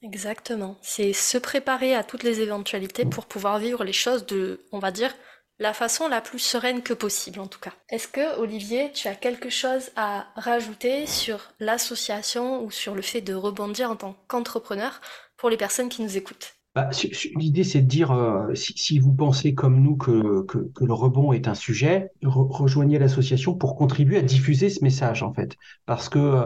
Exactement. 0.04 0.78
C'est 0.82 1.14
se 1.14 1.38
préparer 1.38 1.96
à 1.96 2.04
toutes 2.04 2.24
les 2.24 2.42
éventualités 2.42 3.06
pour 3.06 3.26
pouvoir 3.26 3.60
vivre 3.60 3.84
les 3.84 3.94
choses 3.94 4.26
de, 4.26 4.66
on 4.72 4.80
va 4.80 4.92
dire, 4.92 5.14
la 5.60 5.74
façon 5.74 6.08
la 6.08 6.22
plus 6.22 6.40
sereine 6.40 6.84
que 6.84 6.94
possible 6.94 7.40
en 7.40 7.48
tout 7.48 7.60
cas. 7.60 7.74
Est-ce 7.90 8.08
que 8.08 8.38
Olivier, 8.40 8.92
tu 8.92 9.08
as 9.08 9.16
quelque 9.16 9.50
chose 9.50 9.90
à 9.96 10.28
rajouter 10.36 11.08
sur 11.08 11.52
l'association 11.60 12.64
ou 12.64 12.70
sur 12.70 12.94
le 12.94 13.02
fait 13.02 13.22
de 13.22 13.34
rebondir 13.34 13.90
en 13.90 13.96
tant 13.96 14.16
qu'entrepreneur 14.28 15.02
pour 15.36 15.50
les 15.50 15.58
personnes 15.58 15.90
qui 15.90 16.04
nous 16.04 16.16
écoutent? 16.18 16.57
Bah, 16.78 16.92
L'idée, 17.36 17.64
c'est 17.64 17.82
de 17.82 17.88
dire, 17.88 18.12
euh, 18.12 18.54
si, 18.54 19.00
vous 19.00 19.12
pensez 19.12 19.56
comme 19.56 19.82
nous 19.82 19.98
que, 19.98 20.46
le 20.80 20.94
rebond 20.94 21.34
est 21.34 21.48
un 21.48 21.56
sujet, 21.56 22.12
rejoignez 22.22 23.00
l'association 23.00 23.56
pour 23.56 23.76
contribuer 23.76 24.20
à 24.20 24.22
diffuser 24.22 24.70
ce 24.70 24.84
message, 24.84 25.24
en 25.24 25.34
fait. 25.34 25.56
Parce 25.88 26.08
que, 26.08 26.46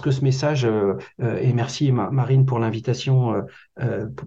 que 0.00 0.10
ce 0.12 0.22
message, 0.22 0.64
euh, 0.64 0.94
euh, 1.20 1.36
et 1.38 1.52
merci 1.52 1.90
Marine 1.90 2.46
pour 2.46 2.60
l'invitation 2.60 3.42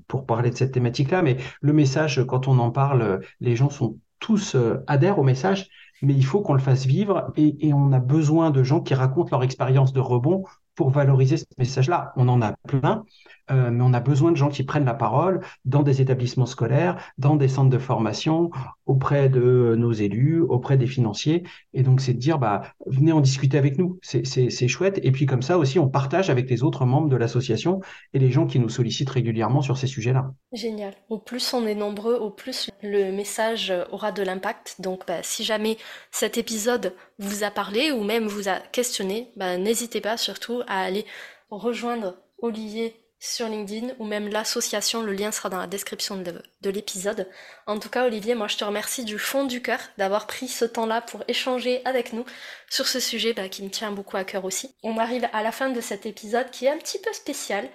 pour, 0.10 0.26
parler 0.26 0.50
de 0.50 0.58
cette 0.58 0.74
thématique-là, 0.74 1.22
mais 1.22 1.38
le 1.62 1.72
message, 1.72 2.22
quand 2.28 2.50
on 2.50 2.60
en 2.60 2.72
parle, 2.72 3.22
les 3.40 3.56
gens 3.56 3.70
sont 3.70 3.98
tous 4.20 4.58
adhèrent 4.88 5.20
au 5.20 5.24
message, 5.24 5.70
mais 6.02 6.14
il 6.16 6.26
faut 6.26 6.42
qu'on 6.42 6.54
le 6.54 6.60
fasse 6.60 6.86
vivre 6.86 7.32
et 7.38 7.72
on 7.72 7.94
a 7.94 8.00
besoin 8.00 8.52
de 8.52 8.62
gens 8.62 8.82
qui 8.82 8.94
racontent 8.94 9.30
leur 9.32 9.44
expérience 9.44 9.94
de 9.94 10.02
rebond 10.02 10.44
pour 10.76 10.90
valoriser 10.90 11.38
ce 11.38 11.46
message-là. 11.58 12.14
On 12.18 12.28
en 12.28 12.42
a 12.42 12.54
plein, 12.68 13.06
euh, 13.52 13.72
mais 13.72 13.84
on 13.84 13.94
a 13.94 14.00
besoin 14.00 14.32
de 14.32 14.38
gens 14.38 14.50
qui 14.50 14.64
prennent 14.64 14.86
la 14.86 14.94
parole 14.94 15.42
dans 15.66 15.84
des 15.84 16.02
établissements 16.02 16.46
scolaires, 16.46 16.98
dans 17.18 17.36
des 17.36 17.48
centres 17.48 17.70
de 17.70 17.78
formation, 17.78 18.52
auprès 18.86 19.30
de 19.30 19.76
nos 19.78 19.92
élus, 19.92 20.42
auprès 20.42 20.78
des 20.78 20.88
financiers. 20.88 21.44
Et 21.74 21.84
donc, 21.84 22.02
c'est 22.02 22.14
de 22.14 22.20
dire, 22.20 22.40
bah, 22.40 22.64
venez 22.86 23.12
en 23.12 23.22
discuter 23.22 23.58
avec 23.58 23.78
nous. 23.78 24.00
C'est 24.02 24.68
chouette. 24.68 25.00
Et 25.04 25.12
puis, 25.12 25.26
comme 25.26 25.42
ça 25.42 25.58
aussi, 25.58 25.80
on 25.80 25.88
partage 25.88 26.30
avec 26.30 26.50
les 26.50 26.64
autres 26.64 26.86
membres 26.86 27.10
de 27.10 27.16
l'association 27.16 27.82
et 28.14 28.20
les 28.20 28.32
gens 28.32 28.46
qui 28.46 28.60
nous 28.60 28.70
sollicitent 28.70 29.10
régulièrement 29.10 29.62
sur 29.62 29.78
ces 29.78 29.88
sujets-là. 29.88 30.32
Génial. 30.54 30.94
Au 31.10 31.18
plus 31.18 31.54
on 31.54 31.66
est 31.66 31.76
nombreux, 31.76 32.16
au 32.16 32.30
plus 32.30 32.70
le 32.82 33.12
message 33.12 33.74
aura 33.92 34.12
de 34.12 34.24
l'impact. 34.24 34.78
Donc, 34.80 35.04
bah, 35.08 35.20
si 35.22 35.44
jamais 35.44 35.78
cet 36.12 36.38
épisode 36.38 36.94
vous 37.20 37.44
a 37.44 37.52
parlé 37.52 37.92
ou 37.92 38.04
même 38.04 38.28
vous 38.28 38.50
a 38.50 38.60
questionné, 38.60 39.32
bah, 39.36 39.58
n'hésitez 39.58 40.02
pas 40.02 40.18
surtout 40.18 40.62
à 40.68 40.82
aller 40.82 41.06
rejoindre 41.50 42.18
Olivier 42.40 43.06
sur 43.20 43.48
LinkedIn 43.48 43.94
ou 43.98 44.06
même 44.06 44.28
l'association, 44.28 45.02
le 45.02 45.14
lien 45.14 45.32
sera 45.32 45.50
dans 45.50 45.58
la 45.58 45.68
description 45.68 46.18
de, 46.18 46.42
l'épisode. 46.70 47.28
En 47.66 47.80
tout 47.80 47.90
cas, 47.90 48.06
Olivier, 48.06 48.36
moi 48.36 48.48
je 48.48 48.58
te 48.58 48.64
remercie 48.64 49.04
du 49.04 49.18
fond 49.18 49.46
du 49.46 49.62
cœur 49.62 49.80
d'avoir 49.98 50.28
pris 50.28 50.48
ce 50.48 50.66
temps-là 50.66 51.02
pour 51.02 51.24
échanger 51.28 51.82
avec 51.86 52.14
nous 52.14 52.26
sur 52.70 52.88
ce 52.88 53.00
sujet 53.00 53.34
bah, 53.34 53.50
qui 53.50 53.64
me 53.64 53.70
tient 53.70 53.92
beaucoup 53.92 54.18
à 54.18 54.26
cœur 54.26 54.46
aussi. 54.46 54.76
On 54.84 54.98
arrive 54.98 55.28
à 55.34 55.44
la 55.44 55.52
fin 55.52 55.70
de 55.70 55.82
cet 55.82 56.06
épisode 56.06 56.52
qui 56.52 56.66
est 56.66 56.70
un 56.70 56.78
petit 56.78 57.00
peu 57.00 57.12
spécial. 57.14 57.68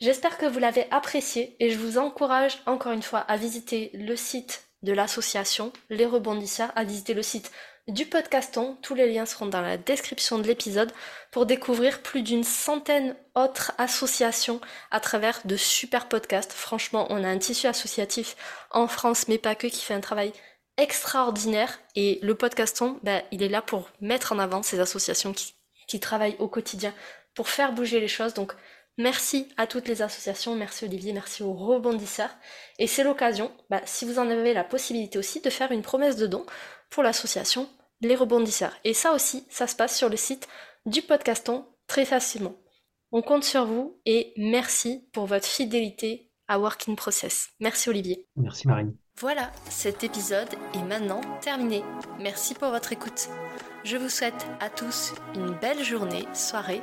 J'espère 0.00 0.36
que 0.36 0.46
vous 0.46 0.58
l'avez 0.58 0.86
apprécié 0.90 1.56
et 1.60 1.70
je 1.70 1.78
vous 1.78 1.98
encourage 1.98 2.58
encore 2.66 2.92
une 2.92 3.02
fois 3.02 3.20
à 3.20 3.36
visiter 3.36 3.90
le 3.94 4.16
site 4.16 4.64
de 4.82 4.92
l'association 4.92 5.72
Les 5.90 6.06
Rebondisseurs, 6.06 6.72
à 6.76 6.84
visiter 6.84 7.14
le 7.14 7.22
site 7.22 7.50
du 7.88 8.04
podcaston. 8.04 8.76
Tous 8.82 8.94
les 8.94 9.10
liens 9.10 9.26
seront 9.26 9.46
dans 9.46 9.62
la 9.62 9.76
description 9.76 10.38
de 10.38 10.46
l'épisode 10.46 10.92
pour 11.30 11.46
découvrir 11.46 12.02
plus 12.02 12.22
d'une 12.22 12.44
centaine 12.44 13.16
autres 13.34 13.72
associations 13.78 14.60
à 14.90 15.00
travers 15.00 15.40
de 15.44 15.56
super 15.56 16.08
podcasts. 16.08 16.52
Franchement, 16.52 17.06
on 17.10 17.24
a 17.24 17.28
un 17.28 17.38
tissu 17.38 17.66
associatif 17.66 18.36
en 18.70 18.88
France, 18.88 19.28
mais 19.28 19.38
pas 19.38 19.54
que, 19.54 19.66
qui 19.66 19.82
fait 19.82 19.94
un 19.94 20.00
travail 20.00 20.32
extraordinaire. 20.76 21.80
Et 21.96 22.18
le 22.22 22.34
podcaston, 22.34 22.98
ben, 23.02 23.22
il 23.32 23.42
est 23.42 23.48
là 23.48 23.62
pour 23.62 23.90
mettre 24.00 24.32
en 24.32 24.38
avant 24.38 24.62
ces 24.62 24.80
associations 24.80 25.32
qui, 25.32 25.54
travaillent 26.00 26.36
au 26.38 26.48
quotidien 26.48 26.92
pour 27.34 27.48
faire 27.48 27.72
bouger 27.72 28.00
les 28.00 28.08
choses. 28.08 28.34
Donc, 28.34 28.52
Merci 29.00 29.46
à 29.56 29.68
toutes 29.68 29.86
les 29.86 30.02
associations, 30.02 30.56
merci 30.56 30.84
Olivier, 30.84 31.12
merci 31.12 31.44
aux 31.44 31.52
rebondisseurs. 31.52 32.34
Et 32.80 32.88
c'est 32.88 33.04
l'occasion, 33.04 33.52
bah, 33.70 33.80
si 33.84 34.04
vous 34.04 34.18
en 34.18 34.28
avez 34.28 34.52
la 34.52 34.64
possibilité 34.64 35.20
aussi, 35.20 35.40
de 35.40 35.50
faire 35.50 35.70
une 35.70 35.82
promesse 35.82 36.16
de 36.16 36.26
don 36.26 36.44
pour 36.90 37.04
l'association 37.04 37.68
Les 38.00 38.14
Rebondisseurs. 38.14 38.74
Et 38.84 38.94
ça 38.94 39.12
aussi, 39.12 39.44
ça 39.50 39.66
se 39.66 39.74
passe 39.74 39.96
sur 39.96 40.08
le 40.08 40.16
site 40.16 40.48
du 40.86 41.02
podcaston 41.02 41.66
très 41.86 42.04
facilement. 42.04 42.54
On 43.10 43.22
compte 43.22 43.44
sur 43.44 43.64
vous 43.64 44.00
et 44.06 44.32
merci 44.36 45.08
pour 45.12 45.26
votre 45.26 45.46
fidélité 45.46 46.30
à 46.46 46.58
Work 46.58 46.88
in 46.88 46.94
Process. 46.94 47.48
Merci 47.60 47.88
Olivier. 47.88 48.26
Merci 48.36 48.68
Marine. 48.68 48.94
Voilà, 49.20 49.50
cet 49.68 50.04
épisode 50.04 50.48
est 50.74 50.82
maintenant 50.82 51.20
terminé. 51.40 51.82
Merci 52.20 52.54
pour 52.54 52.68
votre 52.70 52.92
écoute. 52.92 53.28
Je 53.82 53.96
vous 53.96 54.08
souhaite 54.08 54.46
à 54.60 54.70
tous 54.70 55.12
une 55.34 55.50
belle 55.58 55.82
journée, 55.82 56.24
soirée 56.34 56.82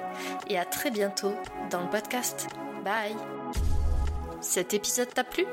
et 0.49 0.57
à 0.57 0.65
très 0.65 0.91
bientôt 0.91 1.33
dans 1.71 1.81
le 1.81 1.89
podcast. 1.89 2.47
Bye 2.83 3.15
Cet 4.41 4.73
épisode 4.73 5.13
t'a 5.13 5.23
plu? 5.23 5.45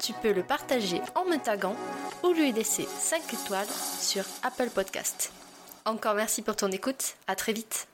Tu 0.00 0.12
peux 0.12 0.32
le 0.32 0.44
partager 0.44 1.00
en 1.16 1.24
me 1.24 1.38
taguant 1.38 1.76
ou 2.22 2.32
lui 2.32 2.52
laisser 2.52 2.86
5 2.86 3.22
étoiles 3.34 3.66
sur 4.00 4.24
Apple 4.42 4.70
Podcast. 4.70 5.32
Encore 5.84 6.14
merci 6.14 6.42
pour 6.42 6.56
ton 6.56 6.70
écoute, 6.70 7.14
à 7.26 7.34
très 7.34 7.52
vite 7.52 7.86